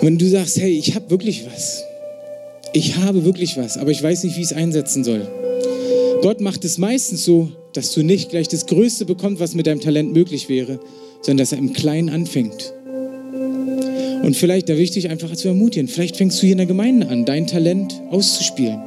Und 0.00 0.06
wenn 0.06 0.18
du 0.18 0.28
sagst, 0.28 0.60
hey, 0.60 0.70
ich 0.70 0.94
habe 0.94 1.10
wirklich 1.10 1.46
was, 1.46 1.82
ich 2.72 2.96
habe 2.96 3.24
wirklich 3.24 3.56
was, 3.56 3.78
aber 3.78 3.90
ich 3.90 4.02
weiß 4.02 4.24
nicht, 4.24 4.36
wie 4.36 4.40
ich 4.40 4.46
es 4.46 4.52
einsetzen 4.52 5.02
soll. 5.04 5.26
Gott 6.22 6.40
macht 6.40 6.64
es 6.64 6.78
meistens 6.78 7.24
so, 7.24 7.50
dass 7.72 7.92
du 7.92 8.02
nicht 8.02 8.30
gleich 8.30 8.48
das 8.48 8.66
Größte 8.66 9.04
bekommst, 9.04 9.40
was 9.40 9.54
mit 9.54 9.66
deinem 9.66 9.80
Talent 9.80 10.12
möglich 10.12 10.48
wäre, 10.48 10.78
sondern 11.22 11.38
dass 11.38 11.52
er 11.52 11.58
im 11.58 11.72
Kleinen 11.72 12.08
anfängt. 12.08 12.72
Und 14.22 14.36
vielleicht, 14.36 14.68
da 14.68 14.74
will 14.74 14.82
ich 14.82 14.90
dich 14.90 15.08
einfach 15.08 15.34
zu 15.34 15.48
ermutigen, 15.48 15.88
vielleicht 15.88 16.16
fängst 16.16 16.38
du 16.38 16.42
hier 16.42 16.52
in 16.52 16.58
der 16.58 16.66
Gemeinde 16.66 17.08
an, 17.08 17.24
dein 17.24 17.46
Talent 17.46 18.00
auszuspielen, 18.10 18.80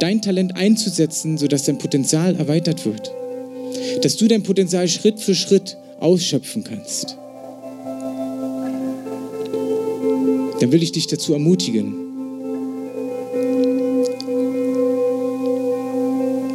dein 0.00 0.22
Talent 0.22 0.56
einzusetzen, 0.56 1.38
sodass 1.38 1.64
dein 1.64 1.78
Potenzial 1.78 2.36
erweitert 2.36 2.84
wird. 2.86 3.12
Dass 4.02 4.16
du 4.16 4.26
dein 4.26 4.42
Potenzial 4.42 4.88
Schritt 4.88 5.20
für 5.20 5.34
Schritt 5.34 5.76
ausschöpfen 6.00 6.64
kannst. 6.64 7.16
Dann 10.60 10.72
will 10.72 10.82
ich 10.82 10.92
dich 10.92 11.06
dazu 11.06 11.32
ermutigen. 11.32 11.94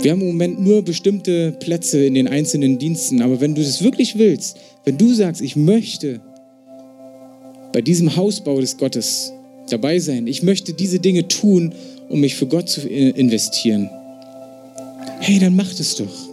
Wir 0.02 0.12
haben 0.12 0.22
im 0.22 0.28
Moment 0.28 0.60
nur 0.60 0.82
bestimmte 0.82 1.52
Plätze 1.52 2.04
in 2.04 2.16
den 2.16 2.28
einzelnen 2.28 2.80
Diensten, 2.80 3.22
aber 3.22 3.40
wenn 3.40 3.54
du 3.54 3.62
das 3.62 3.84
wirklich 3.84 4.18
willst, 4.18 4.58
wenn 4.84 4.98
du 4.98 5.14
sagst, 5.14 5.42
ich 5.42 5.56
möchte 5.56 6.22
bei 7.72 7.82
diesem 7.82 8.16
Hausbau 8.16 8.60
des 8.60 8.78
Gottes 8.78 9.32
dabei 9.70 10.00
sein, 10.00 10.26
ich 10.26 10.42
möchte 10.42 10.74
diese 10.74 11.00
Dinge 11.00 11.28
tun, 11.28 11.76
um 12.10 12.20
mich 12.20 12.36
für 12.36 12.48
Gott 12.48 12.68
zu 12.68 12.88
investieren, 12.88 13.90
hey, 15.20 15.38
dann 15.38 15.56
mach 15.56 15.72
das 15.76 15.96
doch. 15.96 16.31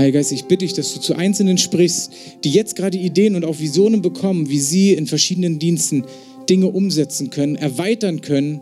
Heiliger 0.00 0.20
Geist, 0.20 0.32
ich 0.32 0.44
bitte 0.44 0.64
dich, 0.64 0.72
dass 0.72 0.94
du 0.94 1.00
zu 1.00 1.14
Einzelnen 1.14 1.58
sprichst, 1.58 2.10
die 2.42 2.50
jetzt 2.50 2.74
gerade 2.74 2.96
Ideen 2.96 3.34
und 3.34 3.44
auch 3.44 3.58
Visionen 3.58 4.00
bekommen, 4.00 4.48
wie 4.48 4.58
sie 4.58 4.94
in 4.94 5.06
verschiedenen 5.06 5.58
Diensten 5.58 6.04
Dinge 6.48 6.68
umsetzen 6.68 7.28
können, 7.28 7.56
erweitern 7.56 8.22
können, 8.22 8.60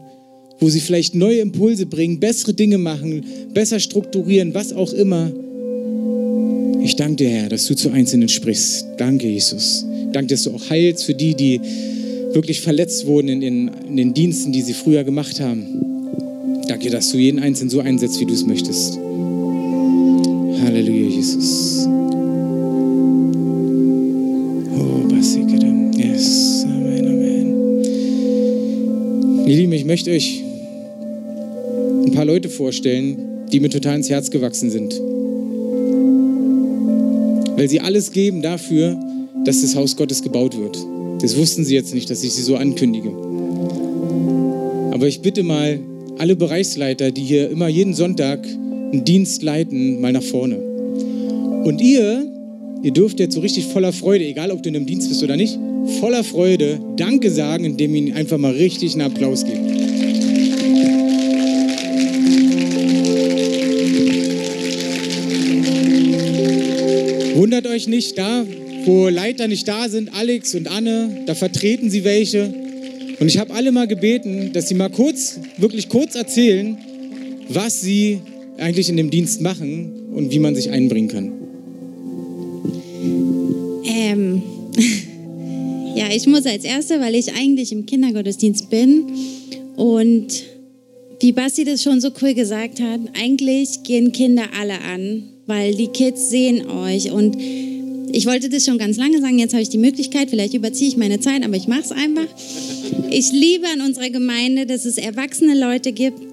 wo 0.59 0.68
sie 0.68 0.80
vielleicht 0.80 1.14
neue 1.14 1.39
Impulse 1.39 1.86
bringen, 1.86 2.18
bessere 2.18 2.55
Dinge 2.55 2.78
machen, 2.78 3.24
besser 3.55 3.78
strukturieren, 3.78 4.53
was 4.53 4.72
auch 4.72 4.93
immer. 4.93 5.30
Ich 6.82 6.97
danke 6.97 7.16
dir, 7.16 7.28
Herr, 7.28 7.49
dass 7.49 7.66
du 7.66 7.76
zu 7.76 7.91
Einzelnen 7.91 8.28
sprichst. 8.28 8.86
Danke, 8.97 9.28
Jesus. 9.28 9.86
Danke, 10.12 10.34
dass 10.34 10.43
du 10.43 10.51
auch 10.51 10.70
heilst 10.70 11.05
für 11.05 11.14
die, 11.14 11.34
die 11.34 11.61
wirklich 12.32 12.61
verletzt 12.61 13.07
wurden 13.07 13.28
in 13.28 13.41
den, 13.41 13.70
in 13.89 13.97
den 13.97 14.12
Diensten, 14.12 14.51
die 14.51 14.62
sie 14.62 14.74
früher 14.74 15.05
gemacht 15.05 15.39
haben. 15.39 15.66
Danke, 16.66 16.91
dass 16.91 17.11
du 17.11 17.18
jeden 17.18 17.39
Einzelnen 17.39 17.70
so 17.70 17.78
einsetzt, 17.78 18.18
wie 18.20 18.26
du 18.26 18.34
es 18.34 18.45
möchtest. 18.45 18.99
Halleluja, 20.68 21.07
Jesus. 21.18 21.84
Oh, 24.78 25.02
Yes, 25.10 26.64
Amen, 26.64 27.06
Amen. 27.08 27.48
Ihr 29.48 29.56
Lieben, 29.56 29.72
ich 29.72 29.84
möchte 29.84 30.12
euch 30.12 30.44
ein 32.06 32.12
paar 32.12 32.24
Leute 32.24 32.48
vorstellen, 32.48 33.48
die 33.50 33.58
mir 33.58 33.68
total 33.68 33.96
ins 33.96 34.08
Herz 34.08 34.30
gewachsen 34.30 34.70
sind. 34.70 34.94
Weil 37.56 37.68
sie 37.68 37.80
alles 37.80 38.12
geben 38.12 38.40
dafür, 38.40 38.96
dass 39.44 39.62
das 39.62 39.74
Haus 39.74 39.96
Gottes 39.96 40.22
gebaut 40.22 40.56
wird. 40.56 40.78
Das 41.20 41.36
wussten 41.36 41.64
sie 41.64 41.74
jetzt 41.74 41.94
nicht, 41.94 42.08
dass 42.10 42.22
ich 42.22 42.32
sie 42.32 42.42
so 42.42 42.54
ankündige. 42.54 43.10
Aber 44.92 45.08
ich 45.08 45.20
bitte 45.20 45.42
mal 45.42 45.80
alle 46.18 46.36
Bereichsleiter, 46.36 47.10
die 47.10 47.22
hier 47.22 47.50
immer 47.50 47.66
jeden 47.66 47.94
Sonntag 47.94 48.46
einen 48.46 49.04
Dienst 49.04 49.42
leiten, 49.42 50.00
mal 50.00 50.12
nach 50.12 50.22
vorne. 50.22 50.67
Und 51.64 51.80
ihr, 51.80 52.26
ihr 52.82 52.90
dürft 52.92 53.20
jetzt 53.20 53.34
so 53.34 53.40
richtig 53.40 53.66
voller 53.66 53.92
Freude, 53.92 54.24
egal 54.24 54.50
ob 54.50 54.62
du 54.62 54.68
in 54.68 54.76
einem 54.76 54.86
Dienst 54.86 55.09
bist 55.09 55.22
oder 55.22 55.36
nicht, 55.36 55.59
voller 56.00 56.24
Freude 56.24 56.80
Danke 56.96 57.30
sagen, 57.30 57.64
indem 57.64 57.94
ihr 57.94 58.14
einfach 58.14 58.38
mal 58.38 58.52
richtig 58.52 58.92
einen 58.92 59.02
Applaus 59.02 59.44
gebt. 59.44 59.59
Wundert 67.36 67.66
euch 67.66 67.86
nicht, 67.86 68.18
da 68.18 68.44
wo 68.88 69.09
Leiter 69.09 69.48
nicht 69.48 69.68
da 69.68 69.88
sind, 69.88 70.14
Alex 70.14 70.54
und 70.54 70.66
Anne, 70.66 71.24
da 71.26 71.34
vertreten 71.34 71.90
sie 71.90 72.04
welche. 72.04 72.52
Und 73.20 73.26
ich 73.26 73.38
habe 73.38 73.52
alle 73.52 73.70
mal 73.70 73.86
gebeten, 73.86 74.50
dass 74.54 74.68
sie 74.68 74.74
mal 74.74 74.88
kurz, 74.88 75.38
wirklich 75.59 75.88
kurz 75.88 76.14
erzählen, 76.14 76.78
was 77.48 77.80
sie 77.80 78.20
eigentlich 78.56 78.88
in 78.88 78.96
dem 78.96 79.11
Dienst 79.11 79.40
machen 79.40 80.09
und 80.12 80.30
wie 80.30 80.38
man 80.38 80.54
sich 80.54 80.70
einbringen 80.70 81.09
kann? 81.09 81.38
Ähm, 84.09 84.42
ja, 85.94 86.06
ich 86.14 86.26
muss 86.26 86.46
als 86.46 86.64
Erste, 86.64 87.00
weil 87.00 87.14
ich 87.14 87.34
eigentlich 87.34 87.72
im 87.72 87.86
Kindergottesdienst 87.86 88.70
bin 88.70 89.06
und 89.76 90.26
wie 91.20 91.32
Basti 91.32 91.64
das 91.64 91.82
schon 91.82 92.00
so 92.00 92.11
cool 92.22 92.34
gesagt 92.34 92.80
hat, 92.80 93.00
eigentlich 93.20 93.82
gehen 93.82 94.12
Kinder 94.12 94.44
alle 94.59 94.80
an, 94.80 95.24
weil 95.46 95.74
die 95.74 95.88
Kids 95.88 96.30
sehen 96.30 96.70
euch 96.70 97.11
und 97.11 97.36
ich 98.11 98.26
wollte 98.26 98.48
das 98.48 98.64
schon 98.64 98.78
ganz 98.78 98.96
lange 98.96 99.20
sagen, 99.20 99.38
jetzt 99.38 99.52
habe 99.52 99.62
ich 99.62 99.68
die 99.68 99.78
Möglichkeit, 99.78 100.30
vielleicht 100.30 100.54
überziehe 100.54 100.88
ich 100.88 100.96
meine 100.96 101.20
Zeit, 101.20 101.44
aber 101.44 101.56
ich 101.56 101.68
mache 101.68 101.82
es 101.82 101.92
einfach. 101.92 102.26
Ich 103.11 103.32
liebe 103.32 103.66
an 103.66 103.82
unserer 103.82 104.09
Gemeinde, 104.09 104.64
dass 104.64 104.86
es 104.86 104.96
erwachsene 104.96 105.59
Leute 105.59 105.92
gibt, 105.92 106.28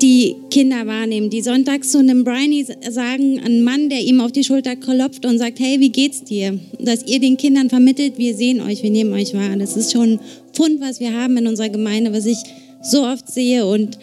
die 0.00 0.36
Kinder 0.50 0.86
wahrnehmen, 0.86 1.30
die 1.30 1.42
sonntags 1.42 1.90
zu 1.90 1.98
einem 1.98 2.24
Briney 2.24 2.66
sagen, 2.88 3.40
ein 3.44 3.62
Mann, 3.62 3.88
der 3.88 4.00
ihm 4.00 4.20
auf 4.20 4.32
die 4.32 4.44
Schulter 4.44 4.76
klopft 4.76 5.26
und 5.26 5.38
sagt, 5.38 5.60
hey, 5.60 5.80
wie 5.80 5.90
geht's 5.90 6.24
dir? 6.24 6.58
Dass 6.78 7.06
ihr 7.06 7.20
den 7.20 7.36
Kindern 7.36 7.68
vermittelt, 7.68 8.18
wir 8.18 8.34
sehen 8.34 8.60
euch, 8.60 8.82
wir 8.82 8.90
nehmen 8.90 9.12
euch 9.12 9.34
wahr. 9.34 9.56
Das 9.56 9.76
ist 9.76 9.92
schon 9.92 10.14
ein 10.14 10.20
Fund, 10.52 10.80
was 10.80 11.00
wir 11.00 11.12
haben 11.12 11.36
in 11.36 11.46
unserer 11.46 11.68
Gemeinde, 11.68 12.12
was 12.12 12.26
ich 12.26 12.38
so 12.82 13.04
oft 13.04 13.30
sehe 13.30 13.66
und 13.66 13.98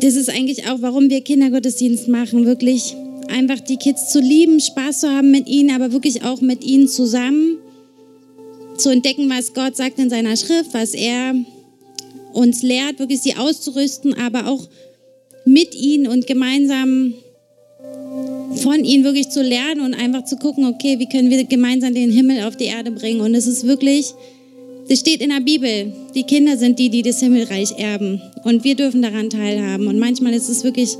das 0.00 0.14
ist 0.14 0.28
eigentlich 0.28 0.68
auch, 0.68 0.82
warum 0.82 1.08
wir 1.08 1.22
Kindergottesdienst 1.22 2.08
machen, 2.08 2.44
wirklich 2.44 2.94
einfach 3.28 3.60
die 3.60 3.76
Kids 3.76 4.10
zu 4.10 4.20
lieben, 4.20 4.60
Spaß 4.60 5.00
zu 5.00 5.08
haben 5.08 5.30
mit 5.30 5.48
ihnen, 5.48 5.70
aber 5.70 5.92
wirklich 5.92 6.22
auch 6.22 6.40
mit 6.40 6.64
ihnen 6.64 6.88
zusammen 6.88 7.58
zu 8.76 8.90
entdecken, 8.90 9.30
was 9.30 9.54
Gott 9.54 9.76
sagt 9.76 9.98
in 9.98 10.10
seiner 10.10 10.36
Schrift, 10.36 10.74
was 10.74 10.92
er 10.92 11.34
uns 12.36 12.62
lehrt, 12.62 12.98
wirklich 12.98 13.20
sie 13.20 13.36
auszurüsten, 13.36 14.14
aber 14.14 14.48
auch 14.48 14.68
mit 15.44 15.74
ihnen 15.74 16.06
und 16.06 16.26
gemeinsam 16.26 17.14
von 18.56 18.84
ihnen 18.84 19.04
wirklich 19.04 19.28
zu 19.28 19.42
lernen 19.42 19.80
und 19.80 19.94
einfach 19.94 20.24
zu 20.24 20.36
gucken, 20.36 20.66
okay, 20.66 20.98
wie 20.98 21.06
können 21.06 21.30
wir 21.30 21.44
gemeinsam 21.44 21.94
den 21.94 22.10
Himmel 22.10 22.42
auf 22.44 22.56
die 22.56 22.64
Erde 22.64 22.90
bringen. 22.90 23.20
Und 23.20 23.34
es 23.34 23.46
ist 23.46 23.66
wirklich, 23.66 24.12
es 24.88 25.00
steht 25.00 25.20
in 25.20 25.30
der 25.30 25.40
Bibel, 25.40 25.92
die 26.14 26.22
Kinder 26.22 26.56
sind 26.56 26.78
die, 26.78 26.88
die 26.88 27.02
das 27.02 27.20
Himmelreich 27.20 27.78
erben. 27.78 28.20
Und 28.44 28.64
wir 28.64 28.74
dürfen 28.74 29.02
daran 29.02 29.30
teilhaben. 29.30 29.86
Und 29.86 29.98
manchmal 29.98 30.32
ist 30.32 30.48
es 30.48 30.64
wirklich 30.64 30.96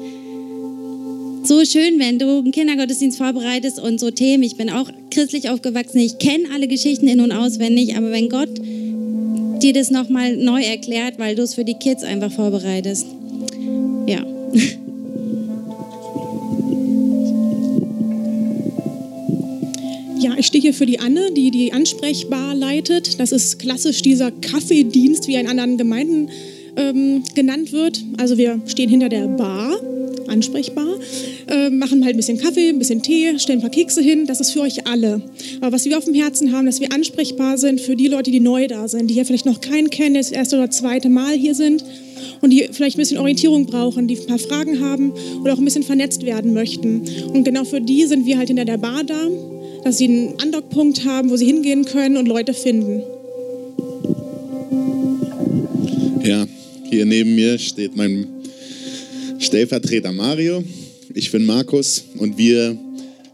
so 1.44 1.64
schön, 1.64 1.98
wenn 1.98 2.18
du 2.18 2.38
einen 2.38 2.52
Kindergottesdienst 2.52 3.18
vorbereitest 3.18 3.80
und 3.80 4.00
so 4.00 4.10
Themen. 4.10 4.42
Ich 4.42 4.56
bin 4.56 4.68
auch 4.68 4.90
christlich 5.10 5.48
aufgewachsen. 5.48 6.00
Ich 6.00 6.18
kenne 6.18 6.44
alle 6.52 6.68
Geschichten 6.68 7.08
in- 7.08 7.20
und 7.20 7.32
auswendig. 7.32 7.96
Aber 7.96 8.10
wenn 8.10 8.28
Gott 8.28 8.50
dir 9.62 9.72
das 9.72 9.90
nochmal 9.90 10.36
neu 10.36 10.62
erklärt, 10.62 11.18
weil 11.18 11.34
du 11.34 11.42
es 11.42 11.54
für 11.54 11.64
die 11.64 11.74
Kids 11.74 12.04
einfach 12.04 12.32
vorbereitest. 12.32 13.06
Ja. 14.06 14.24
Ja, 20.18 20.32
ich 20.38 20.46
stehe 20.46 20.62
hier 20.62 20.72
für 20.72 20.86
die 20.86 20.98
Anne, 20.98 21.30
die 21.36 21.50
die 21.50 21.74
Ansprechbar 21.74 22.54
leitet. 22.54 23.20
Das 23.20 23.32
ist 23.32 23.58
klassisch 23.58 24.00
dieser 24.00 24.30
Kaffeedienst, 24.30 25.28
wie 25.28 25.34
er 25.34 25.42
in 25.42 25.46
anderen 25.46 25.76
Gemeinden 25.76 26.30
ähm, 26.76 27.22
genannt 27.34 27.70
wird. 27.72 28.02
Also 28.16 28.38
wir 28.38 28.60
stehen 28.66 28.88
hinter 28.88 29.08
der 29.10 29.28
Bar, 29.28 29.78
ansprechbar, 30.28 30.86
äh, 31.48 31.70
machen 31.70 32.04
halt 32.04 32.14
ein 32.14 32.16
bisschen 32.16 32.38
Kaffee, 32.38 32.68
ein 32.68 32.78
bisschen 32.78 33.02
Tee, 33.02 33.38
stellen 33.38 33.58
ein 33.58 33.62
paar 33.62 33.70
Kekse 33.70 34.00
hin. 34.00 34.26
Das 34.26 34.40
ist 34.40 34.52
für 34.52 34.60
euch 34.60 34.86
alle. 34.86 35.22
Aber 35.60 35.72
was 35.72 35.84
wir 35.84 35.96
auf 35.98 36.04
dem 36.04 36.14
Herzen 36.14 36.52
haben, 36.52 36.66
dass 36.66 36.80
wir 36.80 36.92
ansprechbar 36.92 37.58
sind 37.58 37.80
für 37.80 37.96
die 37.96 38.08
Leute, 38.08 38.30
die 38.30 38.40
neu 38.40 38.66
da 38.66 38.88
sind, 38.88 39.08
die 39.08 39.14
hier 39.14 39.24
vielleicht 39.24 39.46
noch 39.46 39.60
keinen 39.60 39.90
kennen, 39.90 40.14
das 40.14 40.30
erste 40.30 40.56
oder 40.56 40.70
zweite 40.70 41.08
Mal 41.08 41.34
hier 41.34 41.54
sind 41.54 41.84
und 42.40 42.50
die 42.50 42.68
vielleicht 42.72 42.96
ein 42.96 43.00
bisschen 43.00 43.18
Orientierung 43.18 43.66
brauchen, 43.66 44.08
die 44.08 44.16
ein 44.18 44.26
paar 44.26 44.38
Fragen 44.38 44.80
haben 44.80 45.12
oder 45.42 45.54
auch 45.54 45.58
ein 45.58 45.64
bisschen 45.64 45.82
vernetzt 45.82 46.24
werden 46.24 46.52
möchten. 46.52 47.02
Und 47.32 47.44
genau 47.44 47.64
für 47.64 47.80
die 47.80 48.06
sind 48.06 48.26
wir 48.26 48.38
halt 48.38 48.48
hinter 48.48 48.64
der 48.64 48.78
Bar 48.78 49.04
da, 49.04 49.28
dass 49.84 49.98
sie 49.98 50.06
einen 50.06 50.34
Andockpunkt 50.40 51.04
haben, 51.04 51.30
wo 51.30 51.36
sie 51.36 51.46
hingehen 51.46 51.84
können 51.84 52.16
und 52.16 52.26
Leute 52.26 52.54
finden. 52.54 53.02
Ja, 56.24 56.46
hier 56.90 57.06
neben 57.06 57.34
mir 57.36 57.58
steht 57.58 57.96
mein 57.96 58.26
Stellvertreter 59.46 60.10
Mario. 60.10 60.64
Ich 61.14 61.30
bin 61.30 61.44
Markus 61.44 62.02
und 62.18 62.36
wir 62.36 62.76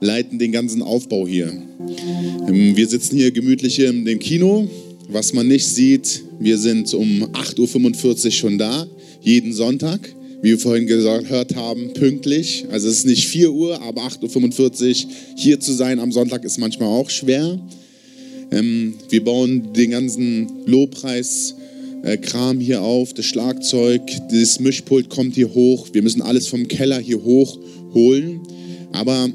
leiten 0.00 0.38
den 0.38 0.52
ganzen 0.52 0.82
Aufbau 0.82 1.26
hier. 1.26 1.50
Ähm, 2.46 2.76
Wir 2.76 2.86
sitzen 2.86 3.16
hier 3.16 3.30
gemütlich 3.30 3.78
im 3.78 4.18
Kino. 4.18 4.68
Was 5.08 5.32
man 5.32 5.48
nicht 5.48 5.66
sieht, 5.66 6.22
wir 6.38 6.58
sind 6.58 6.92
um 6.92 7.24
8.45 7.32 8.24
Uhr 8.26 8.30
schon 8.30 8.58
da, 8.58 8.86
jeden 9.22 9.54
Sonntag. 9.54 10.00
Wie 10.42 10.50
wir 10.50 10.58
vorhin 10.58 10.86
gehört 10.86 11.54
haben, 11.54 11.94
pünktlich. 11.94 12.66
Also 12.70 12.88
es 12.88 12.98
ist 12.98 13.06
nicht 13.06 13.26
4 13.28 13.50
Uhr, 13.50 13.80
aber 13.80 14.02
8.45 14.02 15.06
Uhr 15.06 15.12
hier 15.36 15.60
zu 15.60 15.72
sein 15.72 15.98
am 15.98 16.12
Sonntag 16.12 16.44
ist 16.44 16.58
manchmal 16.58 16.88
auch 16.88 17.08
schwer. 17.08 17.58
Ähm, 18.50 18.94
wir 19.08 19.24
bauen 19.24 19.72
den 19.72 19.92
ganzen 19.92 20.66
Lobpreis 20.66 21.54
Kram 22.20 22.60
hier 22.60 22.82
auf, 22.82 23.14
das 23.14 23.26
Schlagzeug, 23.26 24.02
das 24.30 24.60
Mischpult 24.60 25.08
kommt 25.08 25.34
hier 25.34 25.52
hoch. 25.54 25.88
Wir 25.92 26.02
müssen 26.02 26.22
alles 26.22 26.48
vom 26.48 26.66
Keller 26.68 26.98
hier 26.98 27.22
hoch 27.22 27.58
holen. 27.94 28.40
Aber 28.92 29.30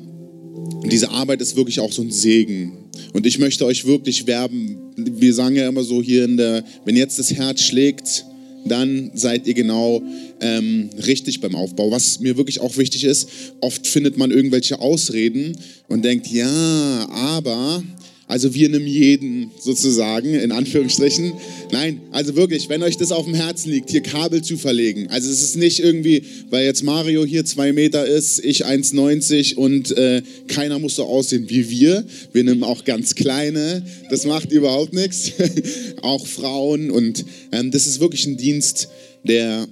diese 0.86 1.09
Arbeit 1.09 1.41
ist 1.41 1.55
wirklich 1.55 1.80
auch 1.80 1.91
so 1.91 2.01
ein 2.01 2.11
Segen. 2.11 2.74
Und 3.13 3.26
ich 3.26 3.39
möchte 3.39 3.65
euch 3.65 3.86
wirklich 3.86 4.28
werben. 4.28 4.78
Wir 4.95 5.34
sagen 5.34 5.55
ja 5.55 5.68
immer 5.68 5.84
so 5.84 6.01
hier 6.01 6.26
in 6.26 6.38
der, 6.38 6.63
wenn 6.86 6.95
jetzt 6.95 7.20
das 7.20 7.32
Herz 7.34 7.61
schlägt, 7.61 8.26
dann 8.65 9.11
seid 9.13 9.47
ihr 9.47 9.53
genau 9.53 10.01
ähm, 10.41 10.89
richtig 11.05 11.39
beim 11.41 11.55
Aufbau. 11.55 11.91
Was 11.91 12.20
mir 12.20 12.38
wirklich 12.38 12.59
auch 12.59 12.78
wichtig 12.78 13.03
ist, 13.03 13.30
oft 13.61 13.88
findet 13.88 14.18
man 14.18 14.32
irgendwelche 14.32 14.80
Ausreden 14.80 15.57
und 15.88 16.03
denkt, 16.03 16.28
ja, 16.28 17.07
aber, 17.09 17.84
also 18.28 18.53
wir 18.53 18.67
nehmen 18.67 18.86
jeden 18.86 19.51
sozusagen, 19.57 20.34
in 20.34 20.51
Anführungsstrichen. 20.51 21.32
Nein, 21.71 22.01
also 22.11 22.36
wirklich, 22.36 22.67
wenn 22.67 22.84
euch 22.84 22.97
das 22.97 23.13
auf 23.13 23.23
dem 23.23 23.34
Herzen 23.34 23.71
liegt, 23.71 23.89
hier 23.89 24.01
Kabel 24.01 24.41
zu 24.41 24.57
verlegen. 24.57 25.07
Also 25.09 25.32
es 25.32 25.41
ist 25.41 25.55
nicht 25.55 25.80
irgendwie, 25.80 26.23
weil 26.49 26.65
jetzt 26.65 26.84
Mario 26.84 27.23
hier 27.23 27.45
zwei 27.45 27.71
Meter 27.71 28.05
ist, 28.05 28.43
ich 28.43 28.65
1,90 28.65 29.55
und 29.55 29.95
äh, 29.97 30.21
keiner 30.47 30.78
muss 30.78 30.95
so 30.95 31.05
aussehen 31.05 31.49
wie 31.49 31.69
wir. 31.69 32.05
Wir 32.34 32.43
nehmen 32.43 32.63
auch 32.63 32.84
ganz 32.84 33.15
kleine, 33.15 33.86
das 34.09 34.25
macht 34.25 34.51
überhaupt 34.51 34.93
nichts. 34.93 35.32
auch 36.01 36.28
Frauen 36.28 36.91
und 36.91 37.23
ähm, 37.53 37.71
das 37.71 37.88
ist 37.88 38.01
wirklich 38.01 38.25
ein 38.28 38.36
Dienst, 38.36 38.89
der 39.23 39.67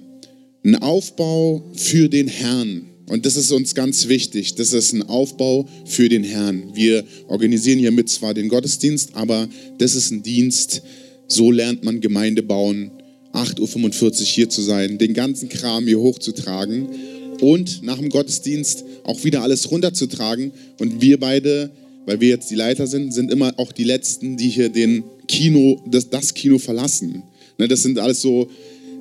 ein 0.64 0.76
Aufbau 0.76 1.62
für 1.74 2.08
den 2.08 2.28
Herrn. 2.28 2.95
Und 3.08 3.24
das 3.24 3.36
ist 3.36 3.52
uns 3.52 3.74
ganz 3.74 4.08
wichtig. 4.08 4.56
Das 4.56 4.72
ist 4.72 4.92
ein 4.92 5.02
Aufbau 5.02 5.68
für 5.84 6.08
den 6.08 6.24
Herrn. 6.24 6.74
Wir 6.74 7.04
organisieren 7.28 7.78
hiermit 7.78 8.08
zwar 8.08 8.34
den 8.34 8.48
Gottesdienst, 8.48 9.10
aber 9.14 9.48
das 9.78 9.94
ist 9.94 10.10
ein 10.10 10.22
Dienst. 10.22 10.82
So 11.28 11.50
lernt 11.50 11.84
man 11.84 12.00
Gemeinde 12.00 12.42
bauen. 12.42 12.90
8.45 13.32 14.02
Uhr 14.02 14.26
hier 14.26 14.48
zu 14.48 14.62
sein, 14.62 14.98
den 14.98 15.12
ganzen 15.12 15.48
Kram 15.48 15.86
hier 15.86 16.00
hochzutragen 16.00 16.88
und 17.40 17.82
nach 17.82 17.98
dem 17.98 18.08
Gottesdienst 18.08 18.84
auch 19.04 19.24
wieder 19.24 19.42
alles 19.42 19.70
runterzutragen. 19.70 20.52
Und 20.78 21.02
wir 21.02 21.20
beide, 21.20 21.70
weil 22.06 22.20
wir 22.20 22.28
jetzt 22.28 22.50
die 22.50 22.54
Leiter 22.54 22.86
sind, 22.86 23.12
sind 23.12 23.30
immer 23.30 23.52
auch 23.58 23.72
die 23.72 23.84
Letzten, 23.84 24.36
die 24.36 24.48
hier 24.48 24.70
den 24.70 25.04
Kino, 25.28 25.82
das, 25.86 26.08
das 26.08 26.34
Kino 26.34 26.58
verlassen. 26.58 27.22
Ne, 27.58 27.68
das 27.68 27.82
sind 27.82 27.98
alles 27.98 28.22
so 28.22 28.48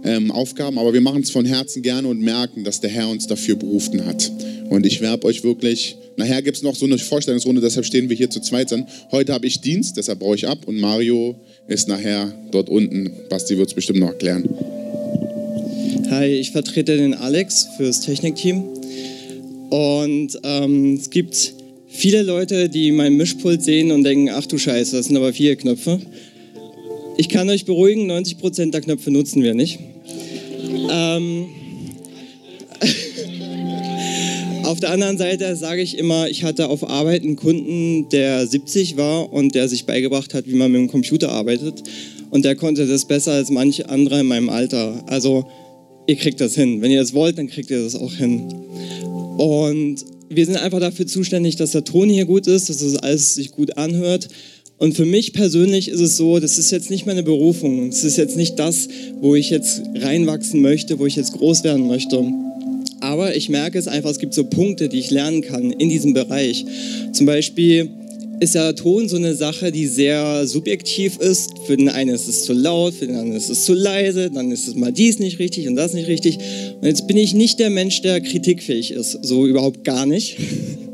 ähm, 0.06 0.32
Aufgaben, 0.32 0.78
aber 0.78 0.93
wir 0.93 1.01
machen 1.01 1.24
es 1.24 1.32
von 1.32 1.45
Herzen 1.45 1.82
gerne 1.82 2.08
und 2.08 2.22
merken, 2.22 2.64
dass 2.64 2.80
der 2.80 2.91
Herr 2.91 3.10
uns 3.10 3.26
dafür 3.26 3.56
berufen 3.56 4.06
hat. 4.06 4.32
Und 4.70 4.86
ich 4.86 5.01
werbe 5.01 5.26
euch 5.26 5.43
wirklich, 5.43 5.97
nachher 6.16 6.41
gibt 6.41 6.58
es 6.58 6.64
noch 6.64 6.76
so 6.76 6.86
eine 6.86 6.97
Vorstellungsrunde, 6.97 7.60
deshalb 7.60 7.86
stehen 7.86 8.10
wir 8.10 8.16
hier 8.16 8.30
zu 8.30 8.39
zweit. 8.39 8.70
Sind. 8.70 8.88
Heute 9.12 9.34
habe 9.34 9.47
ich 9.47 9.62
Dienst, 9.62 9.97
deshalb 9.97 10.20
baue 10.20 10.36
ich 10.36 10.47
ab 10.47 10.60
und 10.68 10.80
Mario 10.80 11.36
ist 11.68 11.88
nachher 11.88 12.34
dort 12.51 12.70
unten. 12.70 13.12
Basti 13.30 13.58
wird 13.58 13.70
es 13.70 13.74
bestimmt 13.74 13.99
noch 13.99 14.10
erklären. 14.10 14.47
Hi, 16.10 16.28
ich 16.28 16.51
vertrete 16.51 16.97
den 16.97 17.16
Alex 17.16 17.68
fürs 17.78 18.01
Technikteam. 18.01 18.64
Und 19.72 20.39
ähm, 20.43 20.95
es 20.95 21.10
gibt 21.10 21.53
viele 21.88 22.22
Leute, 22.22 22.70
die 22.70 22.91
mein 22.91 23.18
Mischpult 23.18 23.64
sehen 23.64 23.91
und 23.91 24.03
denken, 24.03 24.30
ach 24.30 24.45
du 24.45 24.60
Scheiße, 24.60 24.95
das 24.95 25.08
sind 25.08 25.18
aber 25.18 25.34
vier 25.34 25.56
Knöpfe. 25.56 25.99
Ich 27.18 27.30
kann 27.30 27.49
euch 27.49 27.66
beruhigen, 27.66 28.10
90% 28.12 28.72
der 28.72 28.82
Knöpfe 28.82 29.10
nutzen 29.10 29.41
wir 29.41 29.56
nicht. 29.56 29.80
Ähm, 30.91 31.47
auf 34.63 34.80
der 34.80 34.91
anderen 34.91 35.18
Seite 35.18 35.55
sage 35.55 35.82
ich 35.82 35.97
immer, 35.97 36.30
ich 36.30 36.43
hatte 36.43 36.70
auf 36.70 36.88
Arbeit 36.89 37.24
einen 37.24 37.36
Kunden, 37.36 38.09
der 38.09 38.45
70 38.45 38.97
war 38.97 39.32
und 39.32 39.55
der 39.55 39.68
sich 39.68 39.86
beigebracht 39.86 40.34
hat, 40.34 40.47
wie 40.47 40.55
man 40.55 40.72
mit 40.72 40.82
dem 40.82 40.89
Computer 40.89 41.32
arbeitet. 41.32 41.84
Und 42.32 42.45
der 42.45 42.55
konnte 42.55 42.86
das 42.88 43.05
besser 43.05 43.34
als 43.34 43.49
manche 43.49 43.89
andere 43.89 44.20
in 44.20 44.28
meinem 44.28 44.49
Alter. 44.49 45.03
Also 45.07 45.47
ihr 46.07 46.16
kriegt 46.16 46.41
das 46.41 46.55
hin. 46.55 46.82
Wenn 46.82 46.91
ihr 46.91 46.99
das 46.99 47.13
wollt, 47.13 47.38
dann 47.38 47.47
kriegt 47.47 47.70
ihr 47.70 47.84
das 47.84 47.95
auch 47.95 48.13
hin. 48.13 48.53
Und 49.38 50.05
wir 50.30 50.45
sind 50.45 50.57
einfach 50.57 50.80
dafür 50.80 51.07
zuständig, 51.07 51.55
dass 51.55 51.72
der 51.72 51.84
Ton 51.84 52.09
hier 52.09 52.26
gut 52.26 52.47
ist, 52.47 52.70
dass 52.70 52.80
das 52.80 52.95
alles 52.97 53.36
sich 53.36 53.51
gut 53.51 53.78
anhört. 53.78 54.28
Und 54.78 54.95
für 54.95 55.05
mich 55.05 55.34
persönlich 55.34 55.88
ist 55.88 56.01
es 56.01 56.17
so, 56.17 56.39
das 56.39 56.57
ist 56.57 56.71
jetzt 56.71 56.89
nicht 56.89 57.05
meine 57.05 57.23
Berufung. 57.23 57.89
Das 57.89 58.03
ist 58.03 58.17
jetzt 58.17 58.36
nicht 58.36 58.59
das, 58.59 58.88
wo 59.21 59.36
ich 59.36 59.49
jetzt 59.49 59.82
reinwachsen 59.95 60.61
möchte, 60.61 60.99
wo 60.99 61.05
ich 61.05 61.15
jetzt 61.15 61.34
groß 61.34 61.63
werden 61.63 61.88
möchte. 61.88 62.21
Aber 62.99 63.36
ich 63.36 63.49
merke 63.49 63.78
es 63.78 63.88
einfach, 63.88 64.09
es 64.09 64.19
gibt 64.19 64.34
so 64.34 64.43
Punkte, 64.43 64.89
die 64.89 64.99
ich 64.99 65.11
lernen 65.11 65.41
kann 65.41 65.71
in 65.71 65.89
diesem 65.89 66.13
Bereich. 66.13 66.65
Zum 67.13 67.26
Beispiel, 67.26 67.89
ist 68.39 68.55
ja 68.55 68.73
Ton 68.73 69.07
so 69.07 69.15
eine 69.15 69.36
Sache, 69.36 69.71
die 69.71 69.88
sehr 69.88 70.45
subjektiv 70.47 71.17
ist. 71.17 71.51
Für 71.65 71.78
den 71.78 71.89
einen 71.89 72.13
ist 72.13 72.28
es 72.28 72.43
zu 72.43 72.53
laut, 72.53 72.93
für 72.93 73.07
den 73.07 73.15
anderen 73.15 73.38
ist 73.38 73.49
es 73.49 73.63
zu 73.63 73.73
leise, 73.73 74.30
dann 74.30 74.51
ist 74.51 74.67
es 74.67 74.76
mal 74.76 74.91
dies 74.91 75.19
nicht 75.19 75.39
richtig 75.39 75.67
und 75.67 75.76
das 75.76 75.93
nicht 75.93 76.07
richtig. 76.07 76.38
Und 76.82 76.88
jetzt 76.88 77.07
bin 77.07 77.17
ich 77.17 77.34
nicht 77.34 77.59
der 77.59 77.69
Mensch, 77.69 78.01
der 78.01 78.21
kritikfähig 78.21 78.91
ist, 78.91 79.19
so 79.21 79.45
überhaupt 79.45 79.84
gar 79.84 80.05
nicht. 80.05 80.38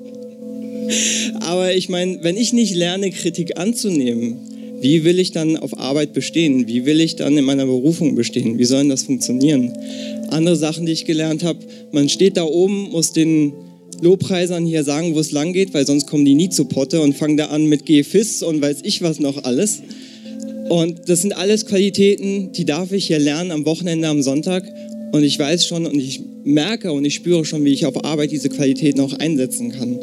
Aber 1.39 1.73
ich 1.73 1.89
meine, 1.89 2.19
wenn 2.21 2.37
ich 2.37 2.53
nicht 2.53 2.75
lerne, 2.75 3.11
Kritik 3.11 3.57
anzunehmen, 3.57 4.37
wie 4.81 5.03
will 5.03 5.19
ich 5.19 5.31
dann 5.31 5.57
auf 5.57 5.77
Arbeit 5.77 6.13
bestehen? 6.13 6.67
Wie 6.67 6.85
will 6.85 7.01
ich 7.01 7.15
dann 7.15 7.37
in 7.37 7.45
meiner 7.45 7.67
Berufung 7.67 8.15
bestehen? 8.15 8.57
Wie 8.57 8.65
soll 8.65 8.87
das 8.87 9.03
funktionieren? 9.03 9.71
Andere 10.29 10.55
Sachen, 10.55 10.87
die 10.87 10.91
ich 10.91 11.05
gelernt 11.05 11.43
habe, 11.43 11.59
man 11.91 12.09
steht 12.09 12.35
da 12.35 12.43
oben, 12.43 12.89
muss 12.89 13.13
den 13.13 13.53
Lobpreisern 14.01 14.65
hier 14.65 14.83
sagen, 14.83 15.13
wo 15.13 15.19
es 15.19 15.31
lang 15.31 15.53
geht, 15.53 15.73
weil 15.75 15.85
sonst 15.85 16.07
kommen 16.07 16.25
die 16.25 16.33
nie 16.33 16.49
zu 16.49 16.65
Potte 16.65 17.01
und 17.01 17.15
fangen 17.15 17.37
da 17.37 17.47
an 17.47 17.67
mit 17.67 17.85
GFIS 17.85 18.41
und 18.41 18.61
weiß 18.61 18.77
ich 18.83 19.03
was 19.03 19.19
noch 19.19 19.43
alles. 19.43 19.81
Und 20.69 21.09
das 21.09 21.21
sind 21.21 21.33
alles 21.33 21.67
Qualitäten, 21.67 22.51
die 22.53 22.65
darf 22.65 22.91
ich 22.91 23.05
hier 23.05 23.19
lernen 23.19 23.51
am 23.51 23.65
Wochenende, 23.65 24.07
am 24.07 24.23
Sonntag. 24.23 24.63
Und 25.11 25.23
ich 25.23 25.37
weiß 25.37 25.67
schon 25.67 25.85
und 25.85 25.99
ich 25.99 26.21
merke 26.43 26.91
und 26.91 27.05
ich 27.05 27.15
spüre 27.15 27.45
schon, 27.45 27.63
wie 27.65 27.73
ich 27.73 27.85
auf 27.85 28.03
Arbeit 28.03 28.31
diese 28.31 28.49
Qualitäten 28.49 28.99
auch 29.01 29.13
einsetzen 29.13 29.71
kann. 29.71 29.99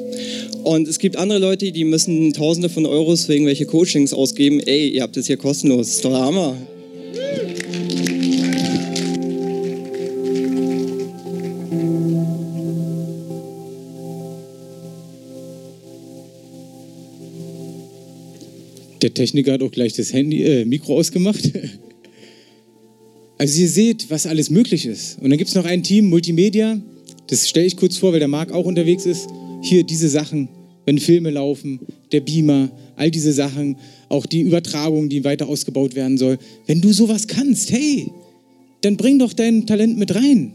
Und 0.65 0.89
es 0.89 0.99
gibt 0.99 1.17
andere 1.17 1.39
Leute, 1.39 1.73
die 1.73 1.85
müssen 1.85 2.33
Tausende 2.33 2.69
von 2.69 2.87
Euros 2.87 3.27
für 3.27 3.33
irgendwelche 3.33 3.67
Coachings 3.67 4.13
ausgeben. 4.13 4.61
Ey, 4.61 4.89
ihr 4.89 5.03
habt 5.03 5.17
es 5.17 5.27
hier 5.27 5.37
kostenlos. 5.37 6.03
Hammer. 6.05 6.57
Der 19.01 19.15
Techniker 19.15 19.53
hat 19.53 19.63
auch 19.63 19.71
gleich 19.71 19.93
das 19.93 20.13
Handy, 20.13 20.43
äh, 20.43 20.65
Mikro 20.65 20.99
ausgemacht. 20.99 21.53
Also 23.39 23.61
ihr 23.61 23.69
seht, 23.69 24.11
was 24.11 24.27
alles 24.27 24.51
möglich 24.51 24.85
ist. 24.85 25.19
Und 25.21 25.31
dann 25.31 25.39
gibt 25.39 25.49
es 25.49 25.55
noch 25.55 25.65
ein 25.65 25.85
Team, 25.85 26.09
Multimedia. 26.09 26.81
Das 27.29 27.49
stelle 27.49 27.67
ich 27.67 27.77
kurz 27.77 27.97
vor, 27.97 28.13
weil 28.13 28.19
der 28.19 28.29
Marc 28.29 28.51
auch 28.51 28.65
unterwegs 28.65 29.07
ist. 29.07 29.29
Hier 29.63 29.85
diese 29.85 30.09
Sachen, 30.09 30.49
wenn 30.87 30.99
Filme 30.99 31.31
laufen, 31.31 31.79
der 32.11 32.21
Beamer, 32.21 32.71
all 32.97 33.11
diese 33.11 33.33
Sachen, 33.33 33.77
auch 34.09 34.27
die 34.27 34.41
Übertragung, 34.41 35.09
die 35.09 35.23
weiter 35.23 35.49
ausgebaut 35.49 35.95
werden 35.95 36.19
soll. 36.19 36.39
Wenn 36.67 36.81
du 36.81 36.93
sowas 36.93 37.29
kannst, 37.29 37.71
hey, 37.71 38.11
dann 38.81 38.97
bring 38.97 39.21
doch 39.21 39.33
dein 39.33 39.67
Talent 39.67 39.99
mit 39.99 40.15
rein. 40.15 40.55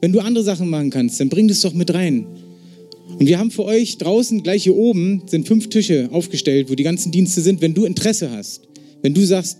Wenn 0.00 0.12
du 0.12 0.20
andere 0.20 0.44
Sachen 0.44 0.68
machen 0.68 0.90
kannst, 0.90 1.20
dann 1.20 1.28
bring 1.28 1.46
das 1.46 1.60
doch 1.60 1.74
mit 1.74 1.94
rein. 1.94 2.26
Und 3.18 3.26
wir 3.26 3.38
haben 3.38 3.52
für 3.52 3.64
euch 3.64 3.98
draußen, 3.98 4.42
gleich 4.42 4.64
hier 4.64 4.74
oben, 4.74 5.22
sind 5.26 5.46
fünf 5.46 5.68
Tische 5.68 6.08
aufgestellt, 6.10 6.70
wo 6.70 6.74
die 6.74 6.82
ganzen 6.82 7.12
Dienste 7.12 7.40
sind, 7.40 7.60
wenn 7.60 7.72
du 7.72 7.84
Interesse 7.84 8.30
hast. 8.30 8.62
Wenn 9.02 9.14
du 9.14 9.24
sagst, 9.24 9.58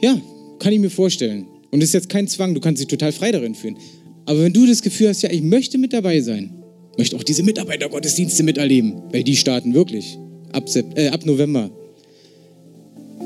ja, 0.00 0.20
kann 0.60 0.72
ich 0.72 0.78
mir 0.78 0.90
vorstellen. 0.90 1.46
Und 1.70 1.82
es 1.82 1.90
ist 1.90 1.94
jetzt 1.94 2.08
kein 2.08 2.28
Zwang, 2.28 2.54
du 2.54 2.60
kannst 2.60 2.80
dich 2.80 2.88
total 2.88 3.12
frei 3.12 3.32
darin 3.32 3.54
fühlen. 3.54 3.76
Aber 4.24 4.42
wenn 4.42 4.52
du 4.52 4.66
das 4.66 4.82
Gefühl 4.82 5.08
hast, 5.08 5.22
ja, 5.22 5.30
ich 5.30 5.42
möchte 5.42 5.78
mit 5.78 5.92
dabei 5.92 6.20
sein, 6.20 6.52
möchte 6.98 7.16
auch 7.16 7.22
diese 7.22 7.42
Mitarbeitergottesdienste 7.42 8.42
miterleben, 8.42 9.02
weil 9.12 9.22
die 9.22 9.36
starten 9.36 9.74
wirklich 9.74 10.18
ab, 10.52 10.68
äh, 10.94 11.08
ab 11.08 11.24
November, 11.26 11.70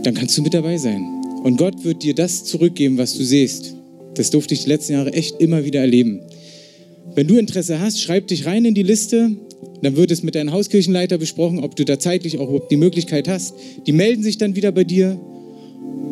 dann 0.03 0.15
kannst 0.15 0.37
du 0.37 0.43
mit 0.43 0.55
dabei 0.55 0.79
sein. 0.79 1.03
Und 1.43 1.57
Gott 1.57 1.85
wird 1.85 2.03
dir 2.03 2.15
das 2.15 2.45
zurückgeben, 2.45 2.99
was 2.99 3.17
du 3.17 3.25
siehst. 3.25 3.75
Das 4.15 4.31
durfte 4.31 4.55
ich 4.55 4.65
die 4.65 4.69
letzten 4.69 4.95
Jahre 4.95 5.13
echt 5.13 5.41
immer 5.41 5.65
wieder 5.65 5.81
erleben. 5.81 6.21
Wenn 7.15 7.27
du 7.27 7.39
Interesse 7.39 7.81
hast, 7.81 8.01
schreib 8.01 8.29
dich 8.29 8.47
rein 8.47 8.65
in 8.65 8.75
die 8.75 8.83
Liste 8.83 9.37
dann 9.83 9.97
wird 9.97 10.11
es 10.11 10.23
mit 10.23 10.35
deinem 10.35 10.53
Hauskirchenleiter 10.53 11.19
besprochen, 11.19 11.61
ob 11.61 11.77
du 11.77 11.85
da 11.85 11.99
zeitlich 11.99 12.39
auch 12.39 12.69
die 12.69 12.77
Möglichkeit 12.77 13.29
hast. 13.29 13.55
Die 13.87 13.93
melden 13.93 14.23
sich 14.23 14.39
dann 14.39 14.55
wieder 14.55 14.73
bei 14.73 14.85
dir 14.85 15.19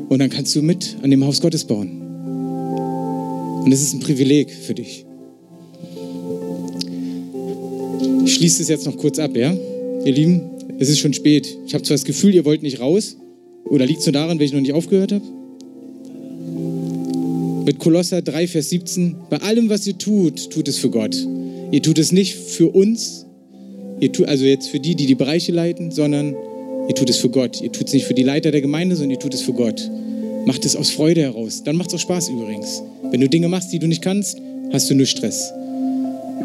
und 0.08 0.18
dann 0.18 0.30
kannst 0.30 0.54
du 0.56 0.62
mit 0.62 0.96
an 1.02 1.10
dem 1.10 1.24
Haus 1.24 1.40
Gottes 1.40 1.64
bauen. 1.64 2.07
Und 3.64 3.72
es 3.72 3.82
ist 3.82 3.94
ein 3.94 4.00
Privileg 4.00 4.50
für 4.50 4.74
dich. 4.74 5.04
Ich 8.24 8.34
schließe 8.34 8.62
es 8.62 8.68
jetzt 8.68 8.86
noch 8.86 8.96
kurz 8.96 9.18
ab, 9.18 9.36
ja? 9.36 9.54
Ihr 10.04 10.12
Lieben, 10.12 10.42
es 10.78 10.88
ist 10.88 10.98
schon 10.98 11.12
spät. 11.12 11.56
Ich 11.66 11.74
habe 11.74 11.84
zwar 11.84 11.96
das 11.96 12.04
Gefühl, 12.04 12.34
ihr 12.34 12.44
wollt 12.44 12.62
nicht 12.62 12.80
raus. 12.80 13.16
Oder 13.64 13.86
liegt 13.86 14.00
es 14.00 14.06
nur 14.06 14.12
daran, 14.12 14.38
weil 14.38 14.46
ich 14.46 14.52
noch 14.52 14.60
nicht 14.60 14.72
aufgehört 14.72 15.12
habe? 15.12 15.24
Mit 17.64 17.78
Kolosser 17.78 18.22
3, 18.22 18.46
Vers 18.46 18.70
17. 18.70 19.16
Bei 19.28 19.38
allem, 19.38 19.68
was 19.68 19.86
ihr 19.86 19.98
tut, 19.98 20.50
tut 20.50 20.68
es 20.68 20.78
für 20.78 20.90
Gott. 20.90 21.16
Ihr 21.70 21.82
tut 21.82 21.98
es 21.98 22.12
nicht 22.12 22.34
für 22.34 22.68
uns, 22.68 23.26
Ihr 24.00 24.12
tut, 24.12 24.28
also 24.28 24.44
jetzt 24.44 24.68
für 24.68 24.78
die, 24.78 24.94
die 24.94 25.06
die 25.06 25.14
Bereiche 25.14 25.52
leiten, 25.52 25.90
sondern 25.90 26.36
ihr 26.88 26.94
tut 26.94 27.10
es 27.10 27.16
für 27.16 27.30
Gott. 27.30 27.60
Ihr 27.60 27.72
tut 27.72 27.88
es 27.88 27.94
nicht 27.94 28.06
für 28.06 28.14
die 28.14 28.22
Leiter 28.22 28.50
der 28.50 28.60
Gemeinde, 28.60 28.94
sondern 28.94 29.12
ihr 29.12 29.18
tut 29.18 29.34
es 29.34 29.42
für 29.42 29.52
Gott. 29.52 29.90
Macht 30.48 30.64
es 30.64 30.76
aus 30.76 30.88
Freude 30.88 31.20
heraus. 31.20 31.62
Dann 31.62 31.76
macht 31.76 31.88
es 31.88 31.96
auch 31.96 31.98
Spaß 31.98 32.30
übrigens. 32.30 32.82
Wenn 33.10 33.20
du 33.20 33.28
Dinge 33.28 33.48
machst, 33.48 33.70
die 33.70 33.78
du 33.78 33.86
nicht 33.86 34.00
kannst, 34.00 34.38
hast 34.72 34.88
du 34.88 34.94
nur 34.94 35.04
Stress. 35.04 35.52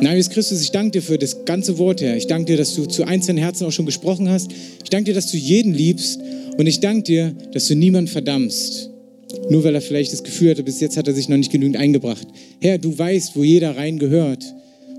Name 0.01 0.21
Christus, 0.23 0.59
ich 0.61 0.71
danke 0.71 0.91
dir 0.91 1.01
für 1.01 1.17
das 1.17 1.45
ganze 1.45 1.77
Wort, 1.77 2.01
Herr. 2.01 2.17
Ich 2.17 2.27
danke 2.27 2.47
dir, 2.47 2.57
dass 2.57 2.75
du 2.75 2.85
zu 2.85 3.05
einzelnen 3.05 3.37
Herzen 3.37 3.65
auch 3.65 3.71
schon 3.71 3.85
gesprochen 3.85 4.27
hast. 4.27 4.51
Ich 4.83 4.89
danke 4.89 5.05
dir, 5.05 5.13
dass 5.13 5.31
du 5.31 5.37
jeden 5.37 5.73
liebst. 5.73 6.19
Und 6.57 6.67
ich 6.67 6.81
danke 6.81 7.03
dir, 7.03 7.33
dass 7.53 7.69
du 7.69 7.75
niemanden 7.75 8.11
verdammst. 8.11 8.89
Nur 9.49 9.63
weil 9.63 9.73
er 9.73 9.81
vielleicht 9.81 10.11
das 10.11 10.21
Gefühl 10.21 10.49
hatte, 10.49 10.63
bis 10.63 10.81
jetzt 10.81 10.97
hat 10.97 11.07
er 11.07 11.13
sich 11.13 11.29
noch 11.29 11.37
nicht 11.37 11.53
genügend 11.53 11.77
eingebracht. 11.77 12.27
Herr, 12.59 12.79
du 12.79 12.97
weißt, 12.97 13.37
wo 13.37 13.43
jeder 13.45 13.77
rein 13.77 13.99
gehört. 13.99 14.43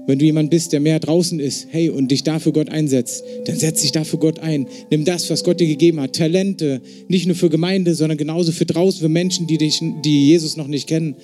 Wenn 0.06 0.18
du 0.18 0.24
jemand 0.26 0.50
bist, 0.50 0.72
der 0.72 0.80
mehr 0.80 1.00
draußen 1.00 1.40
ist, 1.40 1.68
hey, 1.70 1.88
und 1.88 2.10
dich 2.10 2.22
dafür 2.22 2.52
Gott 2.52 2.68
einsetzt, 2.68 3.24
dann 3.46 3.56
setz 3.56 3.80
dich 3.80 3.92
dafür 3.92 4.18
Gott 4.18 4.38
ein. 4.38 4.66
Nimm 4.90 5.04
das, 5.04 5.30
was 5.30 5.44
Gott 5.44 5.60
dir 5.60 5.66
gegeben 5.66 6.00
hat. 6.00 6.14
Talente, 6.14 6.82
nicht 7.08 7.26
nur 7.26 7.36
für 7.36 7.48
Gemeinde, 7.48 7.94
sondern 7.94 8.18
genauso 8.18 8.52
für 8.52 8.66
draußen, 8.66 9.00
für 9.00 9.08
Menschen, 9.08 9.46
die, 9.46 9.56
dich, 9.56 9.80
die 10.04 10.28
Jesus 10.28 10.56
noch 10.56 10.66
nicht 10.66 10.88
kennen. 10.88 11.16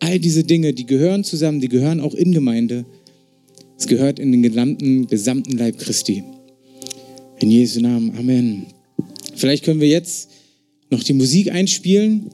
All 0.00 0.18
diese 0.18 0.42
Dinge, 0.42 0.72
die 0.72 0.86
gehören 0.86 1.22
zusammen, 1.22 1.60
die 1.60 1.68
gehören 1.68 2.00
auch 2.00 2.14
in 2.14 2.32
Gemeinde. 2.32 2.84
Es 3.78 3.86
gehört 3.86 4.18
in 4.18 4.32
den 4.32 4.42
gesamten, 4.42 5.06
gesamten 5.06 5.56
Leib 5.56 5.78
Christi. 5.78 6.24
In 7.38 7.50
Jesu 7.50 7.80
Namen. 7.80 8.16
Amen. 8.18 8.66
Vielleicht 9.36 9.64
können 9.64 9.80
wir 9.80 9.88
jetzt 9.88 10.30
noch 10.90 11.04
die 11.04 11.12
Musik 11.12 11.52
einspielen. 11.52 12.30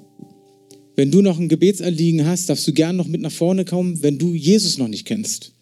Wenn 0.97 1.11
du 1.11 1.21
noch 1.21 1.39
ein 1.39 1.49
Gebetsanliegen 1.49 2.27
hast, 2.27 2.49
darfst 2.49 2.67
du 2.67 2.73
gern 2.73 2.97
noch 2.97 3.07
mit 3.07 3.21
nach 3.21 3.33
vorne 3.33 3.65
kommen, 3.65 4.03
wenn 4.03 4.19
du 4.19 4.35
Jesus 4.35 4.79
noch 4.79 4.89
nicht 4.89 5.05
kennst 5.05 5.53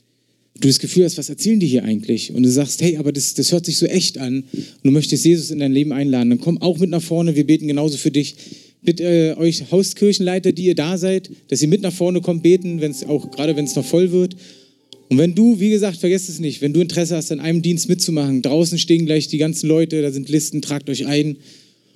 du 0.61 0.69
das 0.69 0.79
Gefühl 0.79 1.05
hast, 1.05 1.19
was 1.19 1.29
erzählen 1.29 1.61
die 1.61 1.67
hier 1.67 1.85
eigentlich? 1.85 2.33
Und 2.33 2.43
du 2.43 2.51
sagst, 2.51 2.83
hey, 2.83 2.97
aber 2.97 3.13
das, 3.13 3.35
das 3.35 3.53
hört 3.53 3.67
sich 3.67 3.79
so 3.79 3.87
echt 3.87 4.19
an 4.19 4.45
und 4.53 4.85
du 4.85 4.91
möchtest 4.91 5.25
Jesus 5.25 5.51
in 5.51 5.61
dein 5.61 5.73
Leben 5.73 5.93
einladen, 5.93 6.31
dann 6.31 6.41
komm 6.41 6.59
auch 6.59 6.79
mit 6.79 6.91
nach 6.91 7.03
vorne, 7.03 7.37
wir 7.37 7.47
beten 7.47 7.69
genauso 7.69 7.97
für 7.97 8.11
dich. 8.11 8.35
Bitte 8.83 9.05
äh, 9.05 9.35
euch 9.37 9.71
Hauskirchenleiter, 9.71 10.53
die 10.53 10.65
ihr 10.65 10.75
da 10.75 10.99
seid, 10.99 11.31
dass 11.49 11.63
ihr 11.63 11.69
mit 11.69 11.83
nach 11.83 11.93
vorne 11.93 12.21
kommt, 12.21 12.43
beten, 12.43 12.81
wenn's 12.81 13.05
auch 13.05 13.31
gerade 13.31 13.57
wenn 13.57 13.65
es 13.65 13.75
noch 13.75 13.85
voll 13.85 14.13
wird. 14.13 14.37
Und 15.09 15.19
wenn 15.19 15.35
du, 15.35 15.59
wie 15.59 15.71
gesagt, 15.71 15.99
vergesst 15.99 16.29
es 16.29 16.39
nicht, 16.39 16.61
wenn 16.61 16.73
du 16.73 16.81
Interesse 16.81 17.17
hast, 17.17 17.33
an 17.33 17.41
einem 17.41 17.63
Dienst 17.63 17.89
mitzumachen, 17.89 18.43
draußen 18.43 18.79
stehen 18.79 19.07
gleich 19.07 19.29
die 19.29 19.39
ganzen 19.39 19.67
Leute, 19.67 20.03
da 20.03 20.13
sind 20.13 20.29
Listen, 20.29 20.61
tragt 20.61 20.91
euch 20.91 21.07
ein. 21.07 21.37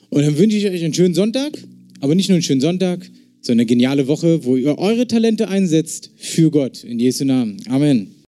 Und 0.08 0.22
dann 0.22 0.38
wünsche 0.38 0.56
ich 0.56 0.66
euch 0.66 0.82
einen 0.82 0.94
schönen 0.94 1.14
Sonntag, 1.14 1.58
aber 2.00 2.14
nicht 2.14 2.28
nur 2.28 2.36
einen 2.36 2.42
schönen 2.42 2.60
Sonntag, 2.60 3.10
sondern 3.42 3.60
eine 3.60 3.66
geniale 3.66 4.08
Woche, 4.08 4.44
wo 4.44 4.56
ihr 4.56 4.78
eure 4.78 5.06
Talente 5.06 5.48
einsetzt 5.48 6.10
für 6.16 6.50
Gott. 6.50 6.84
In 6.84 6.98
Jesu 6.98 7.24
Namen. 7.24 7.58
Amen. 7.68 8.14